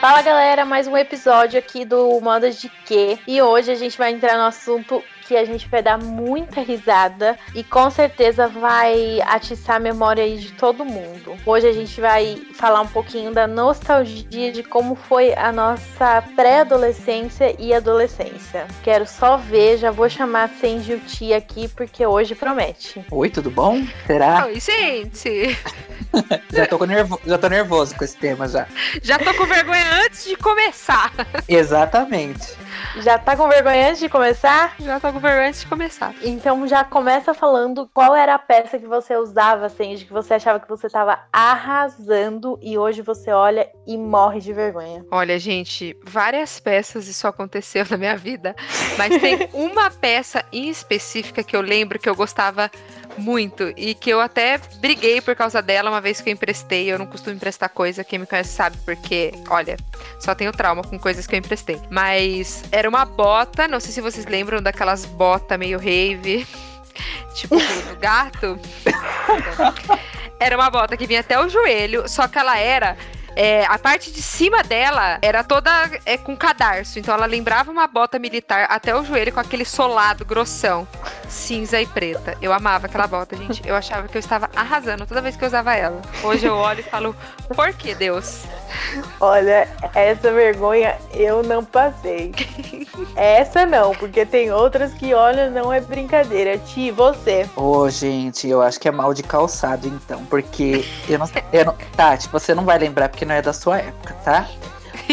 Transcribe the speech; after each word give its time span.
Fala 0.00 0.22
galera, 0.22 0.64
mais 0.64 0.86
um 0.86 0.96
episódio 0.96 1.58
aqui 1.58 1.84
do 1.84 2.18
Modas 2.22 2.58
de 2.58 2.70
Quê? 2.70 3.18
E 3.26 3.42
hoje 3.42 3.70
a 3.70 3.74
gente 3.74 3.98
vai 3.98 4.10
entrar 4.10 4.38
no 4.38 4.44
assunto 4.44 5.04
que 5.30 5.36
a 5.36 5.44
gente 5.44 5.68
vai 5.68 5.80
dar 5.80 5.96
muita 5.96 6.60
risada 6.60 7.38
e 7.54 7.62
com 7.62 7.88
certeza 7.88 8.48
vai 8.48 9.20
atiçar 9.20 9.76
a 9.76 9.78
memória 9.78 10.24
aí 10.24 10.36
de 10.36 10.50
todo 10.54 10.84
mundo. 10.84 11.36
Hoje 11.46 11.68
a 11.68 11.72
gente 11.72 12.00
vai 12.00 12.42
falar 12.52 12.80
um 12.80 12.88
pouquinho 12.88 13.32
da 13.32 13.46
nostalgia 13.46 14.50
de 14.50 14.64
como 14.64 14.96
foi 14.96 15.32
a 15.34 15.52
nossa 15.52 16.20
pré-adolescência 16.34 17.54
e 17.60 17.72
adolescência. 17.72 18.66
Quero 18.82 19.06
só 19.06 19.36
ver, 19.36 19.78
já 19.78 19.92
vou 19.92 20.10
chamar 20.10 20.50
sem 20.60 20.82
Gilti 20.82 21.32
aqui 21.32 21.68
porque 21.68 22.04
hoje 22.04 22.34
promete. 22.34 23.00
Oi, 23.08 23.30
tudo 23.30 23.52
bom? 23.52 23.86
Será? 24.08 24.46
Oi, 24.46 24.58
gente. 24.58 25.56
já, 26.52 26.66
tô 26.66 26.84
nervo... 26.84 27.20
já 27.24 27.38
tô 27.38 27.48
nervoso 27.48 27.94
com 27.94 28.02
esse 28.02 28.16
tema 28.16 28.48
já. 28.48 28.66
Já 29.00 29.16
tô 29.16 29.32
com 29.34 29.46
vergonha 29.46 30.02
antes 30.04 30.24
de 30.24 30.34
começar. 30.34 31.12
Exatamente. 31.46 32.58
Já 32.98 33.18
tá 33.18 33.36
com 33.36 33.48
vergonha 33.48 33.88
antes 33.88 34.00
de 34.00 34.08
começar? 34.08 34.74
Já 34.78 35.00
tô 35.00 35.12
com 35.12 35.18
vergonha 35.18 35.48
antes 35.48 35.60
de 35.60 35.66
começar. 35.66 36.14
Então 36.22 36.66
já 36.66 36.84
começa 36.84 37.34
falando 37.34 37.88
qual 37.92 38.14
era 38.14 38.34
a 38.34 38.38
peça 38.38 38.78
que 38.78 38.86
você 38.86 39.16
usava, 39.16 39.66
assim, 39.66 39.94
de 39.94 40.04
que 40.04 40.12
você 40.12 40.34
achava 40.34 40.60
que 40.60 40.68
você 40.68 40.88
tava 40.88 41.18
arrasando 41.32 42.58
e 42.62 42.76
hoje 42.76 43.02
você 43.02 43.30
olha 43.30 43.68
e 43.86 43.96
morre 43.96 44.40
de 44.40 44.52
vergonha. 44.52 45.04
Olha, 45.10 45.38
gente, 45.38 45.96
várias 46.04 46.60
peças 46.60 47.08
isso 47.08 47.26
aconteceu 47.26 47.84
na 47.90 47.96
minha 47.96 48.16
vida, 48.16 48.54
mas 48.96 49.20
tem 49.20 49.48
uma 49.54 49.90
peça 49.90 50.44
em 50.52 50.68
específica 50.68 51.42
que 51.42 51.56
eu 51.56 51.60
lembro 51.60 51.98
que 51.98 52.08
eu 52.08 52.14
gostava 52.14 52.70
muito. 53.16 53.72
E 53.76 53.94
que 53.94 54.10
eu 54.10 54.20
até 54.20 54.58
briguei 54.78 55.20
por 55.20 55.34
causa 55.34 55.60
dela 55.60 55.90
uma 55.90 56.00
vez 56.00 56.20
que 56.20 56.28
eu 56.28 56.32
emprestei. 56.32 56.90
Eu 56.90 56.98
não 56.98 57.06
costumo 57.06 57.36
emprestar 57.36 57.68
coisa, 57.68 58.04
quem 58.04 58.18
me 58.18 58.26
conhece 58.26 58.50
sabe, 58.50 58.76
porque, 58.84 59.32
olha, 59.48 59.76
só 60.18 60.34
tenho 60.34 60.52
trauma 60.52 60.82
com 60.82 60.98
coisas 60.98 61.26
que 61.26 61.34
eu 61.34 61.38
emprestei. 61.38 61.80
Mas 61.90 62.64
era 62.70 62.88
uma 62.88 63.04
bota, 63.04 63.68
não 63.68 63.80
sei 63.80 63.92
se 63.92 64.00
vocês 64.00 64.26
lembram 64.26 64.62
daquelas 64.62 65.04
botas 65.04 65.58
meio 65.58 65.78
rave, 65.78 66.46
tipo 67.34 67.56
do 67.88 67.96
gato. 68.00 68.58
Era 70.38 70.56
uma 70.56 70.70
bota 70.70 70.96
que 70.96 71.06
vinha 71.06 71.20
até 71.20 71.38
o 71.38 71.48
joelho, 71.48 72.08
só 72.08 72.26
que 72.26 72.38
ela 72.38 72.58
era 72.58 72.96
é, 73.36 73.64
a 73.66 73.78
parte 73.78 74.10
de 74.10 74.22
cima 74.22 74.62
dela 74.62 75.18
era 75.22 75.44
toda 75.44 75.70
é, 76.04 76.16
com 76.16 76.36
cadarço, 76.36 76.98
então 76.98 77.14
ela 77.14 77.26
lembrava 77.26 77.70
uma 77.70 77.86
bota 77.86 78.18
militar 78.18 78.66
até 78.68 78.94
o 78.94 79.04
joelho 79.04 79.32
com 79.32 79.40
aquele 79.40 79.64
solado 79.64 80.24
grossão, 80.24 80.86
cinza 81.30 81.80
e 81.80 81.86
preta. 81.86 82.36
Eu 82.42 82.52
amava 82.52 82.86
aquela 82.86 83.06
bota, 83.06 83.36
gente. 83.36 83.66
Eu 83.66 83.74
achava 83.74 84.08
que 84.08 84.16
eu 84.16 84.20
estava 84.20 84.50
arrasando 84.54 85.06
toda 85.06 85.22
vez 85.22 85.36
que 85.36 85.44
eu 85.44 85.48
usava 85.48 85.74
ela. 85.74 86.00
Hoje 86.22 86.46
eu 86.46 86.54
olho 86.54 86.80
e 86.80 86.82
falo, 86.82 87.16
por 87.54 87.72
que 87.72 87.94
Deus? 87.94 88.44
Olha, 89.20 89.68
essa 89.94 90.32
vergonha 90.32 90.96
eu 91.12 91.42
não 91.42 91.64
passei. 91.64 92.32
essa 93.16 93.64
não, 93.64 93.94
porque 93.94 94.26
tem 94.26 94.52
outras 94.52 94.92
que, 94.92 95.14
olha, 95.14 95.50
não 95.50 95.72
é 95.72 95.80
brincadeira. 95.80 96.58
Ti, 96.58 96.90
você. 96.90 97.48
Ô, 97.56 97.78
oh, 97.78 97.90
gente, 97.90 98.48
eu 98.48 98.60
acho 98.60 98.80
que 98.80 98.88
é 98.88 98.90
mal 98.90 99.14
de 99.14 99.22
calçado, 99.22 99.86
então. 99.86 100.24
Porque 100.26 100.84
eu 101.08 101.18
não, 101.18 101.28
eu 101.52 101.64
não. 101.64 101.76
Tá, 101.96 102.16
tipo, 102.16 102.38
você 102.38 102.54
não 102.54 102.64
vai 102.64 102.78
lembrar 102.78 103.08
porque 103.08 103.24
não 103.24 103.34
é 103.34 103.42
da 103.42 103.52
sua 103.52 103.78
época, 103.78 104.14
tá? 104.24 104.48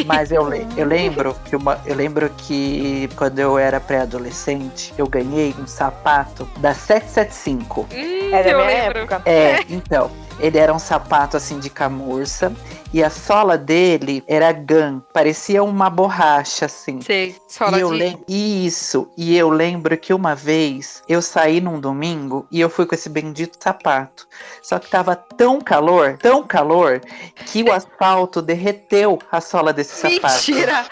Mas 0.05 0.31
eu, 0.31 0.47
eu 0.75 0.85
lembro 0.85 1.35
que 1.45 1.55
uma, 1.55 1.79
eu 1.85 1.95
lembro 1.95 2.29
que 2.37 3.09
quando 3.15 3.39
eu 3.39 3.57
era 3.57 3.79
pré-adolescente, 3.79 4.93
eu 4.97 5.07
ganhei 5.07 5.55
um 5.59 5.67
sapato 5.67 6.47
da 6.59 6.73
775. 6.73 7.81
Hum, 7.91 8.33
é 8.33 8.43
da 8.43 8.53
minha 8.53 8.65
lembro. 8.65 8.99
época. 8.99 9.21
É, 9.25 9.63
então. 9.69 10.09
Ele 10.39 10.57
era 10.57 10.73
um 10.73 10.79
sapato 10.79 11.35
assim 11.35 11.59
de 11.59 11.69
camurça 11.69 12.53
e 12.93 13.03
a 13.03 13.09
sola 13.09 13.57
dele 13.57 14.23
era 14.27 14.51
gun, 14.51 15.01
parecia 15.11 15.63
uma 15.63 15.89
borracha 15.89 16.65
assim. 16.65 17.01
Sei, 17.01 17.35
sola 17.47 17.77
e 17.77 17.81
eu 17.81 17.91
de... 17.91 18.17
Isso, 18.27 19.09
e 19.17 19.35
eu 19.35 19.49
lembro 19.49 19.97
que 19.97 20.13
uma 20.13 20.35
vez 20.35 21.03
eu 21.07 21.21
saí 21.21 21.59
num 21.59 21.79
domingo 21.79 22.47
e 22.51 22.61
eu 22.61 22.69
fui 22.69 22.85
com 22.85 22.95
esse 22.95 23.09
bendito 23.09 23.57
sapato. 23.59 24.27
Só 24.61 24.79
que 24.79 24.89
tava 24.89 25.15
tão 25.15 25.59
calor, 25.59 26.17
tão 26.17 26.43
calor, 26.43 27.01
que 27.45 27.63
o 27.63 27.71
asfalto 27.71 28.41
derreteu 28.41 29.19
a 29.31 29.41
sola 29.41 29.73
desse 29.73 30.01
Mentira. 30.03 30.29
sapato. 30.29 30.51
Mentira! 30.51 30.85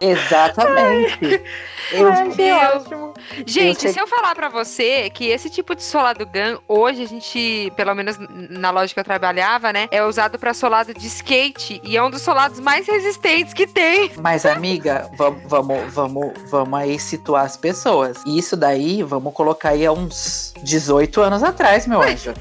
Exatamente. 0.00 1.42
Eu, 1.92 2.08
ótimo. 2.08 3.11
Gente, 3.46 3.86
eu 3.86 3.92
se 3.92 4.00
eu 4.00 4.06
falar 4.06 4.34
para 4.34 4.48
você 4.48 5.10
que 5.10 5.26
esse 5.28 5.48
tipo 5.48 5.74
de 5.74 5.82
solado 5.82 6.26
GAN, 6.26 6.58
hoje 6.68 7.02
a 7.02 7.06
gente, 7.06 7.72
pelo 7.76 7.94
menos 7.94 8.16
na 8.50 8.70
loja 8.70 8.92
que 8.92 9.00
eu 9.00 9.04
trabalhava, 9.04 9.72
né, 9.72 9.88
é 9.90 10.04
usado 10.04 10.38
para 10.38 10.54
solado 10.54 10.92
de 10.94 11.06
skate 11.06 11.80
e 11.84 11.96
é 11.96 12.02
um 12.02 12.10
dos 12.10 12.22
solados 12.22 12.60
mais 12.60 12.86
resistentes 12.86 13.54
que 13.54 13.66
tem. 13.66 14.10
Mas, 14.18 14.44
amiga, 14.44 15.10
vamos, 15.16 15.42
vamos, 15.46 15.92
vamos, 15.92 16.32
vamos 16.50 16.78
aí 16.78 16.98
situar 16.98 17.44
as 17.44 17.56
pessoas. 17.56 18.18
E 18.26 18.38
isso 18.38 18.56
daí, 18.56 19.02
vamos 19.02 19.32
colocar 19.32 19.70
aí 19.70 19.86
há 19.86 19.92
uns 19.92 20.52
18 20.62 21.20
anos 21.20 21.42
atrás, 21.42 21.86
meu 21.86 22.02
anjo. 22.02 22.32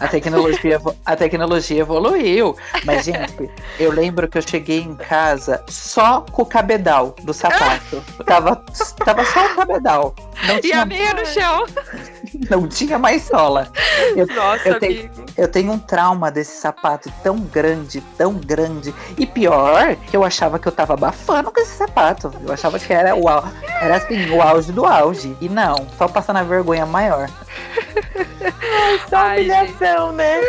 A 0.00 0.08
tecnologia, 0.08 0.80
a 1.04 1.16
tecnologia 1.16 1.80
evoluiu. 1.80 2.56
Mas, 2.84 3.04
gente, 3.04 3.50
eu 3.78 3.92
lembro 3.92 4.28
que 4.28 4.38
eu 4.38 4.42
cheguei 4.42 4.80
em 4.80 4.94
casa 4.94 5.62
só 5.68 6.22
com 6.32 6.42
o 6.42 6.46
cabedal 6.46 7.14
do 7.22 7.32
sapato. 7.32 8.02
Tava 8.24 8.64
Tava 9.04 9.24
só 9.24 9.46
o 9.46 9.56
cabedal. 9.56 10.13
Não 10.46 10.56
e 10.56 10.60
tinha... 10.60 10.82
a 10.82 10.86
meia 10.86 11.14
no 11.14 11.26
chão. 11.26 11.66
Não 12.50 12.68
tinha 12.68 12.98
mais 12.98 13.22
sola. 13.22 13.70
Eu, 14.16 14.26
Nossa, 14.26 14.68
eu 14.68 14.80
tenho, 14.80 15.10
eu 15.36 15.48
tenho 15.48 15.72
um 15.72 15.78
trauma 15.78 16.30
desse 16.30 16.60
sapato 16.60 17.10
tão 17.22 17.38
grande, 17.38 18.00
tão 18.18 18.34
grande. 18.34 18.94
E 19.16 19.24
pior, 19.24 19.96
que 19.96 20.16
eu 20.16 20.24
achava 20.24 20.58
que 20.58 20.66
eu 20.66 20.72
tava 20.72 20.94
abafando 20.94 21.50
com 21.50 21.60
esse 21.60 21.76
sapato. 21.76 22.32
Eu 22.44 22.52
achava 22.52 22.78
que 22.78 22.92
era 22.92 23.14
o, 23.14 23.24
era 23.80 23.96
assim, 23.96 24.30
o 24.30 24.42
auge 24.42 24.72
do 24.72 24.84
auge. 24.84 25.36
E 25.40 25.48
não, 25.48 25.86
só 25.96 26.08
passando 26.08 26.38
a 26.38 26.42
vergonha 26.42 26.84
maior. 26.84 27.30
Ai, 28.62 29.00
só 29.08 29.32
humilhação, 29.32 30.12
né? 30.12 30.40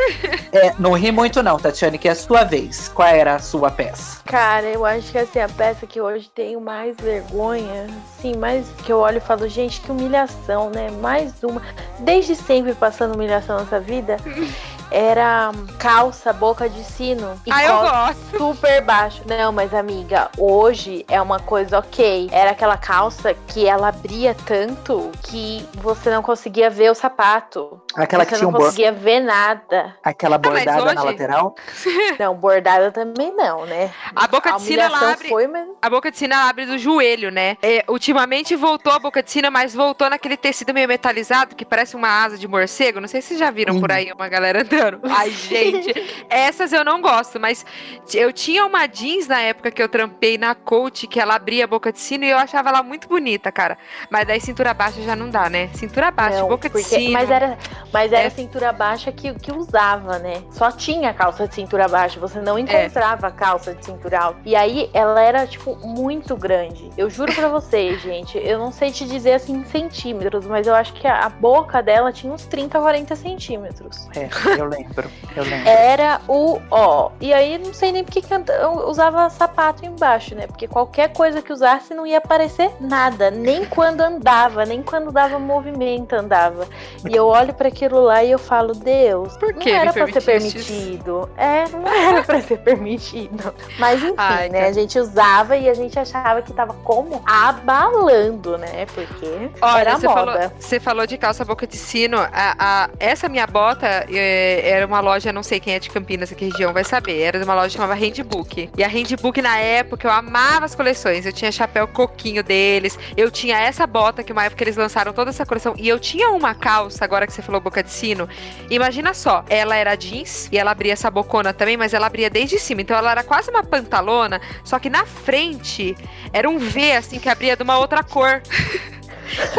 É, 0.51 0.73
não 0.79 0.93
ri 0.93 1.11
muito 1.11 1.41
não, 1.41 1.57
Tatiane, 1.57 1.97
que 1.97 2.07
é 2.07 2.11
a 2.11 2.15
sua 2.15 2.43
vez. 2.43 2.89
Qual 2.89 3.07
era 3.07 3.35
a 3.35 3.39
sua 3.39 3.71
peça? 3.71 4.19
Cara, 4.25 4.65
eu 4.65 4.85
acho 4.85 5.11
que 5.11 5.17
assim, 5.17 5.39
a 5.39 5.49
peça 5.49 5.85
que 5.85 6.01
hoje 6.01 6.29
tenho 6.33 6.59
mais 6.59 6.95
vergonha, 6.97 7.87
sim, 8.19 8.35
mais 8.37 8.67
que 8.83 8.91
eu 8.91 8.99
olho 8.99 9.17
e 9.17 9.21
falo, 9.21 9.47
gente, 9.47 9.81
que 9.81 9.91
humilhação, 9.91 10.69
né? 10.69 10.89
Mais 11.01 11.43
uma. 11.43 11.61
Desde 11.99 12.35
sempre 12.35 12.73
passando 12.73 13.15
humilhação 13.15 13.59
nessa 13.59 13.79
vida 13.79 14.17
era 14.91 15.51
calça, 15.79 16.31
boca 16.31 16.69
de 16.69 16.83
sino. 16.83 17.39
E 17.45 17.51
ah, 17.51 17.65
eu 17.65 17.79
gosto. 17.79 18.37
Super 18.37 18.81
baixo. 18.81 19.21
Não, 19.25 19.51
mas 19.51 19.73
amiga, 19.73 20.29
hoje 20.37 21.05
é 21.07 21.21
uma 21.21 21.39
coisa 21.39 21.79
ok. 21.79 22.29
Era 22.31 22.51
aquela 22.51 22.77
calça 22.77 23.33
que 23.47 23.67
ela 23.67 23.89
abria 23.89 24.35
tanto 24.45 25.11
que 25.23 25.67
você 25.75 26.09
não 26.09 26.21
conseguia 26.21 26.69
ver 26.69 26.91
o 26.91 26.95
sapato. 26.95 27.81
Aquela 27.95 28.23
você 28.23 28.31
que 28.31 28.35
tinha 28.37 28.51
não 28.51 28.57
um 28.57 28.61
conseguia 28.61 28.91
ver 28.91 29.19
nada. 29.19 29.95
Aquela 30.03 30.35
ah, 30.35 30.39
bordada 30.39 30.83
hoje... 30.83 30.95
na 30.95 31.03
lateral? 31.03 31.55
Não, 32.19 32.35
bordada 32.35 32.91
também 32.91 33.33
não, 33.35 33.65
né? 33.65 33.91
A 34.15 34.27
boca 34.27 34.53
de 34.53 34.61
sino 34.61 34.81
ela 34.81 35.11
abre. 35.11 35.27
Foi, 35.27 35.47
mas... 35.47 35.67
A 35.81 35.89
boca 35.89 36.09
de 36.09 36.17
sino 36.17 36.33
ela 36.33 36.49
abre 36.49 36.65
do 36.65 36.77
joelho, 36.77 37.29
né? 37.29 37.57
É, 37.61 37.83
ultimamente 37.87 38.55
voltou 38.55 38.93
a 38.93 38.99
boca 38.99 39.21
de 39.21 39.31
sino, 39.31 39.51
mas 39.51 39.73
voltou 39.73 40.09
naquele 40.09 40.37
tecido 40.37 40.73
meio 40.73 40.87
metalizado 40.87 41.55
que 41.55 41.65
parece 41.65 41.95
uma 41.95 42.23
asa 42.23 42.37
de 42.37 42.47
morcego. 42.47 43.01
Não 43.01 43.07
sei 43.07 43.21
se 43.21 43.29
vocês 43.29 43.39
já 43.39 43.51
viram 43.51 43.79
por 43.79 43.91
aí 43.91 44.11
uma 44.11 44.29
galera 44.29 44.63
Ai, 45.03 45.29
gente, 45.31 45.93
essas 46.29 46.73
eu 46.73 46.83
não 46.83 47.01
gosto, 47.01 47.39
mas 47.39 47.65
eu 48.13 48.31
tinha 48.31 48.65
uma 48.65 48.87
jeans 48.87 49.27
na 49.27 49.39
época 49.41 49.71
que 49.71 49.81
eu 49.81 49.89
trampei 49.89 50.37
na 50.37 50.53
Coach, 50.55 51.07
que 51.07 51.19
ela 51.19 51.35
abria 51.35 51.65
a 51.65 51.67
boca 51.67 51.91
de 51.91 51.99
sino 51.99 52.23
e 52.23 52.29
eu 52.29 52.37
achava 52.37 52.69
ela 52.69 52.83
muito 52.83 53.07
bonita, 53.07 53.51
cara. 53.51 53.77
Mas 54.09 54.27
daí 54.27 54.39
cintura 54.39 54.73
baixa 54.73 55.01
já 55.01 55.15
não 55.15 55.29
dá, 55.29 55.49
né? 55.49 55.69
Cintura 55.73 56.11
baixa, 56.11 56.39
não, 56.39 56.47
boca 56.47 56.69
porque, 56.69 56.83
de 56.83 56.95
sino. 56.95 57.13
Mas 57.13 57.29
era, 57.29 57.57
mas 57.91 58.11
era 58.11 58.27
é... 58.27 58.29
cintura 58.29 58.71
baixa 58.71 59.11
que, 59.11 59.33
que 59.35 59.51
usava, 59.51 60.19
né? 60.19 60.43
Só 60.51 60.71
tinha 60.71 61.13
calça 61.13 61.47
de 61.47 61.55
cintura 61.55 61.87
baixa, 61.87 62.19
você 62.19 62.39
não 62.39 62.57
encontrava 62.57 63.27
é. 63.27 63.31
calça 63.31 63.73
de 63.73 63.85
cintura 63.85 64.19
alta. 64.19 64.39
E 64.45 64.55
aí 64.55 64.89
ela 64.93 65.21
era, 65.21 65.47
tipo, 65.47 65.75
muito 65.75 66.35
grande. 66.35 66.89
Eu 66.97 67.09
juro 67.09 67.33
pra 67.33 67.47
vocês, 67.47 68.01
gente, 68.03 68.37
eu 68.37 68.57
não 68.57 68.71
sei 68.71 68.91
te 68.91 69.05
dizer 69.05 69.33
assim 69.33 69.55
em 69.55 69.65
centímetros, 69.65 70.45
mas 70.45 70.67
eu 70.67 70.75
acho 70.75 70.93
que 70.93 71.07
a, 71.07 71.25
a 71.25 71.29
boca 71.29 71.81
dela 71.81 72.11
tinha 72.11 72.31
uns 72.31 72.45
30, 72.45 72.79
40 72.79 73.15
centímetros. 73.15 74.07
É, 74.15 74.29
eu 74.59 74.64
lembro, 74.65 75.09
eu 75.35 75.43
lembro. 75.43 75.67
Era 75.69 76.21
o 76.27 76.59
ó. 76.71 77.11
E 77.19 77.33
aí 77.33 77.57
não 77.57 77.73
sei 77.73 77.91
nem 77.91 78.03
porque 78.03 78.21
que 78.21 78.33
eu 78.33 78.87
usava 78.87 79.29
sapato 79.29 79.85
embaixo, 79.85 80.35
né? 80.35 80.47
Porque 80.47 80.67
qualquer 80.67 81.09
coisa 81.13 81.41
que 81.41 81.51
usasse 81.53 81.93
não 81.93 82.05
ia 82.05 82.17
aparecer 82.17 82.71
nada. 82.79 83.29
Nem 83.31 83.65
quando 83.69 84.01
andava, 84.01 84.65
nem 84.65 84.81
quando 84.81 85.11
dava 85.11 85.39
movimento 85.39 86.13
andava. 86.13 86.67
E 87.09 87.15
eu 87.15 87.27
olho 87.27 87.53
para 87.53 87.67
aquilo 87.67 87.99
lá 88.01 88.23
e 88.23 88.31
eu 88.31 88.39
falo, 88.39 88.73
Deus, 88.73 89.35
Por 89.37 89.53
que 89.53 89.71
não 89.71 89.79
era 89.79 89.93
pra 89.93 90.07
ser 90.11 90.21
permitido. 90.23 91.29
É, 91.37 91.67
não 91.69 91.85
era 91.87 92.23
pra 92.23 92.41
ser 92.41 92.57
permitido. 92.59 93.53
Mas 93.79 94.01
enfim, 94.03 94.13
Ai, 94.17 94.49
né? 94.49 94.67
A 94.67 94.71
gente 94.71 94.97
usava 94.99 95.55
e 95.57 95.69
a 95.69 95.73
gente 95.73 95.97
achava 95.99 96.41
que 96.41 96.51
tava 96.53 96.73
como? 96.83 97.21
Abalando, 97.25 98.57
né? 98.57 98.85
Porque 98.93 99.49
Olha, 99.61 99.81
era 99.81 99.97
você 99.97 100.07
moda. 100.07 100.19
falou, 100.33 100.51
você 100.59 100.79
falou 100.79 101.07
de 101.07 101.17
calça 101.17 101.43
boca 101.45 101.65
de 101.67 101.77
sino. 101.77 102.17
A, 102.19 102.55
a- 102.59 102.89
essa 102.99 103.27
minha 103.29 103.47
bota 103.47 103.85
é, 104.11 104.54
era 104.61 104.85
uma 104.85 104.99
loja, 104.99 105.31
não 105.33 105.43
sei 105.43 105.59
quem 105.59 105.73
é 105.73 105.79
de 105.79 105.89
Campinas, 105.89 106.31
aqui 106.31 106.45
região 106.45 106.73
vai 106.73 106.83
saber. 106.83 107.19
Era 107.19 107.43
uma 107.43 107.55
loja 107.55 107.69
que 107.69 107.73
chamava 107.73 107.93
Handbook. 107.93 108.69
E 108.77 108.83
a 108.83 108.87
Handbook, 108.87 109.41
na 109.41 109.57
época, 109.57 110.07
eu 110.07 110.11
amava 110.11 110.65
as 110.65 110.75
coleções. 110.75 111.25
Eu 111.25 111.33
tinha 111.33 111.51
chapéu 111.51 111.87
coquinho 111.87 112.43
deles. 112.43 112.97
Eu 113.15 113.31
tinha 113.31 113.57
essa 113.57 113.85
bota, 113.85 114.23
que 114.23 114.31
uma 114.31 114.45
época 114.45 114.63
eles 114.63 114.75
lançaram 114.75 115.13
toda 115.13 115.29
essa 115.29 115.45
coleção. 115.45 115.73
E 115.77 115.87
eu 115.87 115.99
tinha 115.99 116.29
uma 116.29 116.53
calça, 116.53 117.03
agora 117.03 117.25
que 117.27 117.33
você 117.33 117.41
falou 117.41 117.61
boca 117.61 117.81
de 117.83 117.91
sino. 117.91 118.27
Imagina 118.69 119.13
só, 119.13 119.43
ela 119.49 119.75
era 119.75 119.95
jeans 119.95 120.49
e 120.51 120.57
ela 120.57 120.71
abria 120.71 120.93
essa 120.93 121.09
bocona 121.09 121.53
também, 121.53 121.77
mas 121.77 121.93
ela 121.93 122.07
abria 122.07 122.29
desde 122.29 122.59
cima. 122.59 122.81
Então 122.81 122.97
ela 122.97 123.11
era 123.11 123.23
quase 123.23 123.49
uma 123.49 123.63
pantalona, 123.63 124.41
só 124.63 124.79
que 124.79 124.89
na 124.89 125.05
frente 125.05 125.95
era 126.31 126.49
um 126.49 126.57
V, 126.57 126.91
assim, 126.93 127.19
que 127.19 127.29
abria 127.29 127.55
de 127.55 127.63
uma 127.63 127.77
outra 127.77 128.03
cor. 128.03 128.41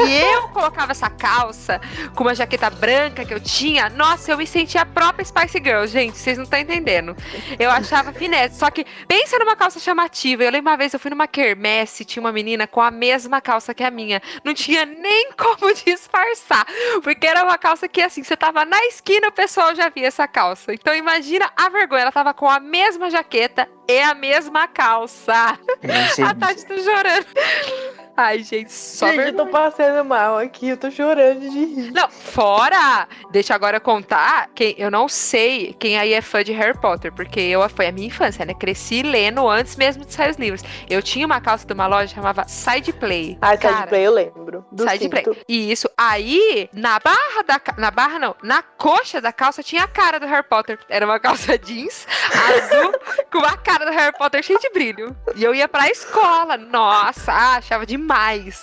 E 0.07 0.35
eu 0.35 0.49
colocava 0.49 0.93
essa 0.93 1.11
calça 1.11 1.81
com 2.15 2.25
uma 2.25 2.35
jaqueta 2.35 2.71
branca 2.71 3.25
que 3.25 3.35
eu 3.35 3.41
tinha. 3.41 3.89
Nossa, 3.91 4.31
eu 4.31 4.39
me 4.39 4.47
sentia 4.47 4.83
a 4.83 4.87
própria 4.87 5.25
Spice 5.25 5.59
Girl, 5.63 5.85
gente. 5.87 6.19
Vocês 6.19 6.37
não 6.37 6.45
estão 6.45 6.59
entendendo. 6.59 7.17
Eu 7.59 7.71
achava 7.71 8.13
finesse. 8.13 8.59
Só 8.59 8.71
que 8.71 8.85
pensa 9.07 9.39
numa 9.39 9.57
calça 9.57 9.79
chamativa. 9.81 10.45
Eu 10.45 10.51
lembro 10.51 10.71
uma 10.71 10.77
vez 10.77 10.93
eu 10.93 11.01
fui 11.01 11.11
numa 11.11 11.27
quermesse, 11.27 12.05
tinha 12.05 12.21
uma 12.21 12.33
menina 12.33 12.67
com 12.67 12.81
a 12.81 12.91
mesma 12.91 13.41
calça 13.41 13.75
que 13.75 13.85
a 13.85 13.91
minha. 13.91 14.21
Não 14.45 14.55
tinha 14.55 14.85
nem 14.85 15.31
como 15.37 15.73
disfarçar. 15.75 16.67
Porque 17.03 17.27
era 17.27 17.45
uma 17.45 17.59
calça 17.59 17.89
que, 17.89 18.01
assim, 18.01 18.23
você 18.23 18.37
tava 18.37 18.65
na 18.65 18.79
esquina, 18.87 19.29
o 19.29 19.33
pessoal 19.33 19.75
já 19.75 19.89
via 19.89 20.09
essa 20.09 20.27
calça. 20.27 20.73
Então 20.73 20.95
imagina 20.95 21.51
a 21.57 21.69
vergonha. 21.69 22.03
Ela 22.03 22.13
tava 22.13 22.35
com 22.35 22.49
a 22.49 22.61
mesma 22.61 23.11
jaqueta 23.11 23.69
e 23.89 24.01
a 24.01 24.15
mesma 24.15 24.67
calça. 24.67 25.59
A 26.27 26.35
Tati 26.35 26.67
tá 26.67 26.77
chorando. 26.79 27.27
Ai, 28.17 28.43
gente, 28.43 28.73
só 28.73 29.07
Gente, 29.09 29.19
eu 29.19 29.25
vergonha. 29.25 29.45
tô 29.47 29.51
passando 29.53 30.05
mal 30.05 30.39
aqui, 30.39 30.69
eu 30.71 30.77
tô 30.77 30.91
chorando 30.91 31.41
de 31.41 31.49
rir. 31.49 31.93
Não, 31.93 32.09
fora! 32.11 33.07
Deixa 33.31 33.53
eu 33.53 33.57
agora 33.57 33.79
contar. 33.79 34.49
Quem, 34.55 34.75
eu 34.79 34.91
não 34.91 35.07
sei 35.09 35.75
quem 35.79 35.99
aí 35.99 36.13
é 36.15 36.21
fã 36.23 36.43
de 36.43 36.53
Harry 36.53 36.79
Potter, 36.79 37.13
porque 37.13 37.41
eu 37.41 37.69
foi 37.69 37.87
a 37.89 37.93
minha 37.93 38.07
infância, 38.07 38.45
né? 38.45 38.55
Cresci 38.55 39.03
lendo 39.03 39.47
antes 39.49 39.77
mesmo 39.77 40.05
de 40.05 40.15
sair 40.15 40.31
os 40.31 40.37
livros. 40.39 40.63
Eu 40.89 41.03
tinha 41.03 41.27
uma 41.27 41.41
calça 41.41 41.67
de 41.67 41.73
uma 41.75 41.87
loja 41.87 42.09
que 42.09 42.15
chamava 42.15 42.47
Side 42.49 42.93
Play. 42.95 43.37
Ah, 43.43 43.57
Cara, 43.57 43.77
side 43.77 43.89
play 43.89 44.07
eu 44.07 44.13
lembro. 44.13 44.65
Do 44.73 44.89
Side 44.89 45.09
Play. 45.11 45.25
cinto. 45.25 45.37
E 45.49 45.71
isso, 45.71 45.91
aí, 45.97 46.71
na 46.73 46.99
barra 46.99 47.43
da 47.47 47.61
na 47.77 47.91
barra 47.91 48.19
não, 48.19 48.35
na 48.43 48.63
coxa 48.63 49.21
da 49.21 49.33
calça 49.33 49.63
tinha 49.63 49.85
a 49.85 49.89
cara 49.89 50.19
do 50.19 50.27
Harry 50.27 50.47
Potter. 50.49 50.79
Era 50.89 51.05
uma 51.05 51.21
calça 51.21 51.59
jeans 51.61 52.07
azul 52.33 52.93
com 53.31 53.45
a 53.45 53.57
cara 53.59 53.85
do 53.85 53.93
Harry 53.93 54.17
Potter 54.17 54.43
cheia 54.43 54.59
de 54.59 54.71
brilho. 54.71 55.15
E 55.35 55.45
eu 55.45 55.55
ia 55.55 55.69
pra 55.69 55.89
escola. 55.91 56.57
Nossa, 56.57 57.31
ah, 57.33 57.57
achava 57.57 57.85
demais. 57.85 58.06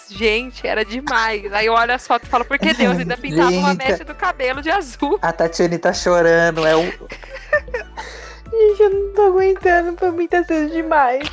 Gente, 0.10 0.66
era 0.66 0.84
demais. 0.86 1.52
Aí 1.54 1.66
eu 1.66 1.74
olho 1.74 1.94
as 1.94 2.06
fotos 2.06 2.28
e 2.28 2.32
falo, 2.32 2.46
por 2.46 2.58
que 2.58 2.74
Deus 2.74 2.98
ainda 2.98 3.18
pintava 3.18 3.52
uma 3.52 3.72
Gente. 3.72 3.86
mecha 3.86 4.04
do 4.04 4.16
cabelo 4.16 4.62
de 4.62 4.70
azul? 4.70 5.20
a 5.22 5.32
Tatiane 5.32 5.78
tá 5.78 5.94
chorando. 5.94 6.66
É 6.66 6.76
o... 6.76 6.84
Gente, 6.84 8.82
eu 8.82 8.90
não 8.90 9.14
tô 9.14 9.22
aguentando, 9.24 9.94
pra 9.94 10.12
mim 10.12 10.28
tá 10.28 10.44
sendo 10.44 10.72
demais. 10.72 11.28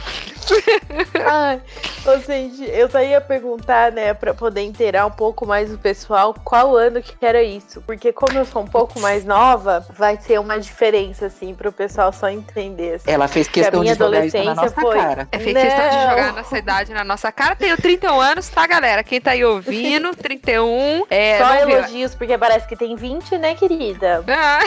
Ai, 1.31 1.61
ô, 2.07 2.19
gente, 2.19 2.63
eu 2.65 2.91
só 2.91 3.01
ia 3.01 3.21
perguntar, 3.21 3.93
né, 3.93 4.15
pra 4.15 4.33
poder 4.35 4.63
inteirar 4.63 5.07
um 5.07 5.11
pouco 5.11 5.47
mais 5.47 5.73
o 5.73 5.79
pessoal, 5.79 6.35
qual 6.45 6.77
ano 6.77 7.03
que 7.03 7.15
era 7.25 7.43
isso? 7.43 7.81
Porque 7.83 8.13
como 8.13 8.37
eu 8.39 8.45
sou 8.45 8.63
um 8.63 8.67
pouco 8.67 8.99
mais 9.01 9.25
nova, 9.25 9.85
vai 9.97 10.17
ser 10.21 10.39
uma 10.41 10.59
diferença, 10.59 11.27
assim, 11.27 11.55
pro 11.55 11.71
pessoal 11.73 12.13
só 12.13 12.29
entender. 12.29 12.95
assim. 12.95 13.11
Ela 13.11 13.29
fez 13.29 13.49
questão 13.49 13.85
de 13.85 13.95
jogar 13.95 14.25
isso 14.27 14.37
na 14.43 14.55
nossa 14.55 14.71
foi- 14.81 14.97
cara. 14.97 15.29
É 15.33 15.39
fez 15.39 15.57
questão 15.57 15.89
de 15.89 15.95
jogar 16.11 16.29
a 16.29 16.33
nossa 16.33 16.59
idade 16.59 16.93
na 16.93 17.05
nossa 17.05 17.31
cara. 17.33 17.55
Tenho 17.57 17.77
31 17.77 18.21
anos, 18.21 18.49
tá, 18.49 18.67
galera? 18.67 19.03
Quem 19.05 19.21
tá 19.21 19.33
aí 19.33 19.45
ouvindo, 19.45 20.15
31. 20.17 21.05
É, 21.11 21.39
Só 21.39 21.55
não 21.55 21.67
viu? 21.67 21.77
elogios, 21.79 22.15
porque 22.15 22.37
parece 22.39 22.67
que 22.67 22.77
tem 22.77 22.97
20, 22.97 23.37
né, 23.39 23.55
querida? 23.55 24.25
Ah, 24.29 24.61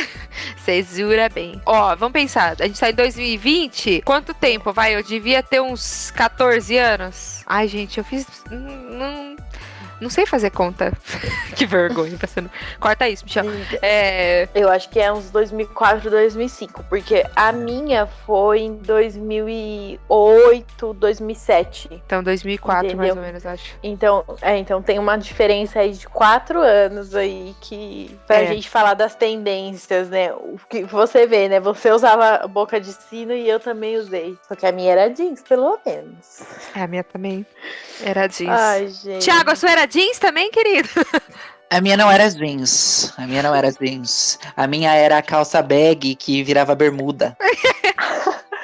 Você 0.57 0.81
jura 0.83 1.29
bem. 1.29 1.61
Ó, 1.65 1.95
vamos 1.95 2.13
pensar. 2.13 2.55
A 2.59 2.65
gente 2.65 2.79
tá 2.79 2.89
em 2.89 2.93
2020. 2.93 4.01
Quanto 4.05 4.33
tempo, 4.33 4.71
vai? 4.71 4.95
Eu 4.95 5.03
devia 5.03 5.43
ter 5.43 5.61
uns 5.61 6.09
14 6.11 6.77
anos. 6.77 7.22
Ai, 7.45 7.67
gente, 7.67 7.97
eu 7.97 8.03
fiz. 8.03 8.25
Não, 8.49 9.35
não 10.03 10.09
sei 10.09 10.25
fazer 10.25 10.49
conta. 10.51 10.91
que 11.55 11.65
vergonha, 11.65 12.17
tá 12.17 12.27
sendo. 12.27 12.49
Corta 12.79 13.07
isso, 13.09 13.23
Michel. 13.25 13.45
É. 13.81 14.47
Eu 14.53 14.69
acho 14.69 14.89
que 14.89 14.99
é 14.99 15.11
uns 15.11 15.29
2004, 15.31 16.09
2005, 16.09 16.83
porque 16.89 17.25
a 17.35 17.51
minha 17.51 18.05
foi 18.05 18.59
em 18.61 18.75
2008, 18.75 20.93
2007. 20.93 21.89
Então, 22.05 22.23
2004, 22.23 22.83
mais 22.83 22.93
Entendeu? 22.93 23.15
ou 23.15 23.21
menos, 23.21 23.45
acho. 23.45 23.75
Então, 23.83 24.23
é, 24.41 24.57
então 24.57 24.81
tem 24.81 24.99
uma 24.99 25.17
diferença 25.17 25.79
aí 25.79 25.91
de 25.93 26.07
quatro 26.07 26.61
anos 26.61 27.15
aí 27.15 27.55
que 27.61 28.17
pra 28.27 28.41
É. 28.41 28.47
gente 28.47 28.69
falar 28.69 28.93
das 28.93 29.15
tendências, 29.15 30.09
né? 30.09 30.33
O 30.33 30.57
que 30.69 30.83
você 30.83 31.25
vê, 31.25 31.47
né? 31.49 31.59
Você 31.59 31.91
usava 31.91 32.45
boca 32.47 32.79
de 32.79 32.91
sino 32.93 33.33
e 33.33 33.49
eu 33.49 33.59
também 33.59 33.97
usei. 33.97 34.37
Só 34.47 34.55
que 34.55 34.65
a 34.65 34.71
minha 34.71 34.91
era 34.91 35.09
jeans, 35.09 35.41
pelo 35.41 35.77
menos. 35.85 36.41
É, 36.75 36.81
a 36.81 36.87
minha 36.87 37.03
também 37.03 37.45
era 38.03 38.27
jeans. 38.27 38.49
Ai, 38.49 38.87
gente. 38.89 39.23
Tiago, 39.23 39.51
a 39.51 39.55
sua 39.55 39.71
era 39.71 39.85
jeans 39.93 40.19
também, 40.19 40.49
querido? 40.51 40.89
A 41.69 41.81
minha 41.81 41.97
não 41.97 42.11
era 42.11 42.29
jeans. 42.29 43.11
A 43.17 43.25
minha 43.25 43.41
não 43.41 43.55
era 43.55 43.71
jeans. 43.71 44.37
A 44.55 44.67
minha 44.67 44.93
era 44.93 45.17
a 45.17 45.21
calça 45.23 45.59
bag 45.59 46.13
que 46.15 46.43
virava 46.43 46.75
bermuda. 46.75 47.35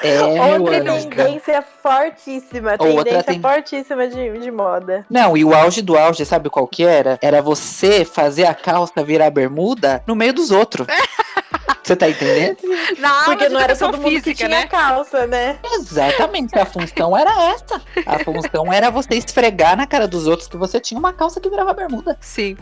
É, 0.02 0.22
Outra 0.58 0.82
tendência 0.82 1.62
fortíssima, 1.84 2.72
Outra 2.80 2.88
tendência 3.04 3.24
tem- 3.24 3.42
fortíssima 3.42 4.08
de, 4.08 4.40
de 4.40 4.50
moda. 4.50 5.06
Não, 5.10 5.36
e 5.36 5.44
o 5.44 5.54
auge 5.54 5.82
do 5.82 5.98
auge, 5.98 6.24
sabe 6.26 6.50
qual 6.50 6.66
que 6.66 6.86
era? 6.86 7.20
Era 7.22 7.42
você 7.42 8.06
fazer 8.06 8.46
a 8.46 8.54
calça 8.54 9.04
virar 9.04 9.30
bermuda 9.30 10.02
no 10.08 10.16
meio 10.16 10.32
dos 10.32 10.52
outros. 10.52 10.88
Você 11.90 11.96
tá 11.96 12.08
entendendo? 12.08 12.58
Na 13.00 13.10
aula 13.10 13.26
Porque 13.26 13.48
de 13.48 13.54
não 13.54 13.60
era 13.60 13.76
todo 13.76 13.98
mundo 13.98 14.04
que 14.10 14.22
física, 14.22 14.36
tinha 14.36 14.50
né? 14.50 14.68
calça, 14.68 15.26
né? 15.26 15.58
Exatamente, 15.64 16.58
a 16.60 16.64
função 16.64 17.18
era 17.18 17.32
essa. 17.52 17.82
A 18.06 18.20
função 18.20 18.72
era 18.72 18.92
você 18.92 19.16
esfregar 19.16 19.76
na 19.76 19.88
cara 19.88 20.08
dos 20.08 20.28
outros 20.28 20.48
que 20.48 20.56
você 20.56 20.80
tinha 20.80 21.00
uma 21.00 21.12
calça 21.14 21.40
que 21.42 21.50
virava 21.50 21.74
bermuda. 21.74 22.16
Sim. 22.22 22.56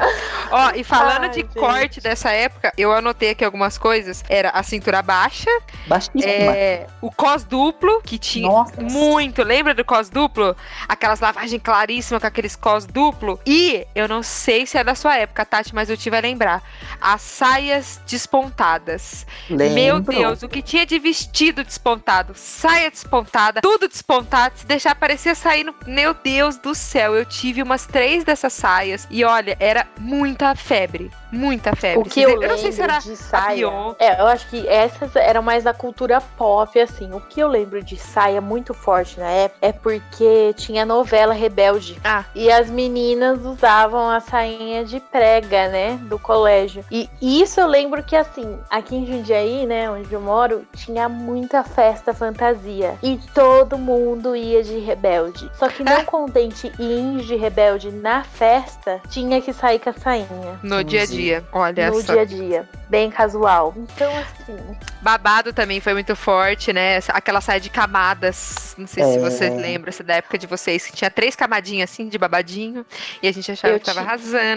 Ó, 0.50 0.72
e 0.76 0.82
falando 0.82 1.24
Ai, 1.24 1.30
de 1.30 1.42
gente. 1.42 1.56
corte 1.56 2.00
dessa 2.00 2.32
época, 2.32 2.72
eu 2.78 2.94
anotei 2.94 3.32
aqui 3.32 3.44
algumas 3.44 3.78
coisas. 3.78 4.24
Era 4.30 4.50
a 4.52 4.64
cintura 4.64 5.02
baixa, 5.02 5.52
Baixíssima. 5.88 6.24
é, 6.26 6.88
o 7.02 7.12
cos 7.12 7.44
duplo, 7.44 8.02
que 8.04 8.18
tinha 8.18 8.48
Nossa. 8.48 8.82
muito. 8.82 9.44
Lembra 9.44 9.74
do 9.74 9.84
cos 9.84 10.08
duplo? 10.10 10.56
Aquelas 10.88 11.20
lavagens 11.20 11.62
claríssimas 11.62 12.22
com 12.22 12.28
aqueles 12.28 12.56
cos 12.56 12.86
duplo. 12.86 13.38
E 13.46 13.86
eu 13.94 14.08
não 14.08 14.24
sei 14.24 14.66
se 14.66 14.78
é 14.78 14.86
da 14.86 14.96
sua 14.96 15.18
época, 15.18 15.44
Tati, 15.44 15.76
mas 15.76 15.90
eu 15.90 15.98
tive 15.98 16.16
a 16.16 16.22
lembrar. 16.22 16.64
As 17.02 17.22
saias 17.22 18.00
despontadas. 18.08 19.17
Lembro. 19.50 19.74
Meu 19.74 20.00
Deus, 20.00 20.44
o 20.44 20.50
que 20.50 20.62
tinha 20.62 20.86
de 20.86 21.00
vestido 21.00 21.64
despontado, 21.64 22.33
saia 22.36 22.90
despontada, 22.90 23.62
tudo 23.62 23.88
despontado, 23.88 24.57
se 24.57 24.66
deixar 24.66 24.95
parecer 24.95 25.36
saindo. 25.36 25.74
Meu 25.86 26.14
Deus 26.14 26.57
do 26.57 26.76
céu, 26.76 27.16
eu 27.16 27.26
tive 27.26 27.62
umas 27.62 27.86
três 27.86 28.24
dessas 28.24 28.54
saias 28.54 29.07
e 29.09 29.24
olha, 29.24 29.56
era 29.59 29.88
muita 30.00 30.56
febre, 30.56 31.12
muita 31.31 31.76
febre. 31.76 32.00
O 32.00 32.04
que 32.10 32.22
eu, 32.22 32.40
não 32.40 32.57
sei 32.57 32.72
se 32.72 32.81
era 32.81 32.94
lembro 32.94 33.10
de 33.10 33.18
saia. 33.18 33.68
É, 34.00 34.22
eu 34.22 34.28
acho 34.28 34.48
que 34.50 34.68
essas 34.68 35.16
eram 35.16 35.42
mais 35.42 35.64
da 35.64 35.74
cultura 35.74 36.22
pop, 36.38 36.80
assim. 36.80 37.14
O 37.14 37.19
que 37.19 37.40
eu 37.40 37.48
lembro 37.48 37.84
de 37.84 37.98
saia 37.98 38.42
muito 38.42 38.74
forte 38.74 39.19
na 39.19 39.30
época 39.30 39.60
é 39.62 39.72
porque 39.72 40.54
tinha 40.56 40.86
novela 40.86 41.34
Rebelde. 41.34 42.00
Ah. 42.04 42.24
E 42.34 42.52
as 42.52 42.69
meninas 42.69 43.44
usavam 43.44 44.10
a 44.10 44.19
sainha 44.19 44.86
de 44.86 45.00
prega, 45.00 45.68
né? 45.69 46.00
Do 46.04 46.18
colégio. 46.18 46.84
E 46.92 47.10
isso 47.22 47.60
eu 47.60 47.68
lembro 47.68 48.04
que, 48.04 48.16
assim, 48.16 48.57
aqui 48.69 48.96
em 48.96 49.06
Jundiaí, 49.06 49.66
né? 49.66 49.90
Onde 49.90 50.14
eu 50.14 50.22
moro, 50.22 50.66
tinha 50.76 51.10
muita 51.10 51.64
festa 51.64 52.14
fantasia. 52.14 52.98
E 53.04 53.19
todo 53.34 53.78
mundo 53.78 54.36
ia 54.36 54.64
de 54.64 54.80
rebelde. 54.80 55.50
Só 55.57 55.68
que 55.68 55.84
não 55.84 56.04
contente 56.06 56.72
em 56.80 57.19
ir 57.19 57.24
de 57.24 57.36
rebelde 57.36 57.92
na 57.92 58.24
festa, 58.24 59.02
tinha 59.10 59.42
que 59.42 59.54
sair 59.54 59.80
com 59.80 59.90
a 59.90 59.94
sainha. 59.94 60.60
no 60.64 60.84
dia 60.84 61.04
a 61.04 61.06
dia. 61.06 61.17
Olha 61.52 61.90
no 61.90 62.02
só. 62.02 62.14
dia 62.14 62.21
a 62.21 62.26
dia. 62.26 62.69
bem 62.90 63.09
casual. 63.09 63.74
Então, 63.76 64.12
assim. 64.18 64.57
Babado 65.02 65.54
também 65.54 65.80
foi 65.80 65.94
muito 65.94 66.16
forte, 66.16 66.74
né? 66.74 67.00
Aquela 67.09 67.42
saia 67.42 67.59
de 67.59 67.69
camadas. 67.69 68.76
Não 68.78 68.88
sei 68.88 69.04
é... 69.04 69.14
se 69.14 69.19
vocês 69.19 69.56
lembram, 69.56 69.90
essa 69.90 70.04
da 70.04 70.16
época 70.16 70.38
de 70.38 70.47
vocês, 70.47 70.86
que 70.86 70.94
tinha 70.94 71.09
três 71.09 71.36
camadinhas 71.36 71.90
assim 71.90 72.07
de 72.07 72.18
babadinho. 72.18 72.86
E 73.21 73.28
a 73.28 73.31
gente 73.31 73.52
achava 73.52 73.74
eu 73.74 73.80
que 73.80 73.86
tava 73.86 74.02
arrasando. 74.02 74.47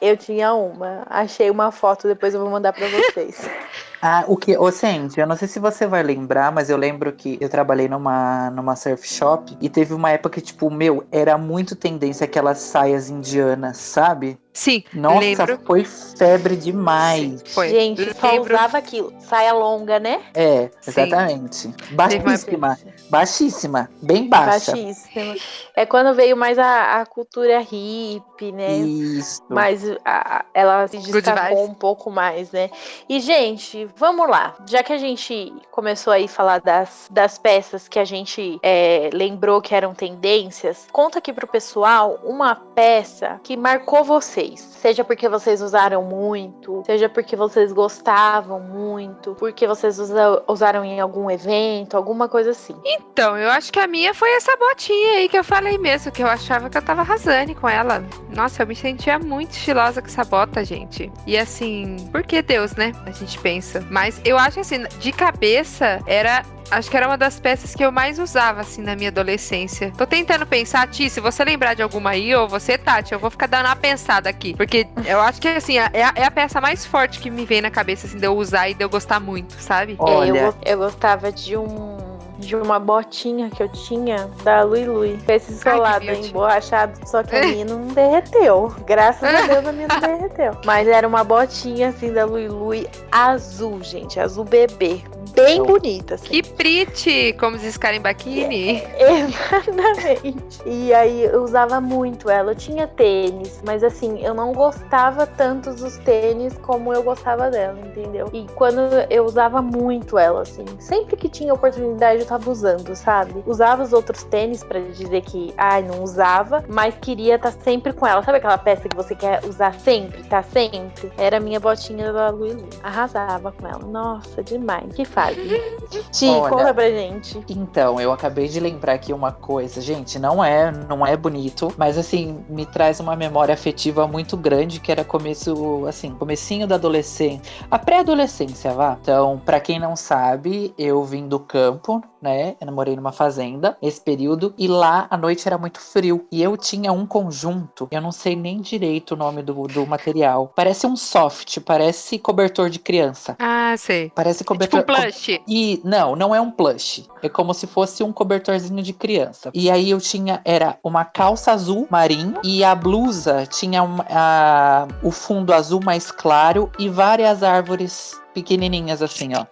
Eu 0.00 0.16
tinha 0.16 0.52
uma. 0.54 1.06
Achei 1.08 1.50
uma 1.50 1.70
foto, 1.70 2.08
depois 2.08 2.34
eu 2.34 2.40
vou 2.40 2.50
mandar 2.50 2.72
pra 2.72 2.86
vocês. 2.88 3.48
Ah, 4.04 4.24
o 4.26 4.36
que, 4.36 4.58
ô 4.58 4.68
Cindy, 4.72 5.20
eu 5.20 5.26
não 5.28 5.36
sei 5.36 5.46
se 5.46 5.60
você 5.60 5.86
vai 5.86 6.02
lembrar, 6.02 6.50
mas 6.50 6.68
eu 6.68 6.76
lembro 6.76 7.12
que 7.12 7.38
eu 7.40 7.48
trabalhei 7.48 7.88
numa, 7.88 8.50
numa 8.50 8.74
surf 8.74 9.06
shop 9.06 9.56
e 9.60 9.68
teve 9.68 9.94
uma 9.94 10.10
época 10.10 10.40
que, 10.40 10.40
tipo, 10.40 10.68
meu, 10.68 11.06
era 11.12 11.38
muito 11.38 11.76
tendência 11.76 12.24
aquelas 12.24 12.58
saias 12.58 13.08
indianas, 13.08 13.76
sabe? 13.76 14.36
Sim, 14.52 14.84
Nossa, 14.92 15.18
lembro. 15.18 15.60
foi 15.64 15.84
febre 15.84 16.56
demais. 16.56 17.42
Foi. 17.46 17.70
Gente, 17.70 18.14
só 18.14 18.32
lembro. 18.32 18.54
usava 18.54 18.76
aquilo. 18.76 19.12
Saia 19.20 19.54
longa, 19.54 19.98
né? 19.98 20.20
É, 20.34 20.68
exatamente. 20.86 21.56
Sim. 21.56 21.74
Baixíssima. 21.92 22.78
Baixíssima. 23.08 23.90
Bem 24.02 24.28
baixa. 24.28 24.72
Baixíssima. 24.72 25.36
É 25.74 25.86
quando 25.86 26.14
veio 26.14 26.36
mais 26.36 26.58
a, 26.58 27.00
a 27.00 27.06
cultura 27.06 27.60
hippie, 27.60 28.52
né? 28.52 28.76
Isso. 28.76 29.40
Mas 29.48 29.82
a, 30.04 30.44
ela 30.52 30.86
se 30.86 30.98
destacou 30.98 31.64
um 31.64 31.74
pouco 31.74 32.10
mais, 32.10 32.52
né? 32.52 32.68
E, 33.08 33.20
gente, 33.20 33.88
vamos 33.96 34.28
lá. 34.28 34.54
Já 34.66 34.82
que 34.82 34.92
a 34.92 34.98
gente 34.98 35.52
começou 35.70 36.12
aí 36.12 36.24
a 36.24 36.28
falar 36.28 36.60
das, 36.60 37.08
das 37.10 37.38
peças 37.38 37.88
que 37.88 37.98
a 37.98 38.04
gente 38.04 38.58
é, 38.62 39.10
lembrou 39.12 39.60
que 39.60 39.74
eram 39.74 39.94
tendências, 39.94 40.86
conta 40.92 41.18
aqui 41.18 41.32
pro 41.32 41.46
pessoal 41.46 42.18
uma 42.24 42.54
peça 42.54 43.40
que 43.42 43.56
marcou 43.56 44.04
você 44.04 44.22
vocês. 44.22 44.60
Seja 44.60 45.04
porque 45.04 45.28
vocês 45.28 45.60
usaram 45.60 46.02
muito, 46.02 46.82
seja 46.86 47.08
porque 47.08 47.36
vocês 47.36 47.72
gostavam 47.72 48.60
muito, 48.60 49.34
porque 49.34 49.66
vocês 49.66 49.98
usa, 49.98 50.42
usaram 50.48 50.84
em 50.84 51.00
algum 51.00 51.30
evento, 51.30 51.96
alguma 51.96 52.28
coisa 52.28 52.50
assim. 52.50 52.74
Então, 52.84 53.36
eu 53.36 53.50
acho 53.50 53.72
que 53.72 53.78
a 53.78 53.86
minha 53.86 54.14
foi 54.14 54.30
essa 54.34 54.56
botinha 54.56 55.12
aí 55.12 55.28
que 55.28 55.38
eu 55.38 55.44
falei 55.44 55.76
mesmo, 55.78 56.10
que 56.10 56.22
eu 56.22 56.26
achava 56.26 56.70
que 56.70 56.78
eu 56.78 56.82
tava 56.82 57.02
arrasando 57.02 57.54
com 57.54 57.68
ela. 57.68 58.04
Nossa, 58.34 58.62
eu 58.62 58.66
me 58.66 58.74
sentia 58.74 59.18
muito 59.18 59.52
estilosa 59.52 60.00
com 60.00 60.08
essa 60.08 60.24
bota, 60.24 60.64
gente. 60.64 61.12
E 61.26 61.36
assim, 61.36 61.96
por 62.10 62.22
que 62.22 62.42
Deus, 62.42 62.72
né? 62.72 62.92
A 63.04 63.10
gente 63.10 63.38
pensa. 63.38 63.81
Mas 63.90 64.20
eu 64.24 64.38
acho 64.38 64.60
assim, 64.60 64.84
de 64.98 65.12
cabeça, 65.12 66.00
era 66.06 66.44
Acho 66.72 66.90
que 66.90 66.96
era 66.96 67.06
uma 67.06 67.18
das 67.18 67.38
peças 67.38 67.74
que 67.74 67.84
eu 67.84 67.92
mais 67.92 68.18
usava, 68.18 68.62
assim, 68.62 68.80
na 68.80 68.96
minha 68.96 69.10
adolescência. 69.10 69.92
Tô 69.94 70.06
tentando 70.06 70.46
pensar, 70.46 70.88
Ti, 70.88 71.10
se 71.10 71.20
você 71.20 71.44
lembrar 71.44 71.74
de 71.74 71.82
alguma 71.82 72.10
aí, 72.10 72.34
ou 72.34 72.48
você, 72.48 72.78
Tati, 72.78 73.12
eu 73.12 73.18
vou 73.18 73.30
ficar 73.30 73.46
dando 73.46 73.66
uma 73.66 73.76
pensada 73.76 74.30
aqui. 74.30 74.54
Porque 74.56 74.86
eu 75.04 75.20
acho 75.20 75.38
que, 75.38 75.48
assim, 75.48 75.76
é 75.76 76.02
a, 76.02 76.12
é 76.14 76.24
a 76.24 76.30
peça 76.30 76.62
mais 76.62 76.86
forte 76.86 77.18
que 77.18 77.30
me 77.30 77.44
vem 77.44 77.60
na 77.60 77.70
cabeça, 77.70 78.06
assim, 78.06 78.16
de 78.16 78.26
eu 78.26 78.34
usar 78.34 78.70
e 78.70 78.74
de 78.74 78.82
eu 78.82 78.88
gostar 78.88 79.20
muito, 79.20 79.52
sabe? 79.60 79.96
Olha. 79.98 80.38
É, 80.38 80.46
eu, 80.46 80.54
eu 80.64 80.78
gostava 80.78 81.30
de 81.30 81.58
um 81.58 82.01
de 82.42 82.56
uma 82.56 82.78
botinha 82.78 83.48
que 83.48 83.62
eu 83.62 83.68
tinha 83.68 84.28
da 84.42 84.62
Lui 84.62 84.84
Lui. 84.84 85.18
Esse 85.28 85.54
solado 85.54 86.04
emborrachado, 86.04 86.98
só 87.06 87.22
que 87.22 87.34
a 87.34 87.40
minha 87.46 87.64
não 87.64 87.86
derreteu. 87.88 88.74
Graças 88.86 89.22
a 89.22 89.46
Deus 89.46 89.66
a 89.66 89.72
minha 89.72 89.88
não 89.88 90.00
derreteu. 90.00 90.52
Mas 90.64 90.88
era 90.88 91.06
uma 91.06 91.24
botinha 91.24 91.88
assim 91.88 92.12
da 92.12 92.24
Lui 92.24 92.48
Lui 92.48 92.88
azul, 93.10 93.82
gente, 93.82 94.18
azul 94.18 94.44
bebê 94.44 95.02
bem 95.34 95.62
bonita. 95.62 96.14
Assim. 96.14 96.26
Que 96.26 96.42
pretty, 96.42 97.32
como 97.38 97.58
diz 97.58 97.76
Karen 97.76 98.00
Bakini. 98.00 98.82
É, 98.94 99.20
exatamente. 99.26 100.60
E 100.66 100.92
aí 100.92 101.24
eu 101.24 101.42
usava 101.42 101.80
muito 101.80 102.30
ela. 102.30 102.52
Eu 102.52 102.56
tinha 102.56 102.86
tênis, 102.86 103.60
mas 103.64 103.82
assim, 103.82 104.24
eu 104.24 104.34
não 104.34 104.52
gostava 104.52 105.26
tanto 105.26 105.72
dos 105.74 105.96
tênis 105.98 106.56
como 106.58 106.92
eu 106.92 107.02
gostava 107.02 107.50
dela, 107.50 107.78
entendeu? 107.80 108.28
E 108.32 108.46
quando 108.54 108.80
eu 109.10 109.24
usava 109.24 109.60
muito 109.60 110.18
ela, 110.18 110.42
assim, 110.42 110.64
sempre 110.78 111.16
que 111.16 111.28
tinha 111.28 111.52
oportunidade 111.52 112.20
eu 112.20 112.26
tava 112.32 112.50
usando, 112.50 112.94
sabe? 112.94 113.42
Usava 113.46 113.82
os 113.82 113.92
outros 113.92 114.24
tênis 114.24 114.64
para 114.64 114.80
dizer 114.80 115.20
que, 115.22 115.52
ai, 115.56 115.82
não 115.82 116.02
usava, 116.02 116.64
mas 116.68 116.94
queria 117.00 117.36
estar 117.36 117.52
tá 117.52 117.58
sempre 117.62 117.92
com 117.92 118.06
ela. 118.06 118.22
Sabe 118.22 118.38
aquela 118.38 118.58
peça 118.58 118.88
que 118.88 118.96
você 118.96 119.14
quer 119.14 119.44
usar 119.44 119.74
sempre, 119.74 120.22
tá 120.24 120.42
sempre? 120.42 121.12
Era 121.16 121.36
a 121.36 121.40
minha 121.40 121.60
botinha 121.60 122.12
da 122.12 122.30
Louis 122.30 122.62
Arrasava 122.82 123.52
com 123.52 123.66
ela. 123.66 123.84
Nossa, 123.86 124.42
demais. 124.42 124.92
Que 124.94 125.04
faz? 125.04 125.36
Ti, 126.10 126.28
Olha, 126.28 126.50
conta 126.50 126.74
pra 126.74 126.88
gente. 126.88 127.42
Então, 127.48 128.00
eu 128.00 128.12
acabei 128.12 128.48
de 128.48 128.60
lembrar 128.60 128.94
aqui 128.94 129.12
uma 129.12 129.32
coisa. 129.32 129.80
Gente, 129.80 130.18
não 130.18 130.42
é, 130.42 130.70
não 130.70 131.06
é 131.06 131.16
bonito, 131.16 131.72
mas 131.76 131.98
assim, 131.98 132.44
me 132.48 132.64
traz 132.64 133.00
uma 133.00 133.14
memória 133.16 133.52
afetiva 133.52 134.06
muito 134.06 134.36
grande, 134.36 134.80
que 134.80 134.90
era 134.90 135.04
começo, 135.04 135.86
assim, 135.86 136.12
comecinho 136.14 136.66
da 136.66 136.76
adolescência. 136.76 137.42
A 137.70 137.78
pré-adolescência, 137.78 138.72
vá. 138.72 138.96
Então, 139.00 139.40
para 139.44 139.60
quem 139.60 139.78
não 139.78 139.96
sabe, 139.96 140.74
eu 140.78 141.04
vim 141.04 141.26
do 141.26 141.38
campo, 141.38 142.02
né? 142.22 142.56
Eu 142.60 142.72
morei 142.72 142.96
numa 142.96 143.12
fazenda 143.12 143.76
esse 143.82 144.00
período 144.00 144.54
e 144.56 144.68
lá 144.68 145.06
a 145.10 145.16
noite 145.16 145.46
era 145.46 145.58
muito 145.58 145.80
frio 145.80 146.26
e 146.30 146.42
eu 146.42 146.56
tinha 146.56 146.92
um 146.92 147.04
conjunto, 147.04 147.88
eu 147.90 148.00
não 148.00 148.12
sei 148.12 148.36
nem 148.36 148.60
direito 148.60 149.12
o 149.12 149.16
nome 149.16 149.42
do, 149.42 149.66
do 149.66 149.86
material. 149.86 150.52
Parece 150.54 150.86
um 150.86 150.96
soft, 150.96 151.58
parece 151.60 152.18
cobertor 152.18 152.70
de 152.70 152.78
criança. 152.78 153.36
Ah, 153.38 153.74
sei. 153.76 154.10
Parece 154.14 154.44
cobertor. 154.44 154.80
É 154.80 154.82
tipo 154.82 154.92
um 154.92 155.02
plush. 155.02 155.40
E 155.46 155.80
não, 155.84 156.14
não 156.14 156.34
é 156.34 156.40
um 156.40 156.50
plush. 156.50 157.08
É 157.22 157.28
como 157.28 157.52
se 157.52 157.66
fosse 157.66 158.02
um 158.02 158.12
cobertorzinho 158.12 158.82
de 158.82 158.92
criança. 158.92 159.50
E 159.52 159.70
aí 159.70 159.90
eu 159.90 160.00
tinha 160.00 160.40
era 160.44 160.78
uma 160.82 161.04
calça 161.04 161.52
azul 161.52 161.86
marinho 161.90 162.40
e 162.44 162.62
a 162.62 162.74
blusa 162.74 163.46
tinha 163.46 163.82
uma, 163.82 164.06
a, 164.08 164.88
o 165.02 165.10
fundo 165.10 165.52
azul 165.52 165.80
mais 165.84 166.10
claro 166.10 166.70
e 166.78 166.88
várias 166.88 167.42
árvores 167.42 168.21
pequenininhas 168.32 169.02
assim, 169.02 169.34
ó. 169.34 169.44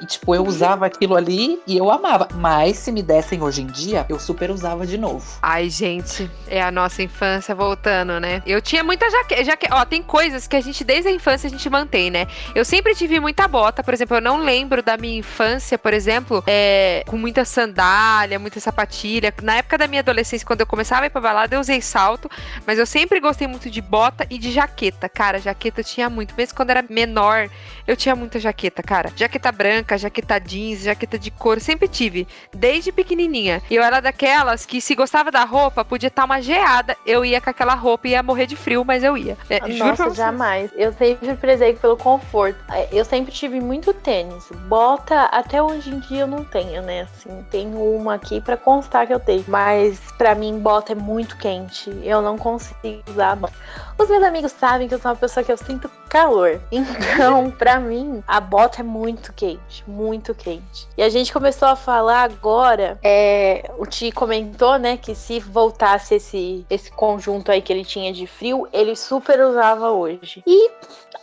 E 0.00 0.06
tipo, 0.06 0.34
eu 0.34 0.44
usava 0.44 0.86
aquilo 0.86 1.16
ali 1.16 1.60
e 1.66 1.76
eu 1.76 1.90
amava. 1.90 2.28
Mas 2.34 2.78
se 2.78 2.92
me 2.92 3.02
dessem 3.02 3.42
hoje 3.42 3.62
em 3.62 3.66
dia, 3.66 4.04
eu 4.08 4.18
super 4.18 4.50
usava 4.50 4.86
de 4.86 4.98
novo. 4.98 5.24
Ai, 5.42 5.70
gente, 5.70 6.30
é 6.46 6.62
a 6.62 6.70
nossa 6.70 7.02
infância 7.02 7.54
voltando, 7.54 8.18
né? 8.20 8.42
Eu 8.46 8.60
tinha 8.60 8.82
muita 8.82 9.08
jaqueta. 9.10 9.44
Jaque... 9.44 9.66
Ó, 9.70 9.84
tem 9.84 10.02
coisas 10.02 10.46
que 10.46 10.56
a 10.56 10.60
gente, 10.60 10.84
desde 10.84 11.08
a 11.08 11.12
infância, 11.12 11.46
a 11.46 11.50
gente 11.50 11.68
mantém, 11.70 12.10
né? 12.10 12.26
Eu 12.54 12.64
sempre 12.64 12.94
tive 12.94 13.20
muita 13.20 13.46
bota. 13.46 13.82
Por 13.82 13.94
exemplo, 13.94 14.16
eu 14.16 14.20
não 14.20 14.38
lembro 14.38 14.82
da 14.82 14.96
minha 14.96 15.18
infância, 15.18 15.78
por 15.78 15.92
exemplo, 15.92 16.42
é, 16.46 17.04
com 17.06 17.16
muita 17.16 17.44
sandália, 17.44 18.38
muita 18.38 18.60
sapatilha. 18.60 19.32
Na 19.42 19.56
época 19.56 19.78
da 19.78 19.86
minha 19.86 20.00
adolescência, 20.00 20.46
quando 20.46 20.60
eu 20.60 20.66
começava 20.66 21.02
a 21.02 21.06
ir 21.06 21.10
pra 21.10 21.20
balada, 21.20 21.54
eu 21.54 21.60
usei 21.60 21.80
salto. 21.80 22.30
Mas 22.66 22.78
eu 22.78 22.86
sempre 22.86 23.20
gostei 23.20 23.46
muito 23.46 23.70
de 23.70 23.80
bota 23.80 24.26
e 24.30 24.38
de 24.38 24.50
jaqueta. 24.50 25.08
Cara, 25.08 25.38
jaqueta 25.38 25.80
eu 25.80 25.84
tinha 25.84 26.10
muito. 26.10 26.34
Mesmo 26.36 26.54
quando 26.56 26.70
era 26.70 26.84
menor, 26.88 27.48
eu 27.86 27.96
tinha 27.96 28.14
muita 28.24 28.40
jaqueta, 28.40 28.82
cara. 28.82 29.12
Jaqueta 29.14 29.52
branca, 29.52 29.96
jaqueta 29.96 30.38
jeans, 30.38 30.82
jaqueta 30.82 31.18
de 31.18 31.30
couro, 31.30 31.60
sempre 31.60 31.86
tive, 31.86 32.26
desde 32.52 32.90
pequenininha. 32.90 33.62
E 33.70 33.74
eu 33.76 33.82
era 33.82 34.00
daquelas 34.00 34.66
que 34.66 34.80
se 34.80 34.94
gostava 34.94 35.30
da 35.30 35.44
roupa, 35.44 35.84
podia 35.84 36.08
estar 36.08 36.24
uma 36.24 36.40
geada, 36.40 36.96
eu 37.06 37.24
ia 37.24 37.40
com 37.40 37.50
aquela 37.50 37.74
roupa 37.74 38.08
e 38.08 38.10
ia 38.12 38.22
morrer 38.22 38.46
de 38.46 38.56
frio, 38.56 38.84
mas 38.84 39.04
eu 39.04 39.16
ia. 39.16 39.36
É, 39.48 39.60
Nossa, 39.68 40.10
jamais. 40.10 40.70
Eu 40.74 40.92
sempre 40.92 41.34
prezei 41.36 41.74
pelo 41.74 41.96
conforto. 41.96 42.58
É, 42.70 42.88
eu 42.92 43.04
sempre 43.04 43.32
tive 43.32 43.60
muito 43.60 43.92
tênis. 43.92 44.48
Bota, 44.68 45.24
até 45.26 45.62
hoje 45.62 45.90
em 45.90 46.00
dia 46.00 46.20
eu 46.22 46.26
não 46.26 46.44
tenho, 46.44 46.82
né? 46.82 47.02
Assim, 47.02 47.44
tenho 47.50 47.78
uma 47.78 48.14
aqui 48.14 48.40
para 48.40 48.56
constar 48.56 49.06
que 49.06 49.14
eu 49.14 49.20
tenho. 49.20 49.44
Mas 49.48 50.00
para 50.16 50.34
mim, 50.34 50.58
bota 50.58 50.92
é 50.92 50.94
muito 50.94 51.36
quente. 51.36 51.90
Eu 52.02 52.22
não 52.22 52.38
consigo 52.38 53.02
usar. 53.08 53.38
Os 53.98 54.08
meus 54.08 54.22
amigos 54.22 54.52
sabem 54.52 54.88
que 54.88 54.94
eu 54.94 54.98
sou 54.98 55.10
uma 55.10 55.16
pessoa 55.16 55.44
que 55.44 55.52
eu 55.52 55.56
sinto 55.56 55.90
calor. 56.14 56.60
Então, 56.70 57.50
para 57.58 57.80
mim, 57.80 58.22
a 58.24 58.40
bota 58.40 58.82
é 58.82 58.84
muito 58.84 59.32
quente, 59.32 59.82
muito 59.84 60.32
quente. 60.32 60.86
E 60.96 61.02
a 61.02 61.08
gente 61.08 61.32
começou 61.32 61.66
a 61.66 61.74
falar 61.74 62.22
agora, 62.22 62.96
é, 63.02 63.68
o 63.78 63.84
Ti 63.84 64.12
comentou, 64.12 64.78
né, 64.78 64.96
que 64.96 65.12
se 65.12 65.40
voltasse 65.40 66.14
esse, 66.14 66.64
esse 66.70 66.88
conjunto 66.92 67.50
aí 67.50 67.60
que 67.60 67.72
ele 67.72 67.84
tinha 67.84 68.12
de 68.12 68.28
frio, 68.28 68.68
ele 68.72 68.94
super 68.94 69.40
usava 69.40 69.90
hoje. 69.90 70.40
E 70.46 70.70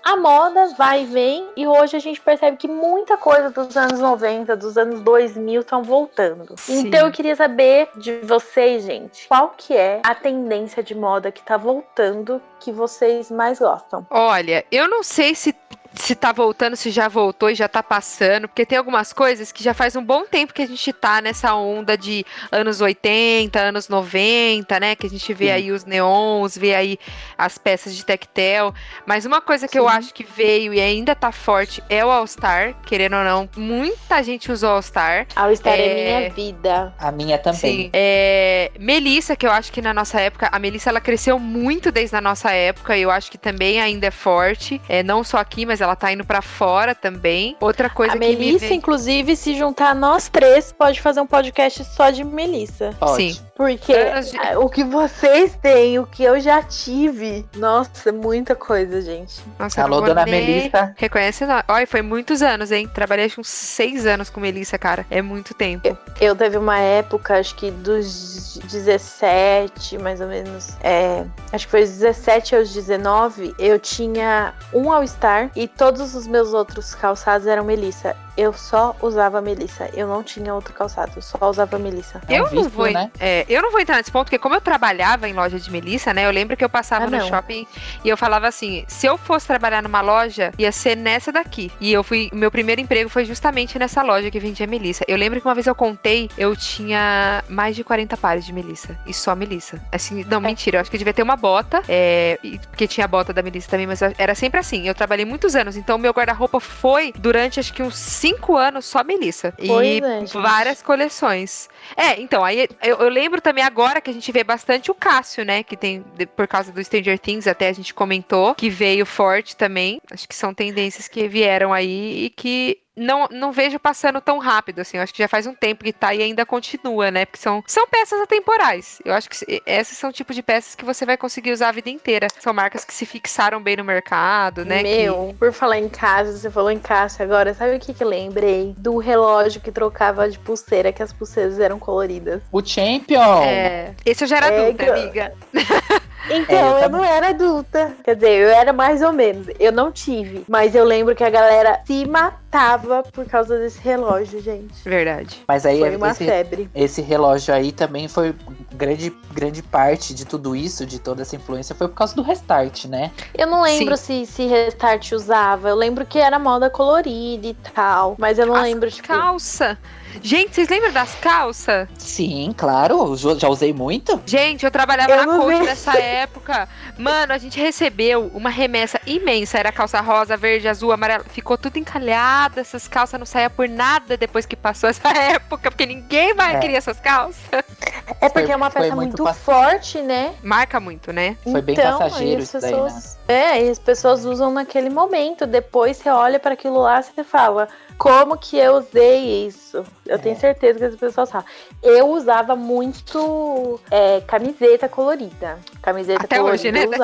a 0.04 0.18
moda 0.18 0.74
vai 0.78 1.04
e 1.04 1.06
vem, 1.06 1.48
e 1.56 1.68
hoje 1.68 1.96
a 1.96 2.00
gente 2.00 2.20
percebe 2.20 2.58
que 2.58 2.68
muita 2.68 3.18
coisa 3.18 3.50
dos 3.50 3.76
anos 3.78 4.00
90, 4.00 4.56
dos 4.56 4.78
anos 4.78 5.00
2000 5.02 5.62
estão 5.62 5.84
voltando. 5.84 6.56
Sim. 6.58 6.88
Então 6.88 7.06
eu 7.06 7.12
queria 7.12 7.36
saber 7.36 7.90
de 7.96 8.20
vocês, 8.22 8.84
gente, 8.84 9.28
qual 9.28 9.54
que 9.58 9.76
é 9.76 10.02
a 10.04 10.16
tendência 10.16 10.82
de 10.82 10.96
moda 10.96 11.32
que 11.32 11.42
tá 11.42 11.58
voltando 11.58 12.42
que 12.60 12.72
vocês 12.72 13.30
mais 13.30 13.60
gostam? 13.60 14.06
Olha, 14.10 14.66
eu 14.72 14.88
não 14.88 15.04
sei 15.04 15.36
se 15.36 15.56
se 15.94 16.16
tá 16.16 16.32
voltando, 16.32 16.76
se 16.76 16.90
já 16.90 17.08
voltou 17.08 17.50
e 17.50 17.56
já 17.56 17.68
tá 17.68 17.84
passando, 17.84 18.48
porque 18.48 18.66
tem 18.66 18.78
algumas 18.78 19.12
coisas 19.12 19.52
que 19.52 19.64
já 19.64 19.74
faz 19.74 19.96
um 19.96 20.04
bom 20.04 20.26
tempo 20.26 20.54
que 20.54 20.62
a 20.62 20.68
gente 20.68 20.94
tá 20.94 21.22
nessa 21.22 21.54
onda 21.54 21.98
de 21.98 22.26
anos 22.52 22.82
80, 22.82 23.60
anos 23.60 23.90
90, 23.90 24.80
né? 24.80 24.96
Que 24.96 25.08
a 25.08 25.10
gente 25.10 25.34
vê 25.34 25.48
Sim. 25.48 25.52
aí 25.52 25.72
os 25.72 25.86
neons, 25.86 26.58
vê 26.58 26.74
aí 26.74 26.98
as 27.38 27.58
peças 27.58 27.96
de 27.96 28.06
tectel. 28.06 28.74
Mas 29.06 29.26
uma 29.26 29.42
coisa 29.42 29.68
que 29.68 29.74
Sim. 29.74 29.80
eu 29.80 29.88
acho 29.88 30.14
que 30.14 30.24
veio 30.24 30.74
e 30.74 30.80
ainda 30.80 31.14
tá 31.14 31.32
forte 31.32 31.84
é 31.90 32.06
o 32.06 32.10
All-Star, 32.10 32.74
querendo 32.86 33.18
ou 33.18 33.24
não. 33.24 33.50
Muita 33.56 34.24
gente 34.24 34.52
usou 34.52 34.72
All-Star. 34.72 35.28
All-Star 35.36 35.74
é... 35.74 35.88
é 35.88 36.20
minha 36.20 36.30
vida. 36.30 36.94
A 36.98 37.12
minha 37.12 37.38
também. 37.38 37.60
Sim. 37.60 37.90
É... 37.94 38.72
Melissa, 38.80 39.36
que 39.36 39.46
eu 39.46 39.52
acho 39.52 39.72
que 39.72 39.82
na 39.82 39.94
nossa 39.94 40.20
época, 40.22 40.50
a 40.52 40.60
Melissa 40.60 40.90
ela 40.90 41.02
cresceu 41.02 41.38
muito 41.38 41.92
desde 41.92 42.16
a 42.16 42.22
nossa 42.22 42.52
época, 42.52 42.96
e 42.96 43.02
eu 43.02 43.12
acho 43.12 43.30
que 43.30 43.38
também 43.38 43.82
ainda 43.82 44.08
é 44.08 44.12
forte. 44.12 44.82
É, 44.88 45.04
não 45.04 45.24
só 45.24 45.38
aqui, 45.38 45.66
mas 45.66 45.81
mas 45.82 45.86
ela 45.86 45.96
tá 45.96 46.12
indo 46.12 46.24
pra 46.24 46.42
fora 46.42 46.94
também. 46.94 47.58
Outra 47.60 47.90
coisa 47.90 48.14
a 48.14 48.18
que 48.18 48.20
me 48.20 48.36
Melissa, 48.36 48.68
vem... 48.68 48.78
inclusive, 48.78 49.36
se 49.36 49.56
juntar 49.56 49.96
nós 49.96 50.30
três, 50.30 50.72
pode 50.72 51.02
fazer 51.02 51.20
um 51.22 51.28
podcast 51.28 51.84
só 51.86 52.12
de 52.12 52.24
Melissa. 52.24 52.96
Pode. 53.00 53.34
Sim. 53.34 53.42
Porque 53.62 53.94
de- 53.94 54.38
ah, 54.40 54.60
o 54.60 54.68
que 54.70 54.84
vocês 54.84 55.56
têm, 55.62 56.00
o 56.00 56.06
que 56.08 56.24
eu 56.24 56.40
já 56.40 56.64
tive. 56.64 57.46
Nossa, 57.56 58.10
é 58.10 58.12
muita 58.12 58.56
coisa, 58.56 59.00
gente. 59.02 59.40
Nossa, 59.60 59.82
eu 59.82 59.86
Alô, 59.86 59.96
não 59.98 60.06
vou 60.06 60.16
dona 60.16 60.26
nem- 60.26 60.46
Melissa. 60.46 60.94
Reconhece 60.98 61.46
não. 61.46 61.62
Olha, 61.68 61.86
foi 61.86 62.02
muitos 62.02 62.42
anos, 62.42 62.72
hein? 62.72 62.90
Trabalhei 62.92 63.26
acho 63.28 63.40
uns 63.40 63.50
seis 63.50 64.08
anos 64.08 64.32
com 64.32 64.40
Melissa, 64.40 64.80
cara. 64.80 65.06
É 65.12 65.22
muito 65.22 65.54
tempo. 65.54 65.96
Eu 66.20 66.36
teve 66.36 66.58
uma 66.58 66.80
época, 66.80 67.38
acho 67.38 67.54
que 67.56 67.70
dos 67.70 68.60
17, 68.64 69.98
mais 70.00 70.20
ou 70.22 70.28
menos. 70.28 70.70
É, 70.84 71.24
acho 71.52 71.66
que 71.68 71.72
foi 71.72 71.82
dos 71.82 71.92
17 71.98 72.56
aos 72.56 72.74
19. 72.74 73.54
Eu 73.60 73.80
tinha 73.80 74.54
um 74.74 74.92
All-Star 74.92 75.52
e 75.56 75.68
todos 75.68 76.16
os 76.16 76.26
meus 76.26 76.54
outros 76.54 76.96
calçados 76.96 77.46
eram 77.48 77.64
Melissa. 77.64 78.16
Eu 78.38 78.54
só 78.54 78.96
usava 79.02 79.42
Melissa. 79.42 79.90
Eu 79.94 80.08
não 80.08 80.24
tinha 80.24 80.54
outro 80.56 80.74
calçado, 80.74 81.12
eu 81.18 81.22
só 81.22 81.38
usava 81.50 81.78
Melissa. 81.78 82.22
É 82.28 82.34
um 82.34 82.38
eu, 82.38 82.44
não 82.44 82.50
vício, 82.50 82.70
vou, 82.70 82.88
en- 82.88 82.94
né? 82.94 83.12
é, 83.20 83.46
eu 83.54 83.62
não 83.62 83.72
vou 83.72 83.80
entrar 83.80 83.98
nesse 83.98 84.12
ponto, 84.12 84.26
porque 84.26 84.38
como 84.40 84.56
eu 84.56 84.62
trabalhava 84.62 85.28
em 85.28 85.34
loja 85.34 85.60
de 85.60 85.72
Melissa, 85.72 86.14
né? 86.14 86.26
Eu 86.26 86.32
lembro 86.32 86.56
que 86.58 86.64
eu 86.64 86.70
passava 86.70 87.06
Ah, 87.06 87.10
no 87.10 87.28
shopping 87.28 87.66
e 88.04 88.10
eu 88.10 88.18
falava 88.18 88.48
assim: 88.48 88.84
se 88.88 89.06
eu 89.06 89.18
fosse 89.18 89.48
trabalhar 89.48 89.82
numa 89.82 90.02
loja, 90.02 90.52
ia 90.58 90.72
ser 90.72 90.96
nessa 90.96 91.32
daqui. 91.32 91.72
E 91.80 91.92
eu 91.92 92.04
fui. 92.04 92.30
Meu 92.34 92.52
primeiro 92.52 92.82
emprego 92.82 93.10
foi 93.10 93.26
justamente 93.26 93.78
nessa 93.78 94.02
loja 94.02 94.30
que 94.32 94.40
vendia 94.40 94.68
Melissa. 94.68 95.04
Eu 95.08 95.18
lembro 95.18 95.40
que 95.42 95.48
uma 95.48 95.56
vez 95.56 95.68
eu 95.68 95.76
contei, 95.76 96.30
eu 96.38 96.56
tinha 96.56 97.44
mais 97.50 97.76
de 97.76 97.84
40 97.84 98.16
pares 98.18 98.46
de 98.46 98.54
Melissa. 98.54 98.98
E 99.06 99.14
só 99.14 99.36
Melissa. 99.36 99.82
Assim, 99.92 100.24
não, 100.30 100.40
mentira, 100.40 100.78
eu 100.78 100.82
acho 100.82 100.92
que 100.92 100.98
devia 100.98 101.14
ter 101.14 101.24
uma 101.24 101.36
bota. 101.36 101.82
É, 101.88 102.38
porque 102.70 102.88
tinha 102.88 103.06
a 103.06 103.08
bota 103.08 103.34
da 103.34 103.42
Melissa 103.42 103.70
também, 103.70 103.88
mas 103.88 104.02
era 104.18 104.36
sempre 104.36 104.60
assim. 104.60 104.88
Eu 104.88 104.96
trabalhei 104.96 105.26
muitos 105.26 105.56
anos, 105.56 105.76
então 105.76 105.98
meu 105.98 106.12
guarda-roupa 106.12 106.60
foi 106.60 107.14
durante 107.18 107.60
acho 107.60 107.74
que 107.74 107.84
uns 107.84 107.96
5 107.96 108.56
anos 108.56 108.86
só 108.86 109.04
Melissa. 109.04 109.54
Pois 109.66 109.88
e 109.88 110.02
é, 110.04 110.42
várias 110.42 110.82
coleções. 110.82 111.70
É, 111.98 112.20
então, 112.22 112.44
aí 112.44 112.68
eu, 112.82 112.98
eu 112.98 113.10
lembro 113.10 113.41
também 113.42 113.64
agora 113.64 114.00
que 114.00 114.10
a 114.10 114.14
gente 114.14 114.32
vê 114.32 114.44
bastante 114.44 114.92
o 114.92 114.96
Cássio, 114.96 115.44
né? 115.44 115.64
Que 115.64 115.76
tem, 115.76 116.04
por 116.36 116.48
causa 116.48 116.72
do 116.72 116.84
Stranger 116.84 117.20
Things, 117.20 117.48
até 117.48 117.68
a 117.68 117.74
gente 117.74 117.94
comentou, 117.94 118.56
que 118.56 118.70
veio 118.70 119.06
forte 119.06 119.56
também. 119.56 120.02
Acho 120.12 120.28
que 120.28 120.36
são 120.36 120.54
tendências 120.54 121.08
que 121.08 121.28
vieram 121.28 121.74
aí 121.74 122.26
e 122.26 122.30
que. 122.30 122.81
Não, 122.96 123.28
não 123.32 123.52
vejo 123.54 123.80
passando 123.80 124.20
tão 124.20 124.38
rápido, 124.38 124.80
assim. 124.80 124.98
Eu 124.98 125.04
acho 125.04 125.14
que 125.14 125.24
já 125.24 125.28
faz 125.28 125.48
um 125.48 125.54
tempo 125.54 125.84
que 125.84 125.94
tá 125.94 126.14
e 126.14 126.22
ainda 126.22 126.46
continua, 126.46 127.10
né? 127.10 127.26
Porque 127.26 127.40
são, 127.40 127.64
são 127.66 127.88
peças 127.88 128.20
atemporais. 128.20 129.02
Eu 129.06 129.14
acho 129.14 129.30
que 129.30 129.62
esses 129.66 129.98
são 129.98 130.10
o 130.10 130.14
tipo 130.14 130.34
de 130.34 130.44
peças 130.44 130.76
que 130.76 130.84
você 130.84 131.06
vai 131.06 131.16
conseguir 131.16 131.52
usar 131.54 131.70
a 131.70 131.72
vida 131.72 131.90
inteira. 131.90 132.28
São 132.40 132.54
marcas 132.54 132.84
que 132.84 132.94
se 132.94 133.06
fixaram 133.06 133.62
bem 133.64 133.78
no 133.78 133.84
mercado, 133.84 134.66
né? 134.66 134.84
que- 134.84 135.04
Meu, 135.04 135.34
por 135.40 135.54
falar 135.54 135.80
em 135.80 135.88
casa, 135.88 136.38
você 136.38 136.50
falou 136.52 136.70
em 136.70 136.80
casa 136.80 137.24
agora, 137.24 137.54
sabe 137.54 137.76
o 137.76 137.80
que 137.80 137.94
que 137.94 138.04
eu 138.04 138.10
lembrei? 138.10 138.76
Do 138.78 138.98
relógio 138.98 139.62
que 139.62 139.72
trocava 139.72 140.30
de 140.30 140.38
pulseira, 140.38 140.92
que 140.92 141.02
as 141.02 141.14
pulseiras 141.14 141.60
eram 141.60 141.80
coloridas. 141.80 142.42
O 142.52 142.62
Champion! 142.64 143.44
É, 143.44 143.96
esse 144.06 144.24
eu 144.24 144.28
já 144.28 144.38
era 144.38 144.48
É, 144.48 144.60
adulta, 144.68 144.84
que- 144.84 144.90
amiga. 144.90 145.34
Então, 146.30 146.56
É, 146.56 146.84
eu 146.84 146.84
eu, 146.84 146.90
não 146.90 147.04
era 147.04 147.30
adulta. 147.30 147.96
Quer 148.04 148.16
dizer, 148.16 148.32
eu 148.42 148.50
era 148.50 148.72
mais 148.74 149.02
ou 149.02 149.12
menos. 149.12 149.48
Eu 149.60 149.72
não 149.72 149.92
tive. 149.92 150.44
Mas 150.48 150.76
eu 150.76 150.84
lembro 150.84 151.16
que 151.16 151.24
a 151.24 151.30
galera 151.30 151.82
se 151.86 152.06
matava 152.06 153.04
por 153.04 153.26
causa 153.26 153.58
desse 153.58 153.80
relógio, 153.82 154.42
gente. 154.42 154.74
Verdade. 154.84 155.42
Mas 155.48 155.66
aí 155.66 155.80
Foi 155.80 155.96
uma 155.96 156.12
esse, 156.12 156.26
febre. 156.26 156.70
esse 156.76 157.02
relógio 157.02 157.54
aí 157.54 157.72
também 157.72 158.08
foi 158.08 158.36
grande, 158.74 159.16
grande 159.32 159.64
parte 159.64 160.14
de 160.14 160.26
tudo 160.26 160.56
isso, 160.56 160.86
de 160.86 161.00
toda 161.00 161.22
essa 161.22 161.36
influência, 161.36 161.74
foi 161.76 161.88
por 161.88 161.96
causa 161.96 162.16
do 162.16 162.22
restart, 162.22 162.86
né? 162.86 163.12
Eu 163.34 163.48
não 163.48 163.62
lembro 163.62 163.96
se, 163.98 164.26
se 164.26 164.46
Restart 164.48 165.12
usava. 165.14 165.70
Eu 165.70 165.76
lembro 165.76 166.06
que 166.06 166.20
era 166.20 166.38
moda 166.38 166.70
colorida 166.70 167.48
e 167.48 167.54
tal. 167.54 168.16
Mas 168.18 168.38
eu 168.38 168.46
não 168.46 168.56
As 168.56 168.64
lembro, 168.64 168.90
tipo. 168.92 169.08
Calça. 169.08 169.78
Gente, 170.22 170.56
vocês 170.56 170.68
lembram 170.70 170.92
das 170.92 171.14
calças? 171.16 171.88
Sim, 171.98 172.54
claro, 172.58 173.16
já 173.38 173.48
usei 173.48 173.74
muito. 173.74 174.22
Gente, 174.26 174.66
eu 174.66 174.72
trabalhava 174.72 175.12
Eu 175.12 175.26
na 175.26 175.38
Coach 175.38 175.60
vi. 175.60 175.66
nessa 175.66 175.98
época. 175.98 176.68
Mano, 176.98 177.34
a 177.34 177.38
gente 177.38 177.60
recebeu 177.60 178.30
uma 178.34 178.50
remessa 178.50 179.00
imensa. 179.06 179.58
Era 179.58 179.72
calça 179.72 180.00
rosa, 180.02 180.36
verde, 180.36 180.68
azul, 180.68 180.92
amarela. 180.92 181.24
Ficou 181.30 181.58
tudo 181.58 181.78
encalhado. 181.78 182.60
Essas 182.60 182.88
calças 182.88 183.20
não 183.20 183.26
saíam 183.26 183.50
por 183.52 183.68
nada 183.70 184.18
depois 184.18 184.46
que 184.46 184.56
passou 184.56 184.90
essa 184.90 185.08
época. 185.18 185.72
Porque 185.72 185.86
ninguém 185.86 186.34
mais 186.34 186.56
É. 186.56 186.60
queria 186.60 186.78
essas 186.78 187.00
calças. 187.00 187.42
É 187.52 188.30
porque 188.30 188.44
Foi- 188.46 188.52
é 188.52 188.56
uma 188.56 188.70
peça 188.70 188.96
muito 188.96 189.10
muito, 189.12 189.24
pass- 189.24 189.38
forte, 189.40 190.02
né? 190.02 190.34
Marca 190.44 190.80
muito, 190.80 191.12
né? 191.14 191.38
Foi 191.44 191.62
bem 191.62 191.74
Então, 191.76 191.98
passageiro 192.00 192.42
isso 192.42 192.60
daí, 192.60 192.72
né? 192.72 193.02
É, 193.32 193.66
e 193.66 193.70
as 193.70 193.80
pessoas 193.80 194.26
usam 194.26 194.52
naquele 194.52 194.90
momento. 194.90 195.46
Depois 195.46 195.98
você 195.98 196.10
olha 196.10 196.40
para 196.40 196.54
aquilo 196.54 196.80
lá 196.80 197.00
e 197.00 197.04
você 197.04 197.24
fala, 197.24 197.68
como 197.98 198.38
que 198.38 198.58
eu 198.58 198.78
usei 198.78 199.48
isso? 199.48 199.86
Eu 200.06 200.20
tenho 200.20 200.36
É. 200.36 200.40
certeza 200.40 200.80
que 200.80 200.86
as 200.86 200.96
pessoas 200.96 201.32
falam. 201.32 201.46
Eu 201.82 202.10
usava 202.10 202.56
muito 202.56 203.80
é, 203.90 204.22
camiseta 204.22 204.90
colorida. 204.90 205.60
Camiseta 205.82 206.26
Até 206.26 206.40
colorida 206.40 206.80
hoje, 206.80 206.90
né? 206.90 206.98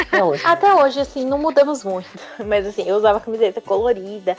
Até 0.00 0.24
hoje. 0.24 0.42
Até 0.44 0.74
hoje, 0.74 1.00
assim, 1.00 1.24
não 1.24 1.38
mudamos 1.38 1.84
muito. 1.84 2.08
Mas 2.44 2.66
assim, 2.66 2.88
eu 2.88 2.96
usava 2.96 3.20
camiseta 3.20 3.60
colorida, 3.60 4.36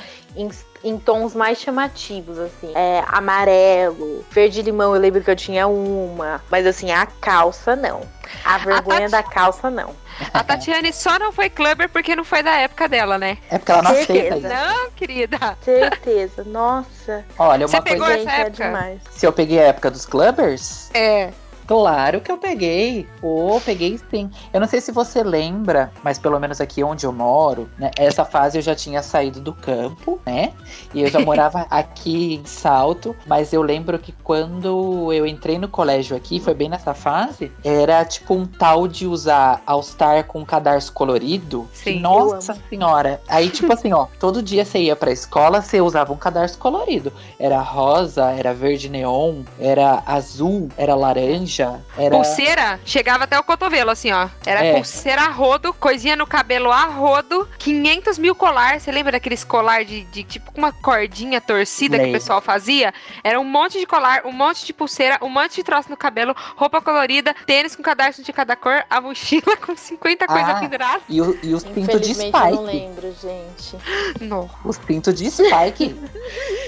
em, 0.84 0.98
tons 0.98 1.34
mais 1.36 1.60
chamativos, 1.60 2.38
assim. 2.38 2.72
É, 2.76 3.04
amarelo, 3.08 4.24
verde 4.32 4.62
limão, 4.62 4.94
eu 4.96 5.02
lembro 5.02 5.22
que 5.24 5.30
eu 5.30 5.36
tinha 5.36 5.68
uma. 5.68 6.42
Mas 6.50 6.66
assim, 6.66 6.92
a 6.92 7.06
calça 7.06 7.76
não. 7.76 8.02
A 8.44 8.58
vergonha 8.58 9.10
Tati- 9.10 9.12
da 9.12 9.24
calça 9.24 9.70
não. 9.70 9.96
A 10.34 10.44
Tatiane 10.44 10.92
só 10.92 11.18
não 11.20 11.32
foi 11.32 11.50
clubber 11.50 11.88
porque 11.90 12.16
não 12.16 12.24
foi 12.24 12.42
da 12.44 12.56
época 12.58 12.88
dela, 12.90 13.18
né? 13.18 13.38
É 13.50 13.58
porque 13.58 13.72
ela 13.72 13.82
não 13.84 13.92
aceita 13.92 14.14
Certeza. 14.36 14.38
isso. 14.48 14.48
Não, 14.56 14.92
querida. 14.92 15.58
Certeza. 15.64 16.44
Nossa. 16.44 17.26
Olha, 17.38 17.68
Você 17.68 17.76
uma 17.78 17.84
pegou 17.84 18.06
coisa. 18.06 18.22
essa 18.22 18.30
Gente, 18.30 18.40
é 18.40 18.42
época? 18.48 18.64
demais. 18.66 19.00
Se 19.12 19.26
eu 19.26 19.32
peguei 19.34 19.60
a 19.60 19.64
época 19.68 19.92
dos 19.92 20.06
clubbers, 20.06 20.90
É. 20.94 21.32
Claro 21.68 22.22
que 22.22 22.32
eu 22.32 22.38
peguei. 22.38 23.06
Pô, 23.20 23.60
peguei 23.64 24.00
sim. 24.10 24.32
Eu 24.54 24.62
não 24.62 24.68
sei 24.68 24.80
se 24.80 24.92
você 24.92 25.22
lembra, 25.22 25.92
mas 26.02 26.18
pelo 26.18 26.40
menos 26.40 26.62
aqui 26.62 26.82
onde 26.84 27.06
eu 27.06 27.12
moro, 27.12 27.70
né? 27.78 27.92
Essa 27.98 28.24
fase 28.24 28.58
eu 28.58 28.62
já 28.62 28.74
tinha 28.74 29.04
saído 29.04 29.42
do 29.42 29.54
campo, 29.54 30.20
né? 30.26 30.54
E 30.94 31.02
eu 31.02 31.10
já 31.10 31.20
morava 31.20 31.68
aqui 31.70 32.36
em 32.36 32.46
Salto. 32.46 33.16
Mas 33.26 33.52
eu 33.52 33.62
lembro 33.62 34.00
que 34.00 34.14
quando 34.24 35.12
eu 35.12 35.28
entrei 35.28 35.58
no 35.58 35.68
colégio 35.68 36.16
aqui, 36.16 36.40
foi 36.40 36.54
bem 36.54 36.70
nessa 36.70 36.94
fase, 36.94 37.52
era 37.64 38.06
tipo 38.06 38.34
um 38.34 38.46
tal 38.46 38.88
de 38.88 39.06
usar 39.06 39.62
All-Star 39.66 40.24
com 40.26 40.46
cadarço 40.46 40.94
colorido. 40.94 41.68
Sim, 41.74 42.00
nossa 42.00 42.58
senhora. 42.70 43.22
Aí, 43.28 43.50
tipo 43.50 43.72
assim, 43.74 43.92
ó, 43.92 44.08
todo 44.20 44.42
dia 44.42 44.64
você 44.64 44.80
ia 44.80 44.96
pra 44.96 45.12
escola, 45.12 45.62
você 45.62 45.82
usava 45.82 46.14
um 46.14 46.18
cadarço 46.18 46.58
colorido. 46.58 47.12
Era 47.38 47.60
rosa, 47.60 48.32
era 48.32 48.54
verde 48.54 48.88
neon, 48.90 49.42
era 49.60 50.02
azul, 50.06 50.70
era 50.78 50.96
laranja, 50.96 51.57
era. 51.64 52.10
Pulseira 52.10 52.80
chegava 52.86 53.24
até 53.26 53.38
o 53.40 53.44
cotovelo, 53.44 53.92
assim, 53.92 54.12
ó. 54.12 54.28
Era 54.46 54.64
É. 54.66 54.74
pulseira 54.74 55.22
a 55.24 55.30
rodo, 55.30 55.74
coisinha 55.74 56.16
no 56.16 56.26
cabelo 56.28 56.72
a 56.72 56.86
rodo, 56.86 57.48
500 57.60 58.18
mil 58.18 58.36
colar. 58.36 58.80
Você 58.80 58.92
lembra 58.92 59.12
daqueles 59.12 59.44
colar 59.44 59.84
de, 59.86 60.04
de 60.06 60.24
tipo 60.24 60.52
uma 60.56 60.72
cordinha 60.72 61.40
torcida 61.42 61.98
que 62.00 62.10
o 62.10 62.12
pessoal 62.12 62.42
fazia? 62.42 62.94
Era 63.24 63.40
um 63.40 63.44
monte 63.44 63.80
de 63.80 63.86
colar, 63.86 64.26
um 64.26 64.32
monte 64.32 64.66
de 64.66 64.74
pulseira, 64.74 65.18
um 65.22 65.30
monte 65.30 65.56
de 65.56 65.64
troço 65.64 65.90
no 65.90 65.98
cabelo, 65.98 66.36
roupa 66.56 66.82
colorida, 66.82 67.36
tênis 67.46 67.76
com 67.76 67.84
cadarço 67.84 68.24
de 68.24 68.32
cada 68.34 68.56
cor, 68.56 68.84
a 68.90 69.00
mochila 69.02 69.56
com 69.66 69.76
50 69.76 70.28
coisas 70.28 70.50
Ah. 70.50 70.60
penduradas. 70.60 71.02
E, 71.10 71.22
o, 71.22 71.38
e 71.44 71.54
os 71.54 71.64
pintos 71.64 72.02
de 72.02 72.12
Infelizmente 72.12 72.36
eu 72.36 72.42
não 72.56 72.68
Spike. 72.68 72.78
lembro, 72.78 73.16
gente. 73.22 73.78
Não. 74.22 74.50
Os 74.66 74.78
pintos 74.78 75.14
de 75.16 75.30
Spike. 75.30 75.96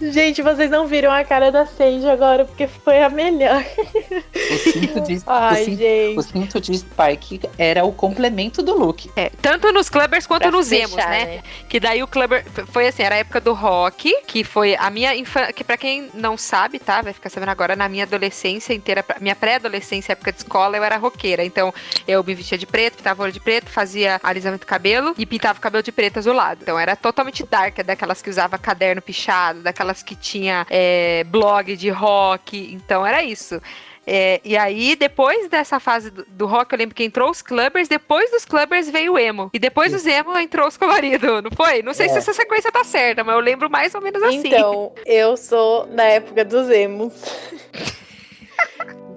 Gente, 0.00 0.42
vocês 0.42 0.70
não 0.70 0.86
viram 0.86 1.12
a 1.12 1.24
cara 1.24 1.52
da 1.52 1.64
Sandy 1.64 2.08
agora, 2.08 2.44
porque 2.44 2.66
foi 2.66 3.00
a 3.00 3.08
melhor. 3.08 3.64
Os 4.34 4.60
cintos 4.72 5.08
de, 5.08 5.22
Ai, 5.24 6.14
o, 6.16 6.18
o 6.18 6.22
cinto 6.22 6.60
de 6.60 6.78
Spike 6.78 7.40
era 7.56 7.84
o 7.84 7.92
complemento 7.92 8.60
do 8.60 8.76
look. 8.76 9.08
É, 9.14 9.30
tanto 9.40 9.70
nos 9.72 9.88
clubbers 9.88 10.26
quanto 10.26 10.42
Pra 10.42 10.50
nos 10.50 10.72
emos, 10.72 10.94
fechar, 10.94 11.10
né? 11.10 11.42
Que 11.68 11.78
daí 11.78 12.02
o 12.02 12.08
clubber 12.08 12.44
foi 12.72 12.88
assim, 12.88 13.04
era 13.04 13.14
a 13.14 13.18
época 13.18 13.40
do 13.40 13.54
rock, 13.54 14.12
que 14.26 14.42
foi 14.42 14.74
a 14.76 14.90
minha 14.90 15.14
infância, 15.14 15.52
que 15.52 15.62
pra 15.62 15.76
quem 15.76 16.10
não 16.12 16.36
sabe, 16.36 16.80
tá, 16.80 17.00
vai 17.00 17.12
ficar 17.12 17.30
sabendo 17.30 17.50
agora, 17.50 17.76
na 17.76 17.88
minha 17.88 18.04
adolescência 18.04 18.74
inteira, 18.74 19.04
minha 19.20 19.36
pré-adolescência, 19.36 20.12
época 20.12 20.32
de 20.32 20.38
escola, 20.38 20.76
eu 20.76 20.82
era 20.82 20.96
roqueira. 20.96 21.44
Então, 21.44 21.72
eu 22.06 22.24
me 22.24 22.34
vestia 22.34 22.58
de 22.58 22.66
preto, 22.66 22.96
pintava 22.96 23.22
o 23.22 23.24
olho 23.24 23.32
de 23.32 23.40
preto, 23.40 23.70
fazia 23.70 24.18
alisamento 24.24 24.64
do 24.64 24.68
cabelo 24.68 25.14
e 25.16 25.24
pintava 25.24 25.58
o 25.58 25.62
cabelo 25.62 25.82
de 25.84 25.92
preto 25.92 26.18
azulado. 26.18 26.60
Então, 26.62 26.76
era 26.78 26.96
totalmente 26.96 27.44
dark, 27.44 27.78
daquelas 27.84 28.20
que 28.20 28.28
usava 28.28 28.58
caderno 28.58 29.00
pichado, 29.00 29.67
daquelas 29.68 30.02
que 30.02 30.14
tinha 30.16 30.66
é, 30.70 31.24
blog 31.24 31.76
de 31.76 31.90
rock. 31.90 32.72
Então, 32.74 33.06
era 33.06 33.22
isso. 33.22 33.60
É, 34.10 34.40
e 34.42 34.56
aí, 34.56 34.96
depois 34.96 35.50
dessa 35.50 35.78
fase 35.78 36.10
do, 36.10 36.24
do 36.26 36.46
rock, 36.46 36.72
eu 36.72 36.78
lembro 36.78 36.94
que 36.94 37.04
entrou 37.04 37.30
os 37.30 37.42
clubbers, 37.42 37.88
depois 37.88 38.30
dos 38.30 38.46
clubbers 38.46 38.88
veio 38.88 39.12
o 39.12 39.18
emo. 39.18 39.50
E 39.52 39.58
depois 39.58 39.92
dos 39.92 40.06
emo 40.06 40.36
entrou 40.38 40.66
os 40.66 40.78
coloridos, 40.78 41.42
não 41.42 41.50
foi? 41.54 41.82
Não 41.82 41.92
sei 41.92 42.06
É. 42.06 42.08
se 42.08 42.16
essa 42.18 42.32
sequência 42.32 42.72
tá 42.72 42.82
certa, 42.84 43.22
mas 43.22 43.34
eu 43.34 43.40
lembro 43.42 43.68
mais 43.68 43.94
ou 43.94 44.00
menos 44.00 44.22
assim. 44.22 44.38
Então, 44.46 44.92
eu 45.04 45.36
sou 45.36 45.84
da 45.88 46.04
época 46.04 46.42
dos 46.42 46.70
emos. 46.70 47.12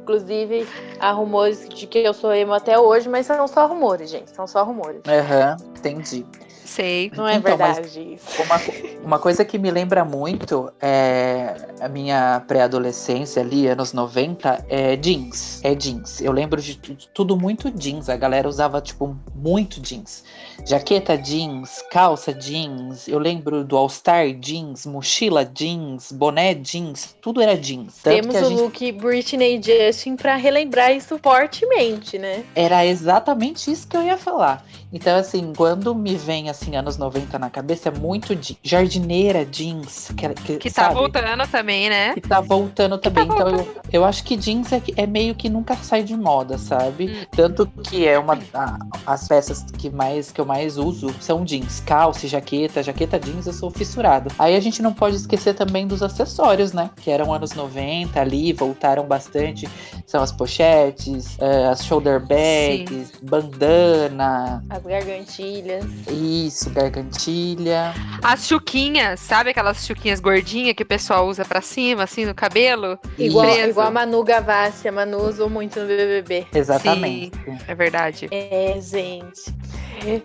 Inclusive, 0.01 0.67
há 0.99 1.11
rumores 1.11 1.69
de 1.69 1.87
que 1.87 1.99
eu 1.99 2.13
sou 2.13 2.33
emo 2.33 2.53
até 2.53 2.77
hoje, 2.77 3.07
mas 3.07 3.25
são 3.25 3.47
só 3.47 3.67
rumores, 3.67 4.09
gente. 4.09 4.31
São 4.31 4.45
só 4.45 4.63
rumores. 4.63 5.01
Aham, 5.07 5.55
entendi. 5.77 6.25
Sei. 6.65 7.11
Não 7.15 7.27
é 7.27 7.35
Então, 7.35 7.57
verdade 7.57 8.13
isso. 8.15 8.41
Uma, 8.43 8.61
uma 9.03 9.19
coisa 9.19 9.43
que 9.43 9.57
me 9.57 9.69
lembra 9.71 10.05
muito 10.05 10.71
é 10.81 11.55
a 11.81 11.89
minha 11.89 12.41
pré-adolescência 12.47 13.41
ali, 13.41 13.67
anos 13.67 13.93
90, 13.93 14.65
é 14.69 14.95
jeans. 14.95 15.59
É 15.63 15.73
jeans. 15.75 16.21
Eu 16.21 16.31
lembro 16.31 16.61
de 16.61 16.75
tu- 16.77 16.95
tudo 17.13 17.35
muito 17.37 17.69
jeans. 17.71 18.09
A 18.09 18.15
galera 18.15 18.47
usava, 18.47 18.79
tipo, 18.81 19.15
muito 19.35 19.81
jeans. 19.81 20.23
Jaqueta 20.65 21.17
jeans, 21.17 21.83
calça 21.91 22.33
jeans. 22.33 23.07
Eu 23.07 23.19
lembro 23.19 23.63
do 23.63 23.75
All-Star 23.75 24.31
jeans, 24.33 24.85
mochila 24.85 25.43
jeans, 25.43 26.11
boné 26.11 26.53
jeans. 26.53 27.15
Tudo 27.21 27.41
era 27.41 27.57
jeans. 27.57 27.95
Tanto 28.03 28.29
Temos 28.29 28.35
o 28.35 28.49
gente 28.49 28.61
look 28.61 28.91
Britney 28.93 29.59
e 29.59 29.61
Justin 29.87 30.15
pra 30.15 30.35
relembrar 30.35 30.91
isso 30.91 31.19
fortemente, 31.21 32.17
né? 32.17 32.43
Era 32.55 32.85
exatamente 32.85 33.71
isso 33.71 33.87
que 33.87 33.97
eu 33.97 34.03
ia 34.03 34.17
falar. 34.17 34.65
Então, 34.93 35.17
assim, 35.17 35.53
quando 35.55 35.95
me 35.95 36.15
vem, 36.15 36.49
assim, 36.49 36.75
anos 36.75 36.97
90 36.97 37.39
na 37.39 37.49
cabeça, 37.49 37.89
é 37.89 37.91
muito 37.91 38.35
de 38.35 38.57
jardineira 38.63 39.45
jeans. 39.45 40.11
Que, 40.17 40.29
que, 40.29 40.57
Que 40.57 40.69
tá 40.71 40.83
sabe? 40.83 40.95
voltando 40.95 41.47
também, 41.47 41.89
né? 41.89 42.13
Que 42.13 42.21
tá 42.21 42.41
voltando 42.41 42.97
também. 42.97 43.27
tá 43.27 43.33
então, 43.33 43.47
eu, 43.49 43.67
eu 43.91 44.05
acho 44.05 44.23
que 44.23 44.35
jeans 44.35 44.71
é, 44.71 44.79
que- 44.79 44.93
é 44.97 45.07
meio 45.07 45.33
que 45.35 45.49
nunca 45.49 45.75
sai 45.77 46.03
de 46.03 46.15
moda, 46.17 46.57
sabe? 46.57 47.07
Hum. 47.09 47.25
Tanto 47.31 47.65
que 47.83 48.07
é 48.07 48.19
uma. 48.19 48.37
a- 48.53 48.77
as 49.05 49.27
peças 49.27 49.63
que, 49.77 49.89
mais, 49.89 50.31
que 50.31 50.41
eu 50.41 50.45
mais 50.45 50.77
uso 50.77 51.13
são 51.19 51.43
jeans. 51.45 51.81
Calça, 51.85 52.27
jaqueta. 52.27 52.83
Jaqueta 52.83 53.19
jeans 53.19 53.47
eu 53.47 53.53
sou 53.53 53.69
fissurado. 53.71 54.29
Aí 54.37 54.55
a 54.55 54.59
gente 54.59 54.81
não 54.81 54.93
pode 54.93 55.15
esquecer 55.15 55.53
também 55.53 55.87
dos 55.87 56.03
acessórios, 56.03 56.73
né? 56.73 56.89
Que 56.97 57.09
eram 57.11 57.33
anos 57.33 57.53
90 57.53 58.19
ali, 58.19 58.51
voltaram 58.53 59.05
bastante. 59.05 59.69
São 60.05 60.21
as 60.21 60.31
pochetes, 60.31 61.37
eh, 61.39 61.67
as 61.67 61.85
shoulder 61.85 62.19
bags, 62.19 63.11
bandana. 63.21 64.63
As 64.69 64.80
gargantilhas. 64.85 65.85
Isso, 66.09 66.69
gargantilha. 66.69 67.93
As 68.23 68.47
chuquinhas, 68.47 69.19
sabe 69.19 69.51
aquelas 69.51 69.85
chuquinhas 69.85 70.19
gordinhas 70.19 70.75
que 70.75 70.83
o 70.83 70.85
pessoal 70.85 71.27
usa 71.27 71.45
pra 71.45 71.61
cima, 71.61 72.03
assim, 72.03 72.25
no 72.25 72.33
cabelo? 72.35 72.99
Igual, 73.17 73.53
Preso. 73.53 73.69
igual 73.69 73.87
a 73.87 73.91
Manu 73.91 74.23
Gavassi. 74.23 74.87
A 74.87 74.91
Manu 74.91 75.27
usou 75.27 75.49
muito 75.49 75.79
no 75.79 75.87
BBB. 75.87 76.47
Exatamente. 76.53 77.31
É 77.67 77.75
verdade. 77.75 78.27
É, 78.31 78.79
gente. 78.81 79.53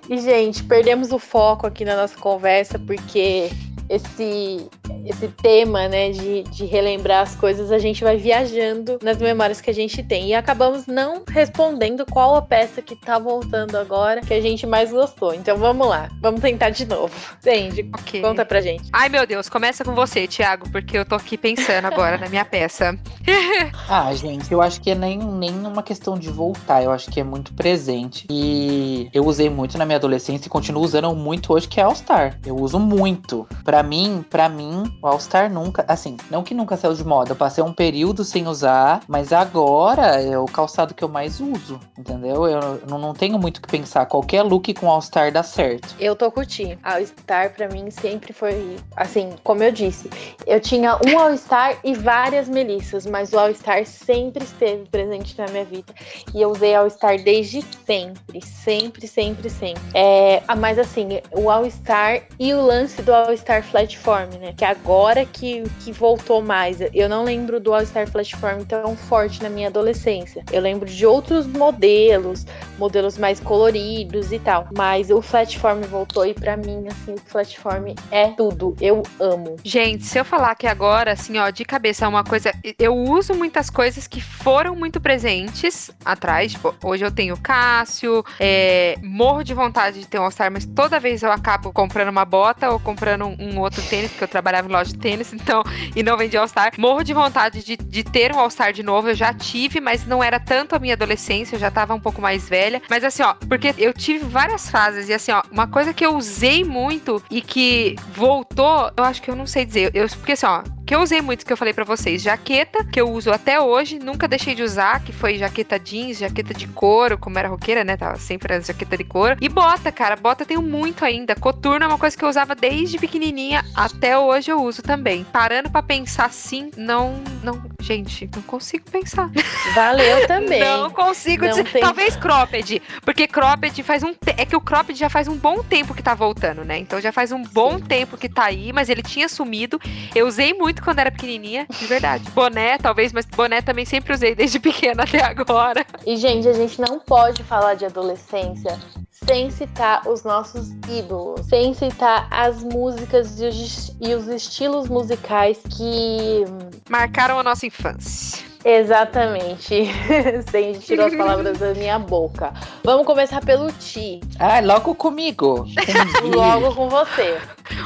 E, 0.08 0.18
gente, 0.18 0.64
perdemos 0.64 1.12
o 1.12 1.18
foco 1.18 1.66
aqui 1.66 1.84
na 1.84 1.96
nossa 1.96 2.16
conversa 2.16 2.78
porque 2.78 3.50
esse, 3.88 4.68
esse 5.04 5.28
tema, 5.28 5.88
né, 5.88 6.10
de, 6.10 6.42
de 6.44 6.64
relembrar 6.64 7.22
as 7.22 7.34
coisas, 7.36 7.70
a 7.70 7.78
gente 7.78 8.02
vai 8.02 8.16
viajando 8.16 8.98
nas 9.02 9.18
memórias 9.18 9.60
que 9.60 9.70
a 9.70 9.74
gente 9.74 10.02
tem. 10.02 10.28
E 10.28 10.34
acabamos 10.34 10.86
não 10.86 11.22
respondendo 11.28 12.04
qual 12.06 12.36
a 12.36 12.42
peça 12.42 12.82
que 12.82 12.96
tá 12.96 13.18
voltando 13.18 13.76
agora 13.76 14.20
que 14.20 14.34
a 14.34 14.40
gente 14.40 14.66
mais 14.66 14.90
gostou. 14.92 15.34
Então 15.34 15.56
vamos 15.56 15.86
lá, 15.88 16.08
vamos 16.20 16.40
tentar 16.40 16.70
de 16.70 16.84
novo. 16.86 17.14
Sandy, 17.40 17.90
Ok. 17.94 18.20
conta 18.20 18.44
pra 18.44 18.60
gente. 18.60 18.88
Ai, 18.92 19.08
meu 19.08 19.26
Deus, 19.26 19.48
começa 19.48 19.84
com 19.84 19.94
você, 19.94 20.26
Thiago, 20.26 20.70
porque 20.70 20.96
eu 20.98 21.04
tô 21.04 21.14
aqui 21.14 21.36
pensando 21.36 21.86
agora 21.86 22.18
na 22.18 22.28
minha 22.28 22.44
peça. 22.44 22.96
Ah, 23.88 24.12
gente, 24.14 24.50
eu 24.52 24.60
acho 24.60 24.80
que 24.80 24.90
é 24.90 24.94
nem, 24.94 25.18
nem 25.18 25.52
uma 25.64 25.82
questão 25.82 26.18
de 26.18 26.28
voltar, 26.28 26.82
eu 26.82 26.90
acho 26.90 27.10
que 27.10 27.20
é 27.20 27.24
muito 27.24 27.52
presente. 27.54 28.26
E 28.30 29.08
eu 29.12 29.24
usei 29.24 29.48
muito 29.48 29.78
na 29.78 29.84
minha 29.86 29.96
adolescência 29.96 30.46
e 30.46 30.50
continuo 30.50 30.82
usando 30.82 31.14
muito 31.14 31.52
hoje, 31.52 31.68
que 31.68 31.80
é 31.80 31.84
All 31.84 31.94
Star. 31.94 32.38
Eu 32.44 32.56
uso 32.56 32.78
muito. 32.78 33.46
Pra 33.64 33.75
mim, 33.82 34.24
para 34.28 34.48
mim, 34.48 34.84
o 35.02 35.06
All 35.06 35.20
Star 35.20 35.50
nunca, 35.52 35.84
assim, 35.88 36.16
não 36.30 36.42
que 36.42 36.54
nunca 36.54 36.76
saiu 36.76 36.94
de 36.94 37.04
moda, 37.04 37.32
eu 37.32 37.36
passei 37.36 37.62
um 37.62 37.72
período 37.72 38.24
sem 38.24 38.46
usar, 38.46 39.00
mas 39.08 39.32
agora 39.32 40.20
é 40.20 40.38
o 40.38 40.46
calçado 40.46 40.94
que 40.94 41.04
eu 41.04 41.08
mais 41.08 41.40
uso, 41.40 41.80
entendeu? 41.98 42.46
Eu 42.46 42.82
não, 42.88 42.98
não 42.98 43.14
tenho 43.14 43.38
muito 43.38 43.58
o 43.58 43.62
que 43.62 43.68
pensar, 43.68 44.06
qualquer 44.06 44.42
look 44.42 44.72
com 44.74 44.90
All 44.90 45.02
Star 45.02 45.32
dá 45.32 45.42
certo. 45.42 45.94
Eu 45.98 46.14
tô 46.14 46.30
curtindo. 46.30 46.78
All 46.82 47.04
Star 47.04 47.52
pra 47.52 47.68
mim 47.68 47.90
sempre 47.90 48.32
foi 48.32 48.76
assim, 48.96 49.30
como 49.42 49.62
eu 49.62 49.72
disse, 49.72 50.10
eu 50.46 50.60
tinha 50.60 50.98
um 51.06 51.18
All 51.18 51.36
Star 51.36 51.76
e 51.84 51.94
várias 51.94 52.48
Melissas, 52.48 53.06
mas 53.06 53.32
o 53.32 53.38
All 53.38 53.52
Star 53.54 53.84
sempre 53.84 54.44
esteve 54.44 54.88
presente 54.88 55.36
na 55.38 55.46
minha 55.46 55.64
vida. 55.64 55.92
E 56.34 56.40
eu 56.40 56.50
usei 56.50 56.74
All 56.74 56.88
Star 56.88 57.18
desde 57.22 57.62
sempre, 57.84 58.40
sempre, 58.42 59.06
sempre, 59.06 59.50
sempre. 59.50 59.82
É, 59.94 60.42
mas 60.56 60.78
assim, 60.78 61.20
o 61.32 61.50
All 61.50 61.68
Star 61.70 62.22
e 62.38 62.52
o 62.54 62.60
lance 62.60 63.02
do 63.02 63.12
All 63.12 63.36
Star 63.36 63.62
Flatform, 63.66 64.30
né? 64.40 64.54
Que 64.56 64.64
agora 64.64 65.24
que, 65.24 65.62
que 65.84 65.92
voltou 65.92 66.42
mais. 66.42 66.78
Eu 66.94 67.08
não 67.08 67.24
lembro 67.24 67.60
do 67.60 67.74
All 67.74 67.84
Star 67.84 68.08
Flatform 68.08 68.64
tão 68.64 68.96
forte 68.96 69.42
na 69.42 69.48
minha 69.48 69.68
adolescência. 69.68 70.44
Eu 70.52 70.60
lembro 70.60 70.88
de 70.88 71.06
outros 71.06 71.46
modelos, 71.46 72.46
modelos 72.78 73.18
mais 73.18 73.40
coloridos 73.40 74.32
e 74.32 74.38
tal. 74.38 74.68
Mas 74.76 75.10
o 75.10 75.20
Flatform 75.20 75.82
voltou 75.82 76.26
e 76.26 76.34
pra 76.34 76.56
mim, 76.56 76.86
assim, 76.88 77.14
o 77.14 77.20
Flatform 77.26 77.94
é 78.10 78.28
tudo. 78.28 78.76
Eu 78.80 79.02
amo. 79.20 79.56
Gente, 79.64 80.04
se 80.04 80.18
eu 80.18 80.24
falar 80.24 80.54
que 80.54 80.66
agora, 80.66 81.12
assim, 81.12 81.38
ó, 81.38 81.50
de 81.50 81.64
cabeça, 81.64 82.04
é 82.04 82.08
uma 82.08 82.24
coisa. 82.24 82.52
Eu 82.78 82.94
uso 82.94 83.34
muitas 83.34 83.70
coisas 83.70 84.06
que 84.06 84.20
foram 84.20 84.74
muito 84.74 85.00
presentes 85.00 85.90
atrás. 86.04 86.52
Tipo, 86.52 86.74
hoje 86.84 87.04
eu 87.04 87.10
tenho 87.10 87.36
Cássio, 87.36 88.24
é, 88.40 88.96
morro 89.02 89.42
de 89.42 89.54
vontade 89.54 90.00
de 90.00 90.06
ter 90.06 90.18
um 90.18 90.24
All-Star, 90.24 90.50
mas 90.50 90.66
toda 90.66 90.98
vez 90.98 91.22
eu 91.22 91.30
acabo 91.30 91.72
comprando 91.72 92.08
uma 92.08 92.24
bota 92.24 92.70
ou 92.70 92.78
comprando 92.78 93.26
um, 93.26 93.55
um 93.56 93.62
outro 93.62 93.82
tênis, 93.82 94.10
porque 94.10 94.24
eu 94.24 94.28
trabalhava 94.28 94.68
em 94.68 94.72
loja 94.72 94.92
de 94.92 94.98
tênis, 94.98 95.32
então, 95.32 95.62
e 95.94 96.02
não 96.02 96.16
vendia 96.16 96.40
All-Star. 96.40 96.72
Morro 96.78 97.02
de 97.02 97.12
vontade 97.12 97.62
de, 97.64 97.76
de 97.76 98.04
ter 98.04 98.32
um 98.32 98.38
All-Star 98.38 98.72
de 98.72 98.82
novo. 98.82 99.08
Eu 99.08 99.14
já 99.14 99.32
tive, 99.32 99.80
mas 99.80 100.06
não 100.06 100.22
era 100.22 100.38
tanto 100.38 100.74
a 100.74 100.78
minha 100.78 100.94
adolescência, 100.94 101.56
eu 101.56 101.60
já 101.60 101.70
tava 101.70 101.94
um 101.94 102.00
pouco 102.00 102.20
mais 102.20 102.48
velha. 102.48 102.82
Mas 102.88 103.04
assim, 103.04 103.22
ó, 103.22 103.34
porque 103.34 103.74
eu 103.78 103.92
tive 103.92 104.24
várias 104.24 104.70
fases, 104.70 105.08
e 105.08 105.14
assim, 105.14 105.32
ó, 105.32 105.42
uma 105.50 105.66
coisa 105.66 105.92
que 105.92 106.04
eu 106.04 106.16
usei 106.16 106.64
muito 106.64 107.22
e 107.30 107.40
que 107.40 107.96
voltou, 108.12 108.90
eu 108.96 109.04
acho 109.04 109.22
que 109.22 109.30
eu 109.30 109.36
não 109.36 109.46
sei 109.46 109.64
dizer. 109.64 109.90
Eu, 109.94 110.06
porque 110.08 110.32
assim, 110.32 110.46
ó, 110.46 110.62
que 110.86 110.94
eu 110.94 111.00
usei 111.00 111.20
muito, 111.20 111.44
que 111.44 111.52
eu 111.52 111.56
falei 111.56 111.74
pra 111.74 111.84
vocês, 111.84 112.22
jaqueta, 112.22 112.84
que 112.84 113.00
eu 113.00 113.10
uso 113.10 113.32
até 113.32 113.60
hoje, 113.60 113.98
nunca 113.98 114.28
deixei 114.28 114.54
de 114.54 114.62
usar, 114.62 115.02
que 115.02 115.12
foi 115.12 115.36
jaqueta 115.36 115.80
jeans, 115.80 116.18
jaqueta 116.18 116.54
de 116.54 116.68
couro, 116.68 117.18
como 117.18 117.36
era 117.38 117.48
roqueira, 117.48 117.82
né? 117.82 117.96
Tava 117.96 118.16
sempre 118.18 118.54
era 118.54 118.62
jaqueta 118.62 118.96
de 118.96 119.02
couro. 119.02 119.36
E 119.40 119.48
bota, 119.48 119.90
cara, 119.90 120.14
bota 120.14 120.44
tenho 120.44 120.62
muito 120.62 121.04
ainda. 121.04 121.34
Coturno 121.34 121.84
é 121.84 121.88
uma 121.88 121.98
coisa 121.98 122.16
que 122.16 122.24
eu 122.24 122.28
usava 122.28 122.54
desde 122.54 122.98
pequenininha, 122.98 123.64
até 123.74 124.16
hoje 124.16 124.52
eu 124.52 124.62
uso 124.62 124.80
também. 124.80 125.24
Parando 125.24 125.70
pra 125.70 125.82
pensar 125.82 126.26
assim, 126.26 126.70
não, 126.76 127.20
não, 127.42 127.60
gente, 127.80 128.28
não 128.34 128.42
consigo 128.42 128.84
pensar. 128.90 129.30
Valeu 129.74 130.26
também. 130.28 130.60
Não 130.60 130.90
consigo 130.90 131.44
Não 131.44 131.50
dizer. 131.50 131.64
tem- 131.72 131.82
Talvez 131.82 132.16
cropped, 132.16 132.82
porque 133.04 133.26
cropped 133.26 133.82
faz 133.82 134.02
um 134.02 134.12
te... 134.12 134.34
é 134.36 134.44
que 134.44 134.56
o 134.56 134.60
cropped 134.60 134.98
já 134.98 135.08
faz 135.08 135.28
um 135.28 135.36
bom 135.36 135.62
tempo 135.62 135.94
que 135.94 136.02
tá 136.02 136.14
voltando, 136.14 136.64
né? 136.64 136.78
Então 136.78 137.00
já 137.00 137.12
faz 137.12 137.32
um 137.32 137.42
bom 137.42 137.78
tempo 137.78 138.16
que 138.16 138.28
tá 138.28 138.44
aí, 138.44 138.72
mas 138.72 138.88
ele 138.88 139.02
tinha 139.02 139.28
sumido. 139.28 139.80
Eu 140.14 140.26
usei 140.26 140.52
muito 140.54 140.82
quando 140.82 140.98
era 140.98 141.10
pequenininha, 141.10 141.66
de 141.68 141.86
verdade. 141.86 142.24
Boné, 142.30 142.78
talvez, 142.78 143.12
mas 143.12 143.24
boné 143.26 143.60
também 143.62 143.84
sempre 143.84 144.12
usei 144.12 144.34
desde 144.34 144.58
pequena 144.60 145.04
até 145.04 145.22
agora. 145.22 145.84
E, 146.06 146.16
gente, 146.16 146.48
a 146.48 146.52
gente 146.52 146.80
não 146.80 146.98
pode 146.98 147.42
falar 147.44 147.74
de 147.74 147.84
adolescência 147.84 148.78
sem 149.24 149.50
citar 149.50 150.06
os 150.08 150.22
nossos 150.24 150.70
ídolos, 150.88 151.46
sem 151.46 151.72
citar 151.72 152.28
as 152.30 152.62
músicas 152.62 153.40
e 153.40 153.46
os, 153.46 153.96
os 154.14 154.28
estilos 154.28 154.88
musicais 154.88 155.58
que. 155.76 156.44
Marcaram 156.88 157.38
a 157.38 157.42
nossa 157.42 157.66
infância. 157.66 158.44
Exatamente. 158.66 159.86
sem 160.50 160.72
tirou 160.74 161.06
as 161.06 161.14
palavras 161.16 161.58
da 161.58 161.72
minha 161.72 161.98
boca. 161.98 162.52
Vamos 162.82 163.06
começar 163.06 163.40
pelo 163.44 163.70
Ti. 163.72 164.20
Ah, 164.40 164.58
logo 164.60 164.94
comigo. 164.96 165.64
Entendi. 165.70 166.34
Logo 166.34 166.74
com 166.74 166.88
você. 166.88 167.38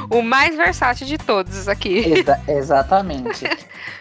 O 0.09 0.23
mais 0.23 0.55
versátil 0.55 1.05
de 1.05 1.17
todos 1.19 1.67
aqui. 1.67 1.99
Exa- 1.99 2.41
exatamente. 2.47 3.45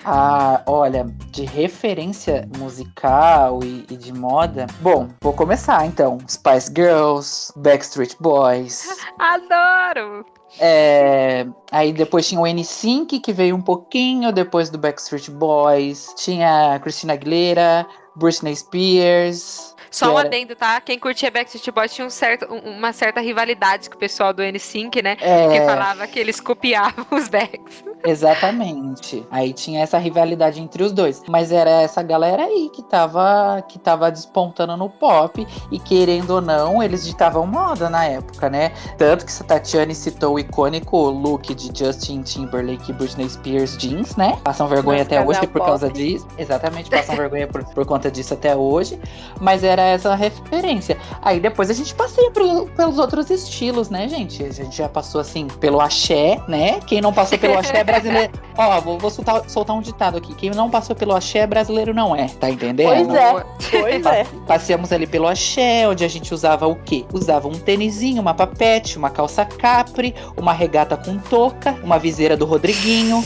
Ah, 0.05 0.63
olha, 0.67 1.07
de 1.31 1.45
referência 1.45 2.49
musical 2.57 3.61
e, 3.63 3.85
e 3.91 3.97
de 3.97 4.13
moda. 4.13 4.67
Bom, 4.81 5.09
vou 5.21 5.35
começar 5.35 5.85
então. 5.85 6.19
Spice 6.27 6.73
Girls, 6.75 7.53
Backstreet 7.57 8.17
Boys. 8.19 8.89
Adoro! 9.19 10.25
É, 10.59 11.47
aí 11.71 11.93
depois 11.93 12.27
tinha 12.29 12.41
o 12.41 12.45
N5, 12.45 13.21
que 13.21 13.33
veio 13.33 13.55
um 13.55 13.63
pouquinho 13.63 14.33
depois 14.33 14.71
do 14.71 14.79
Backstreet 14.79 15.31
Boys. 15.31 16.13
Tinha 16.17 16.79
Christina 16.83 17.13
Aguilera, 17.13 17.87
Britney 18.17 18.55
Spears. 18.57 19.75
Só 19.91 20.15
um 20.15 20.19
era- 20.19 20.29
adendo, 20.29 20.55
tá? 20.55 20.81
Quem 20.81 20.99
curtia 20.99 21.31
Backstreet 21.31 21.71
Boys 21.75 21.93
tinha 21.95 22.07
um 22.07 22.11
certo, 22.11 22.47
um- 22.53 22.79
uma 22.79 22.93
certa 22.93 23.21
rivalidade 23.21 23.91
com 23.91 23.97
o 23.97 23.99
pessoal 23.99 24.33
do 24.33 24.41
N5, 24.43 25.03
né? 25.03 25.17
É, 25.21 25.49
Que 25.49 25.61
falava 25.67 26.07
que 26.07 26.19
eles 26.19 26.41
copiavam 26.41 27.05
os 27.11 27.29
backs. 27.29 27.85
Exatamente. 28.05 29.27
Aí 29.31 29.53
tinha 29.53 29.81
essa 29.83 29.99
rivalidade 29.99 30.61
entre 30.61 30.83
os 30.83 30.93
dois. 30.93 31.23
Mas 31.29 31.53
era 31.53 31.71
essa 31.71 32.03
galera 32.03 32.45
aí 32.45 32.71
que 32.73 32.83
tava, 32.83 33.63
que 33.69 33.79
tava 33.79 34.11
despontando 34.11 34.77
no 34.77 34.89
pop. 34.89 35.47
E 35.71 35.79
querendo 35.79 36.31
ou 36.31 36.41
não, 36.41 36.83
eles 36.83 37.05
ditavam 37.05 37.47
moda 37.47 37.89
na 37.91 38.05
época, 38.05 38.49
né? 38.49 38.73
Tanto 38.97 39.27
que 39.27 39.33
a 39.41 39.45
Tatiane 39.45 39.95
citou 39.95 40.35
o 40.35 40.39
icônico 40.39 40.97
look 41.11 41.55
de 41.55 41.71
Justin 41.77 42.23
Timberlake 42.23 42.91
e 42.91 42.95
Britney 42.95 43.29
Spears 43.29 43.77
jeans, 43.77 44.17
né? 44.17 44.39
Passam 44.43 44.67
vergonha 44.69 45.03
até 45.03 45.25
hoje 45.25 45.47
por 45.47 45.65
causa 45.65 45.91
disso. 45.91 46.27
Exatamente, 46.39 46.91
passam 46.91 47.17
vergonha 47.17 47.47
por, 47.47 47.65
por 47.65 47.87
conta 47.87 48.11
disso 48.11 48.35
até 48.35 48.57
hoje. 48.57 48.99
Mas 49.41 49.65
era 49.65 49.83
essa 49.83 50.15
referência. 50.15 50.97
Aí 51.23 51.41
depois 51.41 51.71
a 51.71 51.75
gente 51.75 51.95
passeia 51.95 52.31
pro, 52.31 52.67
pelos 52.67 52.99
outros 52.99 53.31
estilos, 53.31 53.91
né, 53.91 54.09
gente? 54.09 54.43
A 54.43 54.53
gente 54.53 54.77
já 54.77 54.89
passou 54.89 55.21
assim 55.21 55.47
pelo 55.47 55.81
axé, 55.81 56.41
né? 56.49 56.81
Quem 56.87 57.01
não 57.01 57.13
passou 57.13 57.39
pelo 57.39 57.59
axé 57.59 57.79
é 57.79 57.85
brasileiro. 57.91 58.33
Ó, 58.57 58.81
vou, 58.81 58.99
vou 58.99 59.11
soltar, 59.11 59.49
soltar, 59.49 59.77
um 59.77 59.81
ditado 59.81 60.19
aqui. 60.19 60.35
Quem 60.35 60.51
não 60.51 60.71
passou 60.71 60.95
pelo 60.95 61.15
axé 61.15 61.41
é 61.41 61.47
brasileiro 61.47 61.95
não 61.95 62.15
é, 62.15 62.27
tá 62.29 62.51
entendendo? 62.51 62.89
Pois 62.89 63.09
é, 63.15 63.81
pois 63.81 64.07
é. 64.07 64.27
Passeamos 64.47 64.93
ali 64.93 65.07
pelo 65.07 65.27
axé, 65.27 65.89
onde 65.89 66.05
a 66.05 66.09
gente 66.09 66.33
usava 66.35 66.67
o 66.67 66.77
quê? 66.77 67.05
Usava 67.13 67.49
um 67.49 67.59
tênisinho, 67.59 68.21
uma 68.21 68.35
papete, 68.35 68.99
uma 68.99 69.11
calça 69.11 69.45
capri, 69.45 70.15
uma 70.37 70.53
regata 70.53 70.97
com 70.97 71.19
touca, 71.19 71.73
uma 71.83 71.99
viseira 71.99 72.37
do 72.37 72.45
Rodriguinho. 72.45 73.25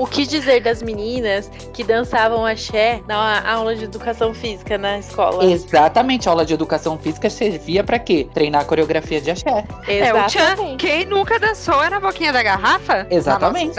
O 0.00 0.06
que 0.06 0.24
dizer 0.24 0.62
das 0.62 0.82
meninas 0.82 1.50
que 1.74 1.84
dançavam 1.84 2.46
axé 2.46 3.02
na 3.06 3.46
aula 3.46 3.76
de 3.76 3.84
educação 3.84 4.32
física 4.32 4.78
na 4.78 4.98
escola? 4.98 5.44
Exatamente, 5.44 6.26
a 6.26 6.32
aula 6.32 6.46
de 6.46 6.54
educação 6.54 6.98
física 6.98 7.28
servia 7.28 7.84
para 7.84 7.98
quê? 7.98 8.26
Treinar 8.32 8.62
a 8.62 8.64
coreografia 8.64 9.20
de 9.20 9.30
axé. 9.30 9.62
É, 9.86 10.14
o 10.14 10.26
Tchan, 10.26 10.78
quem 10.78 11.04
nunca 11.04 11.38
dançou 11.38 11.78
na 11.90 12.00
boquinha 12.00 12.32
da 12.32 12.42
garrafa? 12.42 13.06
Exatamente. 13.10 13.78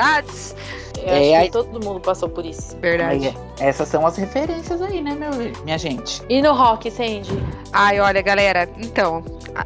Eu 1.02 1.14
é, 1.14 1.36
aí... 1.36 1.52
todo 1.52 1.84
mundo 1.84 2.00
passou 2.00 2.30
por 2.30 2.46
isso. 2.46 2.78
Verdade. 2.78 3.28
Aí, 3.28 3.68
essas 3.68 3.88
são 3.88 4.06
as 4.06 4.18
referências 4.18 4.82
aí, 4.82 5.02
né, 5.02 5.16
meu, 5.16 5.32
minha 5.64 5.78
gente? 5.78 6.22
E 6.30 6.42
no 6.42 6.54
rock, 6.54 6.90
Sandy? 6.90 7.32
Ai, 7.74 8.00
olha, 8.00 8.22
galera, 8.22 8.70
então, 8.78 9.24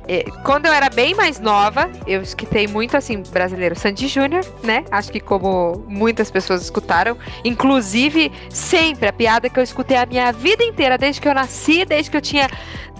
é, 0.07 0.23
quando 0.43 0.65
eu 0.65 0.73
era 0.73 0.89
bem 0.89 1.13
mais 1.13 1.39
nova, 1.39 1.89
eu 2.07 2.21
escutei 2.21 2.67
muito, 2.67 2.95
assim, 2.95 3.21
brasileiro 3.31 3.75
Sandy 3.75 4.07
Júnior, 4.07 4.45
né? 4.63 4.85
Acho 4.91 5.11
que 5.11 5.19
como 5.19 5.83
muitas 5.87 6.31
pessoas 6.31 6.61
escutaram. 6.61 7.17
Inclusive, 7.43 8.31
sempre 8.49 9.07
a 9.07 9.13
piada 9.13 9.49
que 9.49 9.59
eu 9.59 9.63
escutei 9.63 9.97
a 9.97 10.05
minha 10.05 10.31
vida 10.31 10.63
inteira, 10.63 10.97
desde 10.97 11.21
que 11.21 11.27
eu 11.27 11.33
nasci, 11.33 11.85
desde 11.85 12.11
que 12.11 12.17
eu 12.17 12.21
tinha 12.21 12.49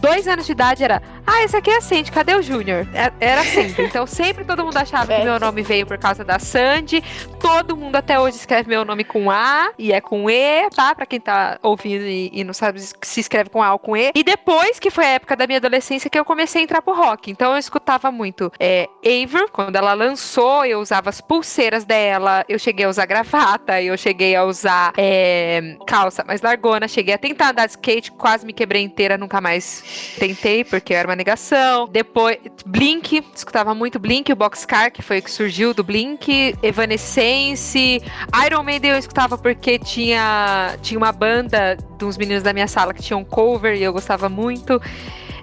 dois 0.06 0.28
anos 0.28 0.46
de 0.46 0.52
idade 0.52 0.84
era, 0.84 1.02
ah, 1.26 1.44
esse 1.44 1.58
aqui 1.58 1.72
é 1.72 1.78
a 1.78 1.82
Sandy, 1.82 2.12
cadê 2.12 2.36
o 2.36 2.42
Júnior? 2.42 2.88
É, 2.94 3.12
era 3.20 3.44
sempre. 3.44 3.86
Então 3.96 4.06
sempre 4.06 4.44
todo 4.44 4.64
mundo 4.64 4.76
achava 4.76 5.16
que 5.16 5.24
meu 5.24 5.40
nome 5.40 5.62
veio 5.62 5.86
por 5.86 5.98
causa 5.98 6.24
da 6.24 6.38
Sandy. 6.38 7.04
Todo 7.40 7.78
mundo 7.78 7.96
até 7.96 8.20
hoje 8.20 8.36
escreve 8.36 8.68
meu 8.68 8.84
nome 8.84 9.04
com 9.04 9.32
A 9.32 9.72
e 9.78 9.94
é 9.94 10.02
com 10.02 10.30
E, 10.30 10.70
tá? 10.72 10.94
Pra 10.94 11.06
quem 11.06 11.20
tá 11.20 11.58
ouvindo 11.62 12.04
e, 12.04 12.30
e 12.34 12.44
não 12.44 12.54
sabe 12.54 12.82
se 12.82 13.20
escreve 13.20 13.50
com 13.50 13.64
A 13.64 13.72
ou 13.72 13.80
com 13.80 13.96
E. 13.96 14.12
E 14.14 14.24
depois 14.24 14.80
que 14.80 14.90
foi 14.90 15.06
a 15.06 15.10
época 15.10 15.36
da 15.36 15.48
minha 15.48 15.58
adolescência 15.58 16.10
que 16.10 16.20
eu 16.20 16.26
comecei 16.26 16.62
a 16.62 16.64
entrar 16.64 16.82
pro 16.82 16.94
rock. 16.94 17.32
Então 17.32 17.54
eu 17.54 17.58
escutava 17.58 18.12
muito 18.12 18.52
é, 18.60 18.88
Aver, 19.06 19.50
quando 19.52 19.76
ela 19.76 19.94
lançou, 19.94 20.66
eu 20.66 20.80
usava 20.80 21.10
as 21.10 21.22
pulseiras 21.22 21.86
dela, 21.86 22.44
eu 22.50 22.60
cheguei 22.60 22.86
a 22.86 22.90
usar 22.90 23.06
gravata, 23.06 23.82
eu 23.82 23.98
cheguei 23.98 24.36
a 24.36 24.44
usar 24.44 24.94
é, 24.98 25.78
calça 25.88 26.24
mais 26.26 26.42
largona, 26.42 26.88
cheguei 26.88 27.14
a 27.14 27.18
tentar 27.18 27.52
andar 27.52 27.66
de 27.66 27.72
skate, 27.72 28.12
quase 28.12 28.46
me 28.46 28.52
quebrei 28.52 28.82
inteira, 28.82 29.18
nunca 29.18 29.40
mais 29.40 29.84
tentei, 30.18 30.64
porque 30.64 30.94
era 30.94 31.08
uma 31.08 31.16
negação. 31.16 31.88
Depois, 31.88 32.38
Blink, 32.66 33.24
escutava 33.34 33.74
muito 33.74 34.00
Blink, 34.00 34.32
o 34.32 34.36
Boxcar, 34.36 34.92
que 34.92 35.02
foi 35.02 35.20
o 35.20 35.22
que 35.22 35.32
surgiu 35.32 35.74
do 35.74 35.84
Blink, 35.84 36.56
Evanescence, 36.62 38.02
Iron 38.46 38.64
Maiden 38.64 38.92
eu 38.92 38.98
escutava 38.98 39.38
porque 39.38 39.80
tinha, 39.80 40.78
tinha 40.82 40.98
uma 40.98 41.12
banda 41.12 41.78
de 41.98 42.06
uns 42.06 42.18
meninos 42.18 42.44
da 42.44 42.54
minha 42.54 42.68
sala 42.68 42.94
que 42.94 43.02
tinham 43.02 43.22
um 43.22 43.26
cover 43.26 43.76
e 43.76 43.84
eu 43.84 43.94
gostava 43.94 44.30
muito. 44.30 44.82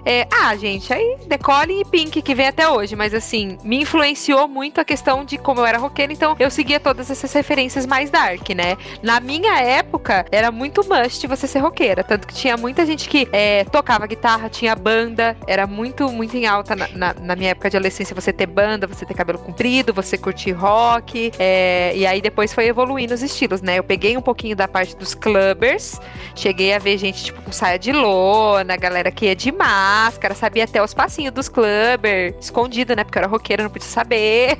É, 0.05 0.27
ah, 0.31 0.55
gente, 0.55 0.91
aí 0.91 1.17
Decole 1.27 1.81
e 1.81 1.85
Pink, 1.85 2.21
que 2.21 2.35
vem 2.35 2.47
até 2.47 2.67
hoje, 2.67 2.95
mas 2.95 3.13
assim, 3.13 3.57
me 3.63 3.81
influenciou 3.81 4.47
muito 4.47 4.81
a 4.81 4.85
questão 4.85 5.23
de 5.23 5.37
como 5.37 5.61
eu 5.61 5.65
era 5.65 5.77
roqueira, 5.77 6.11
então 6.11 6.35
eu 6.39 6.51
seguia 6.51 6.79
todas 6.79 7.09
essas 7.09 7.31
referências 7.31 7.85
mais 7.85 8.09
dark, 8.09 8.49
né? 8.49 8.75
Na 9.01 9.21
minha 9.21 9.59
época, 9.61 10.25
era 10.29 10.51
muito 10.51 10.81
must 10.87 11.25
você 11.25 11.47
ser 11.47 11.59
roqueira, 11.59 12.03
tanto 12.03 12.27
que 12.27 12.33
tinha 12.33 12.57
muita 12.57 12.85
gente 12.85 13.07
que 13.07 13.29
é, 13.31 13.63
tocava 13.65 14.05
guitarra, 14.05 14.49
tinha 14.49 14.75
banda, 14.75 15.37
era 15.47 15.65
muito, 15.65 16.11
muito 16.11 16.35
em 16.35 16.45
alta 16.45 16.75
na, 16.75 16.87
na, 16.89 17.13
na, 17.13 17.35
minha 17.35 17.51
época 17.51 17.69
de 17.69 17.77
adolescência 17.77 18.13
você 18.13 18.33
ter 18.33 18.47
banda, 18.47 18.85
você 18.85 19.05
ter 19.05 19.13
cabelo 19.13 19.39
comprido, 19.39 19.93
você 19.93 20.17
curtir 20.17 20.51
rock, 20.51 21.31
é, 21.39 21.93
e 21.95 22.05
aí 22.05 22.21
depois 22.21 22.53
foi 22.53 22.67
evoluindo 22.67 23.13
os 23.13 23.21
estilos, 23.21 23.61
né? 23.61 23.79
Eu 23.79 23.83
peguei 23.83 24.17
um 24.17 24.21
pouquinho 24.21 24.55
da 24.55 24.67
parte 24.67 24.97
dos 24.97 25.15
clubbers, 25.15 25.99
cheguei 26.35 26.73
a 26.73 26.79
ver 26.79 26.97
gente, 26.97 27.23
tipo, 27.23 27.41
com 27.41 27.51
saia 27.53 27.79
de 27.79 27.93
lona, 27.93 28.75
galera 28.75 29.09
que 29.11 29.27
ia 29.27 29.35
de 29.35 29.51
mar, 29.51 29.92
máscara, 29.93 30.33
sabia 30.33 30.63
até 30.63 30.81
os 30.81 30.93
passinhos 30.93 31.33
dos 31.33 31.47
clubber, 31.47 32.35
escondido, 32.39 32.95
né? 32.95 33.03
Porque 33.03 33.19
eu 33.19 33.21
era 33.21 33.29
roqueira, 33.29 33.63
não 33.63 33.69
podia 33.69 33.87
saber. 33.87 34.57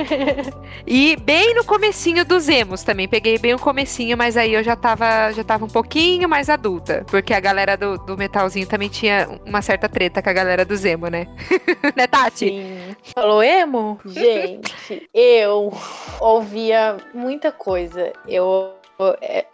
e 0.86 1.16
bem 1.16 1.54
no 1.54 1.64
comecinho 1.64 2.24
dos 2.24 2.48
emos 2.48 2.82
também, 2.82 3.08
peguei 3.08 3.38
bem 3.38 3.54
o 3.54 3.58
comecinho, 3.58 4.18
mas 4.18 4.36
aí 4.36 4.52
eu 4.52 4.62
já 4.62 4.76
tava, 4.76 5.32
já 5.32 5.42
tava 5.42 5.64
um 5.64 5.68
pouquinho 5.68 6.28
mais 6.28 6.50
adulta, 6.50 7.04
porque 7.08 7.32
a 7.32 7.40
galera 7.40 7.76
do, 7.76 7.96
do 7.96 8.18
metalzinho 8.18 8.66
também 8.66 8.88
tinha 8.88 9.28
uma 9.46 9.62
certa 9.62 9.88
treta 9.88 10.22
com 10.22 10.28
a 10.28 10.32
galera 10.32 10.64
do 10.64 10.74
emo, 10.86 11.08
né? 11.08 11.26
né, 11.96 12.06
Tati? 12.06 12.48
Sim. 12.48 12.96
Falou 13.14 13.42
emo? 13.42 13.98
Gente, 14.04 15.08
eu 15.14 15.72
ouvia 16.20 16.98
muita 17.14 17.50
coisa. 17.50 18.12
Eu 18.28 18.74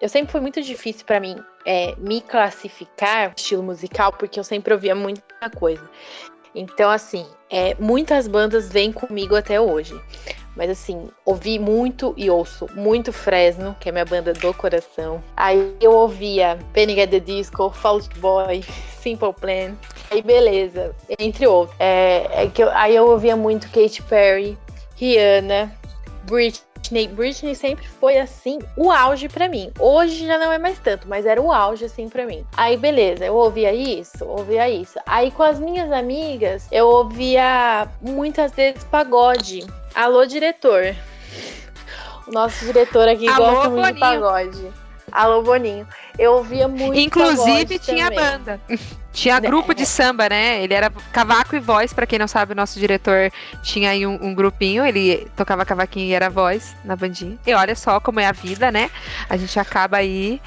eu 0.01 0.09
sempre 0.09 0.33
foi 0.33 0.41
muito 0.41 0.61
difícil 0.63 1.05
para 1.07 1.21
mim 1.21 1.37
é, 1.65 1.95
me 1.97 2.21
classificar 2.21 3.33
estilo 3.37 3.63
musical, 3.63 4.13
porque 4.13 4.39
eu 4.39 4.45
sempre 4.45 4.73
ouvia 4.73 4.95
muita 4.95 5.51
coisa. 5.57 5.89
Então, 6.55 6.91
assim, 6.91 7.27
é, 7.49 7.75
muitas 7.79 8.27
bandas 8.27 8.69
vêm 8.71 8.93
comigo 8.93 9.37
até 9.37 9.61
hoje. 9.61 9.99
Mas 10.57 10.69
assim, 10.69 11.09
ouvi 11.25 11.59
muito 11.59 12.13
e 12.17 12.29
ouço 12.29 12.67
muito 12.75 13.13
Fresno, 13.13 13.75
que 13.79 13.89
é 13.89 13.93
minha 13.93 14.05
banda 14.05 14.33
do 14.33 14.53
coração. 14.53 15.23
Aí 15.37 15.77
eu 15.81 15.93
ouvia 15.93 16.59
Panic! 16.75 17.01
at 17.01 17.11
the 17.11 17.21
Disco, 17.21 17.71
Fall 17.71 18.01
Boy, 18.19 18.63
Simple 19.01 19.33
Plan. 19.33 19.77
Aí 20.11 20.21
beleza, 20.21 20.95
entre 21.19 21.47
outros. 21.47 21.77
É, 21.79 22.45
é 22.45 22.47
que 22.49 22.63
eu, 22.63 22.71
aí 22.71 22.97
eu 22.97 23.07
ouvia 23.07 23.37
muito 23.37 23.71
Katy 23.71 24.03
Perry, 24.03 24.59
Rihanna, 24.97 25.73
Britney. 26.25 26.70
Britney, 26.81 27.09
Britney 27.09 27.55
sempre 27.55 27.87
foi 27.87 28.19
assim, 28.19 28.59
o 28.77 28.91
auge 28.91 29.29
para 29.29 29.49
mim. 29.49 29.71
Hoje 29.79 30.27
já 30.27 30.39
não 30.39 30.51
é 30.51 30.59
mais 30.59 30.79
tanto, 30.79 31.07
mas 31.09 31.27
era 31.27 31.41
o 31.41 31.53
auge 31.53 31.85
assim 31.85 32.09
para 32.09 32.27
mim. 32.27 32.45
Aí 32.57 32.77
beleza, 32.77 33.25
eu 33.25 33.35
ouvia 33.35 33.73
isso, 33.73 34.25
ouvia 34.25 34.69
isso. 34.69 34.99
Aí 35.07 35.31
com 35.31 35.43
as 35.43 35.61
minhas 35.61 35.93
amigas, 35.93 36.67
eu 36.73 36.87
ouvia 36.89 37.87
muitas 38.01 38.53
vezes 38.53 38.83
pagode. 38.85 39.65
Alô 39.95 40.25
diretor. 40.27 40.95
O 42.27 42.33
nosso 42.33 42.65
diretor 42.65 43.09
aqui 43.09 43.27
Alô, 43.29 43.45
gosta 43.45 43.71
muito 43.71 43.83
Boninho. 43.83 43.95
de 43.95 44.01
pagode. 44.01 44.73
Alô 45.13 45.43
Boninho. 45.43 45.87
Eu 46.19 46.33
ouvia 46.35 46.69
muito 46.69 46.99
Inclusive 46.99 47.79
tinha 47.79 48.11
também. 48.11 48.19
banda. 48.19 48.61
Tinha 49.13 49.41
grupo 49.41 49.75
de 49.75 49.85
samba, 49.85 50.29
né? 50.29 50.63
Ele 50.63 50.73
era 50.73 50.91
cavaco 51.13 51.57
e 51.57 51.61
voz, 51.61 51.93
para 51.93 52.07
quem 52.07 52.19
não 52.19 52.29
sabe, 52.29 52.53
o 52.53 52.57
nosso 52.57 52.79
diretor 52.79 53.33
tinha 53.63 53.91
aí 53.91 54.07
um, 54.07 54.15
um, 54.23 54.35
grupinho, 54.35 54.87
ele 54.87 55.27
tocava 55.37 55.65
cavaquinho 55.65 56.07
e 56.07 56.15
era 56.15 56.31
voz 56.31 56.77
na 56.85 56.95
bandinha. 56.95 57.37
E 57.45 57.53
olha 57.53 57.75
só 57.75 57.99
como 57.99 58.21
é 58.21 58.27
a 58.27 58.33
vida, 58.33 58.71
né? 58.71 58.89
A 59.29 59.37
gente 59.37 59.59
acaba 59.59 59.97
aí 59.97 60.41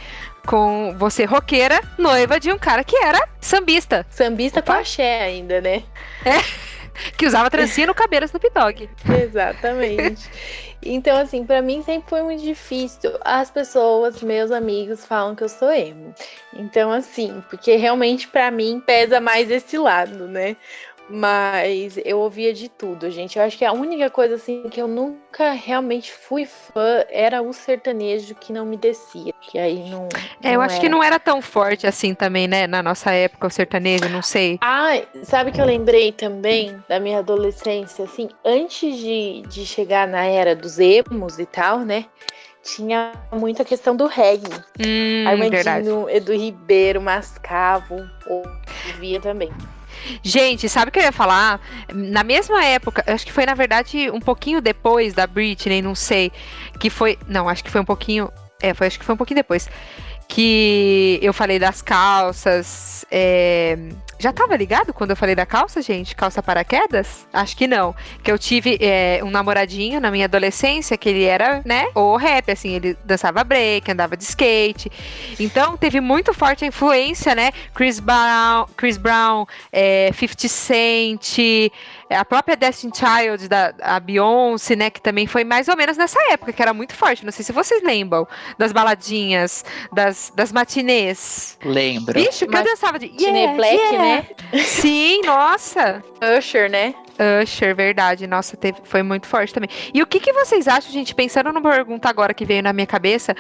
com 0.45 0.95
você 0.97 1.26
roqueira, 1.26 1.82
noiva 1.97 2.39
de 2.39 2.52
um 2.52 2.58
cara 2.58 2.84
que 2.84 2.95
era 2.97 3.28
sambista. 3.39 4.06
Sambista 4.10 4.60
Opa. 4.60 4.73
com 4.73 4.80
axé 4.80 5.23
ainda, 5.23 5.60
né? 5.60 5.84
É. 6.26 6.39
Que 7.17 7.25
usava 7.25 7.49
trancinha 7.49 7.88
no 7.88 7.95
cabelo 7.95 8.25
no 8.32 8.39
Dogg. 8.39 8.89
Exatamente. 9.21 10.29
Então, 10.86 11.17
assim, 11.17 11.45
para 11.45 11.62
mim 11.62 11.82
sempre 11.82 12.10
foi 12.10 12.21
muito 12.21 12.43
difícil. 12.43 13.12
As 13.21 13.49
pessoas, 13.49 14.21
meus 14.21 14.51
amigos, 14.51 15.06
falam 15.06 15.36
que 15.36 15.43
eu 15.43 15.49
sou 15.49 15.71
emo. 15.71 16.13
Então, 16.53 16.91
assim, 16.91 17.43
porque 17.49 17.75
realmente 17.75 18.27
para 18.27 18.51
mim 18.51 18.82
pesa 18.86 19.19
mais 19.19 19.49
esse 19.49 19.77
lado, 19.77 20.27
né? 20.27 20.56
Mas 21.10 22.00
eu 22.06 22.20
ouvia 22.20 22.54
de 22.54 22.70
tudo, 22.70 23.10
gente. 23.12 23.38
Eu 23.38 23.44
acho 23.44 23.58
que 23.58 23.66
a 23.66 23.74
única 23.74 24.10
coisa 24.10 24.36
assim 24.36 24.70
que 24.70 24.82
eu 24.82 24.88
nunca 24.88 25.52
realmente 25.52 26.12
fui 26.12 26.46
fã 26.46 27.04
era 27.10 27.42
o 27.42 27.52
sertanejo 27.52 28.34
que 28.36 28.54
não 28.54 28.66
me 28.66 28.78
descia. 28.78 29.34
Que 29.42 29.60
aí 29.60 29.89
não. 29.89 30.08
É, 30.42 30.56
eu 30.56 30.62
acho 30.62 30.76
era. 30.76 30.82
que 30.82 30.89
não 30.89 31.04
era 31.04 31.20
tão 31.20 31.42
forte 31.42 31.86
assim 31.86 32.13
também, 32.13 32.48
né? 32.48 32.68
Na 32.68 32.82
nossa 32.82 33.12
época, 33.12 33.48
o 33.48 33.50
sertanejo, 33.50 34.08
não 34.10 34.22
sei. 34.22 34.58
Ah, 34.62 34.94
sabe 35.24 35.52
que 35.52 35.60
eu 35.60 35.66
lembrei 35.66 36.12
também 36.12 36.82
da 36.88 37.00
minha 37.00 37.20
adolescência, 37.20 38.06
assim, 38.06 38.30
antes 38.44 38.98
de, 38.98 39.44
de 39.50 39.66
chegar 39.66 40.08
na 40.08 40.24
era 40.26 40.56
dos 40.56 40.80
emos 40.80 41.38
e 41.38 41.46
tal, 41.46 41.80
né? 41.80 42.06
tinha 42.63 43.12
muita 43.32 43.66
questão 43.66 43.94
do 43.96 44.08
reggae. 44.08 44.50
Hum, 44.80 45.28
Armandinho, 45.28 46.10
Edu 46.10 46.34
Ribeiro, 46.34 47.02
Mascavo, 47.02 47.98
ouvia 48.26 49.20
também. 49.20 49.52
Gente, 50.22 50.68
sabe 50.70 50.89
o 50.89 50.92
que 50.92 51.00
eu 51.00 51.04
ia 51.04 51.12
falar? 51.12 51.60
Na 51.94 52.24
mesma 52.24 52.63
época, 52.63 53.04
acho 53.08 53.26
que 53.26 53.32
foi 53.32 53.46
na 53.46 53.54
verdade 53.54 54.10
um 54.12 54.20
pouquinho 54.20 54.62
depois 54.62 55.13
da 55.13 55.26
Britney, 55.28 55.82
não 55.82 55.96
sei, 55.96 56.32
que 56.80 56.89
foi, 56.89 57.18
não, 57.28 57.48
acho 57.50 57.63
que 57.63 57.72
foi 57.72 57.82
um 57.82 57.86
pouquinho, 57.86 58.32
é, 58.62 58.74
foi 58.74 58.88
acho 58.88 59.00
que 59.00 59.06
foi 59.06 59.16
um 59.16 59.18
pouquinho 59.18 59.38
depois 59.38 59.70
que 60.28 61.20
eu 61.22 61.32
falei 61.34 61.60
das 61.60 61.82
calças, 61.82 63.06
é, 63.12 63.78
já 64.23 64.31
tava 64.31 64.55
ligado 64.55 64.93
quando 64.93 65.09
eu 65.09 65.17
falei 65.17 65.36
da 65.36 65.45
calça, 65.45 65.81
gente? 65.81 66.15
Calça 66.15 66.41
paraquedas? 66.41 67.27
Acho 67.33 67.57
que 67.57 67.67
não. 67.67 67.93
Que 68.23 68.31
eu 68.31 68.39
tive 68.39 68.77
é, 68.79 69.19
um 69.21 69.29
namoradinho 69.29 69.99
na 69.99 70.09
minha 70.09 70.25
adolescência 70.25 70.97
que 70.97 71.09
ele 71.09 71.25
era, 71.25 71.62
né, 71.65 71.88
o 71.93 72.15
rap, 72.15 72.49
assim, 72.49 72.71
ele 72.71 72.97
dançava 73.03 73.43
break, 73.43 73.91
andava 73.91 74.15
de 74.15 74.23
skate. 74.23 74.89
Então 75.38 75.75
teve 75.75 75.99
muito 75.99 76.33
forte 76.33 76.63
a 76.63 76.67
influência, 76.67 77.36
né? 77.36 77.51
Chris 77.75 77.99
Brown, 77.99 78.65
Chris 78.77 78.97
Brown, 78.97 79.45
é, 79.73 80.09
50 80.13 80.47
Cent, 80.47 81.39
é, 82.09 82.15
a 82.15 82.23
própria 82.23 82.55
Destiny 82.55 82.93
Child 82.95 83.49
da 83.49 83.73
a 83.81 83.99
Beyoncé, 83.99 84.75
né, 84.75 84.89
que 84.89 85.01
também 85.01 85.27
foi 85.27 85.43
mais 85.43 85.67
ou 85.67 85.75
menos 85.75 85.97
nessa 85.97 86.19
época, 86.31 86.53
que 86.53 86.62
era 86.62 86.73
muito 86.73 86.93
forte. 86.93 87.25
Não 87.25 87.31
sei 87.31 87.43
se 87.43 87.51
vocês 87.51 87.83
lembram 87.83 88.25
das 88.57 88.71
baladinhas, 88.71 89.65
das, 89.91 90.31
das 90.33 90.51
matinês. 90.51 91.57
Lembro. 91.65 92.13
Bicho, 92.13 92.47
que 92.47 92.55
eu 92.55 92.63
dançava 92.63 92.97
de 92.97 93.07
yeah, 93.19 93.53
Black, 93.53 93.75
yeah. 93.75 93.97
né? 93.97 94.12
Sim, 94.65 95.21
nossa. 95.26 96.04
Usher, 96.38 96.69
né? 96.69 96.93
Usher, 97.41 97.76
verdade. 97.76 98.26
Nossa, 98.28 98.58
teve, 98.58 98.80
foi 98.84 99.04
muito 99.04 99.28
forte 99.28 99.54
também. 99.54 99.69
E 99.93 100.02
o 100.02 100.08
que, 100.08 100.19
que 100.19 100.34
vocês 100.34 100.67
acham, 100.67 100.91
gente, 100.91 101.13
pensando 101.13 101.52
numa 101.52 101.69
pergunta 101.69 102.10
agora 102.10 102.34
que 102.34 102.45
veio 102.45 102.63
na 102.63 102.73
minha 102.73 102.88
cabeça, 102.88 103.36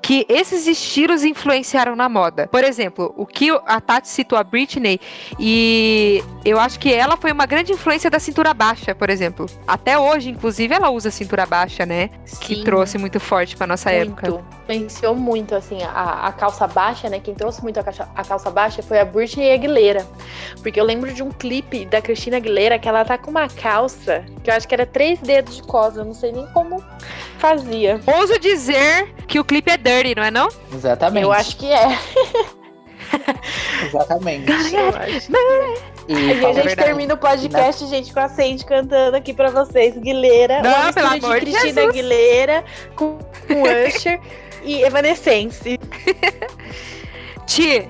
que 0.00 0.24
esses 0.28 0.66
estilos 0.66 1.24
influenciaram 1.24 1.96
na 1.96 2.08
moda? 2.08 2.46
Por 2.46 2.62
exemplo, 2.62 3.12
o 3.16 3.26
que 3.26 3.50
a 3.66 3.80
Tati 3.80 4.08
citou 4.08 4.38
a 4.38 4.44
Britney, 4.44 5.00
e 5.38 6.22
eu 6.44 6.58
acho 6.60 6.78
que 6.78 6.92
ela 6.92 7.16
foi 7.16 7.32
uma 7.32 7.46
grande 7.46 7.72
influência 7.72 8.10
da 8.10 8.18
cintura 8.18 8.54
baixa, 8.54 8.94
por 8.94 9.10
exemplo. 9.10 9.46
Até 9.66 9.98
hoje, 9.98 10.30
inclusive, 10.30 10.74
ela 10.74 10.90
usa 10.90 11.10
cintura 11.10 11.46
baixa, 11.46 11.84
né? 11.84 12.10
Sim, 12.24 12.38
que 12.40 12.64
trouxe 12.64 12.98
muito 12.98 13.18
forte 13.18 13.56
pra 13.56 13.66
nossa 13.66 13.90
muito. 13.90 14.26
época. 14.26 14.55
Influenciou 14.68 15.14
muito, 15.14 15.54
assim, 15.54 15.78
a, 15.82 16.26
a, 16.26 16.32
calça 16.32 16.66
baixa, 16.66 17.08
né? 17.08 17.20
Quem 17.20 17.34
trouxe 17.34 17.62
muito 17.62 17.78
a 17.78 17.84
calça, 17.84 18.08
a 18.14 18.24
calça 18.24 18.50
baixa 18.50 18.82
foi 18.82 18.98
a 18.98 19.04
Britney 19.04 19.52
Aguilera. 19.52 20.04
Porque 20.60 20.80
eu 20.80 20.84
lembro 20.84 21.12
de 21.12 21.22
um 21.22 21.30
clipe 21.30 21.86
da 21.86 22.02
Cristina 22.02 22.38
Aguilera 22.38 22.78
que 22.78 22.88
ela 22.88 23.04
tá 23.04 23.16
com 23.16 23.30
uma 23.30 23.48
calça 23.48 24.24
que 24.42 24.50
eu 24.50 24.54
acho 24.54 24.66
que 24.66 24.74
era 24.74 24.84
três 24.84 25.20
dedos 25.20 25.56
de 25.56 25.62
cosa, 25.62 26.00
eu 26.00 26.04
não 26.04 26.14
sei 26.14 26.32
nem 26.32 26.46
como 26.48 26.82
fazia. 27.38 28.00
Ouso 28.06 28.38
dizer 28.40 29.14
que 29.28 29.38
o 29.38 29.44
clipe 29.44 29.70
é 29.70 29.76
dirty, 29.76 30.14
não 30.16 30.24
é 30.24 30.30
não? 30.30 30.48
Exatamente. 30.72 31.22
Eu 31.22 31.32
acho 31.32 31.56
que 31.56 31.70
é. 31.72 31.98
Exatamente. 33.86 34.50
É. 34.50 35.96
E, 36.08 36.14
e 36.14 36.46
a 36.46 36.52
gente 36.52 36.76
termina 36.76 37.14
o 37.14 37.16
podcast, 37.16 37.84
na... 37.84 37.90
gente, 37.90 38.12
com 38.12 38.20
a 38.20 38.28
Sandy 38.28 38.64
cantando 38.64 39.16
aqui 39.16 39.32
pra 39.32 39.50
vocês. 39.50 39.96
Guilherme, 39.96 40.62
Não, 40.62 40.90
uma 40.90 41.10
mistura 41.12 41.40
de 41.40 41.46
Cristina 41.46 41.82
Jesus. 41.82 41.88
Aguilera 41.88 42.64
com, 42.94 43.18
com 43.48 43.62
Usher 43.62 44.20
e 44.66 44.82
Evanescence. 44.82 45.78
Ti, 47.46 47.88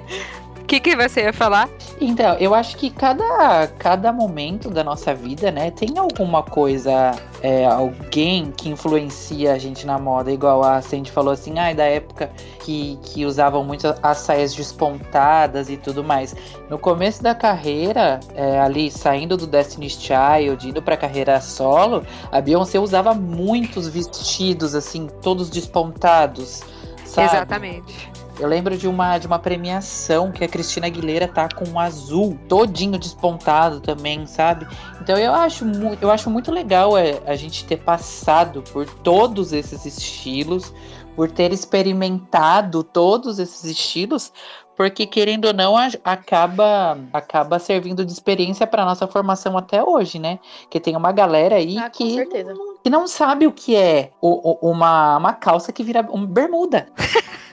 que, 0.66 0.81
que 0.81 0.96
você 0.96 1.22
ia 1.22 1.33
falar? 1.33 1.68
Então, 2.00 2.35
eu 2.35 2.55
acho 2.55 2.76
que 2.76 2.90
cada, 2.90 3.68
cada 3.79 4.12
momento 4.12 4.68
da 4.68 4.83
nossa 4.83 5.14
vida, 5.14 5.50
né, 5.50 5.70
tem 5.70 5.96
alguma 5.96 6.42
coisa, 6.42 7.12
é, 7.40 7.64
alguém 7.64 8.52
que 8.57 8.68
influencia 8.68 9.52
a 9.52 9.59
gente 9.59 9.87
na 9.87 9.98
moda, 9.98 10.31
igual 10.31 10.62
a 10.62 10.83
Sandy 10.83 11.11
falou 11.11 11.33
assim, 11.33 11.59
ah, 11.59 11.72
da 11.72 11.85
época 11.85 12.31
que, 12.61 12.98
que 13.02 13.24
usavam 13.24 13.64
muito 13.64 13.94
as 14.02 14.18
saias 14.18 14.55
despontadas 14.55 15.70
e 15.70 15.76
tudo 15.76 16.02
mais. 16.02 16.35
No 16.68 16.79
começo 16.79 17.22
da 17.22 17.35
carreira, 17.35 18.20
é, 18.35 18.59
ali 18.61 18.90
saindo 18.90 19.37
do 19.37 19.46
Destiny's 19.46 19.98
Child, 20.00 20.68
indo 20.68 20.83
pra 20.83 20.96
carreira 20.96 21.40
solo, 21.40 22.05
a 22.33 22.40
Beyoncé 22.40 22.79
usava 22.79 23.14
muitos 23.14 23.88
vestidos, 23.88 24.74
assim, 24.74 25.07
todos 25.22 25.48
despontados. 25.48 26.62
Sabe? 27.05 27.29
Exatamente. 27.29 28.15
Eu 28.38 28.49
lembro 28.49 28.77
de 28.77 28.87
uma, 28.87 29.16
de 29.16 29.27
uma 29.27 29.38
premiação 29.38 30.31
que 30.31 30.44
a 30.44 30.49
Cristina 30.49 30.87
Aguilera 30.87 31.27
tá 31.27 31.49
com 31.49 31.66
um 31.70 31.81
azul 31.81 32.38
todinho 32.46 32.99
despontado 32.99 33.81
também, 33.81 34.27
sabe? 34.27 34.66
Então 35.01 35.16
eu 35.16 35.33
acho, 35.33 35.64
eu 36.03 36.11
acho 36.11 36.29
muito 36.29 36.53
legal 36.53 36.99
é, 36.99 37.22
a 37.27 37.35
gente 37.35 37.64
ter 37.64 37.79
passado 37.79 38.62
por 38.72 38.87
todos 38.87 39.55
esses 39.55 39.87
estilos, 39.87 40.72
por 41.14 41.31
ter 41.31 41.51
experimentado 41.51 42.83
todos 42.83 43.38
esses 43.38 43.64
estilos, 43.64 44.31
porque 44.77 45.07
querendo 45.07 45.46
ou 45.46 45.55
não 45.55 45.75
acaba 46.05 46.99
acaba 47.11 47.59
servindo 47.59 48.05
de 48.05 48.12
experiência 48.12 48.66
para 48.66 48.85
nossa 48.85 49.07
formação 49.07 49.57
até 49.57 49.83
hoje, 49.83 50.18
né? 50.18 50.38
Que 50.68 50.79
tem 50.79 50.94
uma 50.94 51.11
galera 51.11 51.57
aí 51.57 51.79
ah, 51.79 51.88
que, 51.88 52.16
certeza. 52.16 52.53
que 52.85 52.90
não 52.90 53.07
sabe 53.07 53.46
o 53.46 53.53
que 53.53 53.75
é 53.75 54.11
o, 54.20 54.68
o, 54.68 54.70
uma, 54.70 55.16
uma 55.16 55.33
calça 55.33 55.72
que 55.72 55.83
vira 55.83 56.03
uma 56.03 56.27
bermuda. 56.27 56.87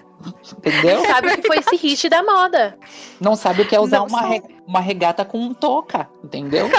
Entendeu? 0.57 0.97
Não 0.99 1.05
sabe 1.05 1.27
o 1.27 1.35
que 1.37 1.47
foi 1.47 1.57
esse 1.57 1.75
hit 1.75 2.09
da 2.09 2.23
moda. 2.23 2.77
Não 3.19 3.35
sabe 3.35 3.61
o 3.61 3.65
que 3.65 3.75
é 3.75 3.79
usar 3.79 4.01
uma, 4.01 4.21
re, 4.21 4.41
uma 4.65 4.79
regata 4.79 5.25
com 5.25 5.37
um 5.39 5.53
toca, 5.53 6.07
entendeu? 6.23 6.69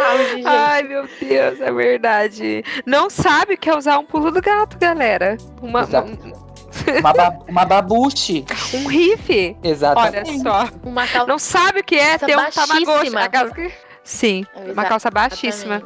Ai, 0.00 0.42
Ai, 0.44 0.82
meu 0.82 1.08
Deus, 1.20 1.60
é 1.60 1.72
verdade. 1.72 2.64
Não 2.86 3.10
sabe 3.10 3.54
o 3.54 3.58
que 3.58 3.68
é 3.68 3.76
usar 3.76 3.98
um 3.98 4.04
pulo 4.04 4.30
do 4.30 4.40
gato, 4.40 4.78
galera. 4.78 5.36
Uma, 5.60 5.84
uma, 5.84 7.12
ba 7.12 7.38
uma 7.48 7.64
babuche. 7.64 8.44
Um 8.74 8.86
riff. 8.86 9.56
Exatamente. 9.62 10.30
Olha 10.30 10.66
só. 10.66 10.68
Uma 10.82 11.06
cal... 11.06 11.26
Não 11.26 11.38
sabe 11.38 11.80
o 11.80 11.84
que 11.84 11.96
é 11.96 12.18
ter 12.18 12.36
um 12.36 12.50
tamagotchi. 12.50 13.72
Sim, 14.04 14.46
uma 14.72 14.84
calça 14.84 15.10
baixíssima. 15.10 15.82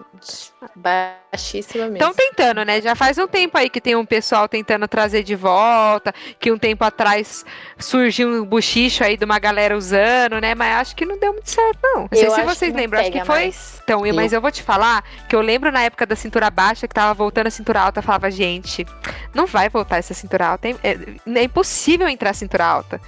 Baixíssima 0.76 1.84
mesmo. 1.84 1.96
Estão 1.96 2.14
tentando, 2.14 2.64
né? 2.64 2.80
Já 2.80 2.94
faz 2.94 3.18
um 3.18 3.26
tempo 3.26 3.58
aí 3.58 3.68
que 3.68 3.80
tem 3.80 3.96
um 3.96 4.04
pessoal 4.04 4.48
tentando 4.48 4.86
trazer 4.86 5.22
de 5.22 5.34
volta, 5.34 6.14
que 6.38 6.52
um 6.52 6.58
tempo 6.58 6.84
atrás 6.84 7.44
surgiu 7.78 8.28
um 8.28 8.44
buchicho 8.44 9.02
aí 9.02 9.16
de 9.16 9.24
uma 9.24 9.38
galera 9.38 9.76
usando, 9.76 10.40
né? 10.40 10.54
Mas 10.54 10.76
acho 10.76 10.96
que 10.96 11.04
não 11.04 11.18
deu 11.18 11.32
muito 11.32 11.50
certo, 11.50 11.78
não. 11.82 12.02
Não 12.02 12.08
sei 12.12 12.30
se 12.30 12.42
vocês 12.42 12.74
lembram, 12.74 13.00
acho 13.00 13.10
que 13.10 13.24
foi. 13.24 13.44
Mais. 13.44 13.80
Então, 13.82 14.06
eu, 14.06 14.14
mas 14.14 14.32
eu 14.32 14.40
vou 14.40 14.52
te 14.52 14.62
falar 14.62 15.02
que 15.28 15.34
eu 15.34 15.40
lembro 15.40 15.72
na 15.72 15.82
época 15.82 16.06
da 16.06 16.14
cintura 16.14 16.48
baixa 16.50 16.86
que 16.86 16.94
tava 16.94 17.12
voltando 17.12 17.48
a 17.48 17.50
cintura 17.50 17.80
alta, 17.80 17.98
eu 17.98 18.02
falava, 18.02 18.30
gente, 18.30 18.86
não 19.34 19.44
vai 19.46 19.68
voltar 19.68 19.96
essa 19.96 20.14
cintura 20.14 20.46
alta. 20.46 20.68
É, 20.68 20.76
é, 20.84 20.96
é 21.34 21.42
impossível 21.42 22.08
entrar 22.08 22.30
a 22.30 22.34
cintura 22.34 22.64
alta. 22.64 23.00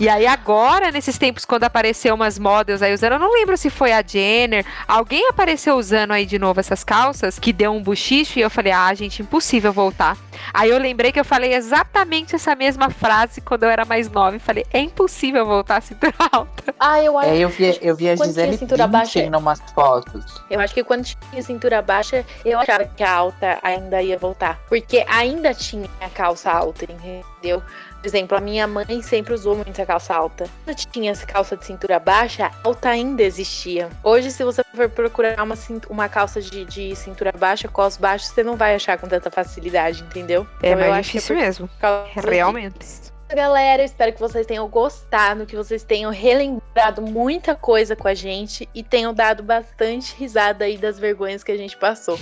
E 0.00 0.08
aí 0.08 0.26
agora, 0.26 0.90
nesses 0.90 1.18
tempos, 1.18 1.44
quando 1.44 1.64
apareceu 1.64 2.14
umas 2.14 2.38
models 2.38 2.80
aí 2.80 2.94
usando, 2.94 3.12
eu 3.12 3.18
não 3.18 3.32
lembro 3.32 3.56
se 3.58 3.68
foi 3.68 3.92
a 3.92 4.02
Jenner, 4.02 4.64
alguém 4.88 5.28
apareceu 5.28 5.76
usando 5.76 6.12
aí 6.12 6.24
de 6.24 6.38
novo 6.38 6.61
essas 6.62 6.82
calças 6.82 7.38
que 7.38 7.52
deu 7.52 7.72
um 7.72 7.82
buchicho 7.82 8.38
e 8.38 8.42
eu 8.42 8.48
falei, 8.48 8.72
ah, 8.72 8.92
gente, 8.94 9.20
impossível 9.20 9.72
voltar. 9.72 10.16
Aí 10.54 10.70
eu 10.70 10.78
lembrei 10.78 11.12
que 11.12 11.20
eu 11.20 11.24
falei 11.24 11.54
exatamente 11.54 12.34
essa 12.34 12.54
mesma 12.54 12.88
frase 12.88 13.40
quando 13.40 13.64
eu 13.64 13.68
era 13.70 13.84
mais 13.84 14.10
nova 14.10 14.36
e 14.36 14.38
falei, 14.38 14.64
é 14.72 14.80
impossível 14.80 15.44
voltar 15.44 15.76
a 15.76 15.80
cintura 15.80 16.14
alta. 16.32 16.74
Ah, 16.78 17.02
eu 17.02 17.18
acho. 17.18 17.28
É, 17.28 17.38
eu 17.38 17.48
vi, 17.48 17.78
eu 17.82 17.96
vi 17.96 18.08
a 18.08 18.16
Gisele 18.16 18.56
cintura 18.56 18.86
baixa 18.86 19.20
em 19.20 19.34
umas 19.34 19.60
fotos. 19.74 20.24
Eu 20.50 20.60
acho 20.60 20.72
que 20.72 20.84
quando 20.84 21.04
tinha 21.04 21.42
cintura 21.42 21.82
baixa, 21.82 22.24
eu 22.44 22.58
achava 22.58 22.84
que 22.84 23.02
a 23.02 23.12
alta 23.12 23.58
ainda 23.62 24.02
ia 24.02 24.18
voltar. 24.18 24.58
Porque 24.68 25.04
ainda 25.08 25.52
tinha 25.52 25.88
a 26.00 26.08
calça 26.08 26.50
alta, 26.50 26.84
entendeu? 26.84 27.62
Por 28.02 28.08
exemplo, 28.08 28.36
a 28.36 28.40
minha 28.40 28.66
mãe 28.66 29.00
sempre 29.00 29.32
usou 29.32 29.54
muita 29.54 29.86
calça 29.86 30.12
alta. 30.12 30.50
Quando 30.64 30.76
tinha 30.76 31.12
essa 31.12 31.24
calça 31.24 31.56
de 31.56 31.64
cintura 31.64 32.00
baixa, 32.00 32.50
alta 32.64 32.88
ainda 32.88 33.22
existia. 33.22 33.88
Hoje, 34.02 34.32
se 34.32 34.42
você 34.42 34.60
for 34.74 34.88
procurar 34.88 35.40
uma, 35.40 35.54
uma 35.88 36.08
calça 36.08 36.40
de, 36.40 36.64
de 36.64 36.96
cintura 36.96 37.30
baixa, 37.30 37.68
cos 37.68 37.96
baixos, 37.96 38.30
você 38.30 38.42
não 38.42 38.56
vai 38.56 38.74
achar 38.74 38.98
com 38.98 39.06
tanta 39.06 39.30
facilidade, 39.30 40.02
entendeu? 40.02 40.44
É 40.60 40.72
então, 40.72 40.88
mais 40.88 41.06
difícil 41.06 41.36
é 41.36 41.42
mesmo. 41.42 41.70
Realmente. 42.16 42.76
Disso. 42.76 43.12
Galera, 43.32 43.84
espero 43.84 44.12
que 44.12 44.20
vocês 44.20 44.46
tenham 44.46 44.68
gostado, 44.68 45.46
que 45.46 45.54
vocês 45.54 45.84
tenham 45.84 46.10
relembrado 46.10 47.00
muita 47.00 47.54
coisa 47.54 47.94
com 47.94 48.08
a 48.08 48.14
gente 48.14 48.68
e 48.74 48.82
tenham 48.82 49.14
dado 49.14 49.44
bastante 49.44 50.12
risada 50.16 50.64
aí 50.64 50.76
das 50.76 50.98
vergonhas 50.98 51.44
que 51.44 51.52
a 51.52 51.56
gente 51.56 51.76
passou. 51.76 52.18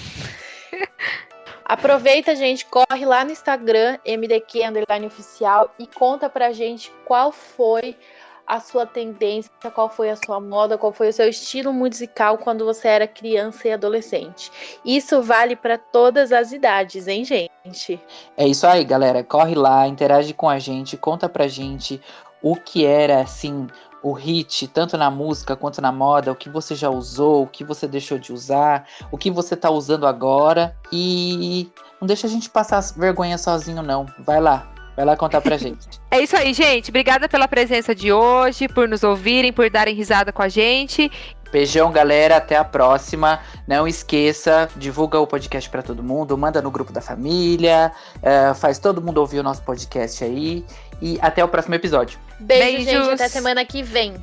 Aproveita, 1.70 2.34
gente, 2.34 2.66
corre 2.66 3.06
lá 3.06 3.24
no 3.24 3.30
Instagram, 3.30 3.96
MDQ 4.04 4.64
Underline 4.64 5.06
Oficial, 5.06 5.72
e 5.78 5.86
conta 5.86 6.28
pra 6.28 6.50
gente 6.50 6.92
qual 7.04 7.30
foi 7.30 7.96
a 8.44 8.58
sua 8.58 8.84
tendência, 8.84 9.52
qual 9.72 9.88
foi 9.88 10.10
a 10.10 10.16
sua 10.16 10.40
moda, 10.40 10.76
qual 10.76 10.92
foi 10.92 11.10
o 11.10 11.12
seu 11.12 11.28
estilo 11.28 11.72
musical 11.72 12.38
quando 12.38 12.64
você 12.64 12.88
era 12.88 13.06
criança 13.06 13.68
e 13.68 13.72
adolescente. 13.72 14.50
Isso 14.84 15.22
vale 15.22 15.54
para 15.54 15.78
todas 15.78 16.32
as 16.32 16.50
idades, 16.50 17.06
hein, 17.06 17.24
gente? 17.24 18.00
É 18.36 18.48
isso 18.48 18.66
aí, 18.66 18.82
galera. 18.82 19.22
Corre 19.22 19.54
lá, 19.54 19.86
interage 19.86 20.34
com 20.34 20.48
a 20.48 20.58
gente, 20.58 20.96
conta 20.96 21.28
pra 21.28 21.46
gente 21.46 22.02
o 22.42 22.56
que 22.56 22.84
era, 22.84 23.20
assim, 23.20 23.68
o 24.02 24.12
hit, 24.12 24.66
tanto 24.68 24.96
na 24.96 25.10
música 25.10 25.56
quanto 25.56 25.80
na 25.80 25.92
moda, 25.92 26.32
o 26.32 26.36
que 26.36 26.48
você 26.48 26.74
já 26.74 26.88
usou, 26.88 27.42
o 27.42 27.46
que 27.46 27.64
você 27.64 27.86
deixou 27.86 28.18
de 28.18 28.32
usar, 28.32 28.86
o 29.10 29.18
que 29.18 29.30
você 29.30 29.56
tá 29.56 29.70
usando 29.70 30.06
agora. 30.06 30.76
E 30.92 31.70
não 32.00 32.06
deixa 32.06 32.26
a 32.26 32.30
gente 32.30 32.48
passar 32.48 32.80
vergonha 32.96 33.36
sozinho, 33.36 33.82
não. 33.82 34.06
Vai 34.18 34.40
lá, 34.40 34.70
Vai 34.96 35.06
lá 35.06 35.16
contar 35.16 35.40
pra 35.40 35.56
gente. 35.58 35.88
É 36.10 36.20
isso 36.20 36.36
aí, 36.36 36.52
gente. 36.52 36.90
Obrigada 36.90 37.28
pela 37.28 37.48
presença 37.48 37.94
de 37.94 38.12
hoje, 38.12 38.68
por 38.68 38.86
nos 38.88 39.02
ouvirem, 39.02 39.52
por 39.52 39.70
darem 39.70 39.94
risada 39.94 40.30
com 40.30 40.42
a 40.42 40.48
gente. 40.48 41.10
Beijão, 41.50 41.90
galera. 41.90 42.36
Até 42.36 42.56
a 42.56 42.64
próxima. 42.64 43.40
Não 43.66 43.88
esqueça, 43.88 44.68
divulga 44.76 45.18
o 45.18 45.26
podcast 45.26 45.70
para 45.70 45.82
todo 45.82 46.02
mundo, 46.02 46.36
manda 46.36 46.60
no 46.60 46.70
grupo 46.70 46.92
da 46.92 47.00
família, 47.00 47.92
uh, 48.16 48.54
faz 48.54 48.78
todo 48.78 49.00
mundo 49.00 49.18
ouvir 49.18 49.38
o 49.38 49.42
nosso 49.42 49.62
podcast 49.62 50.22
aí. 50.22 50.64
E 51.00 51.18
até 51.22 51.42
o 51.42 51.48
próximo 51.48 51.74
episódio. 51.74 52.18
Beijo, 52.40 52.84
gente. 52.84 53.10
Até 53.12 53.28
semana 53.28 53.64
que 53.64 53.82
vem. 53.82 54.14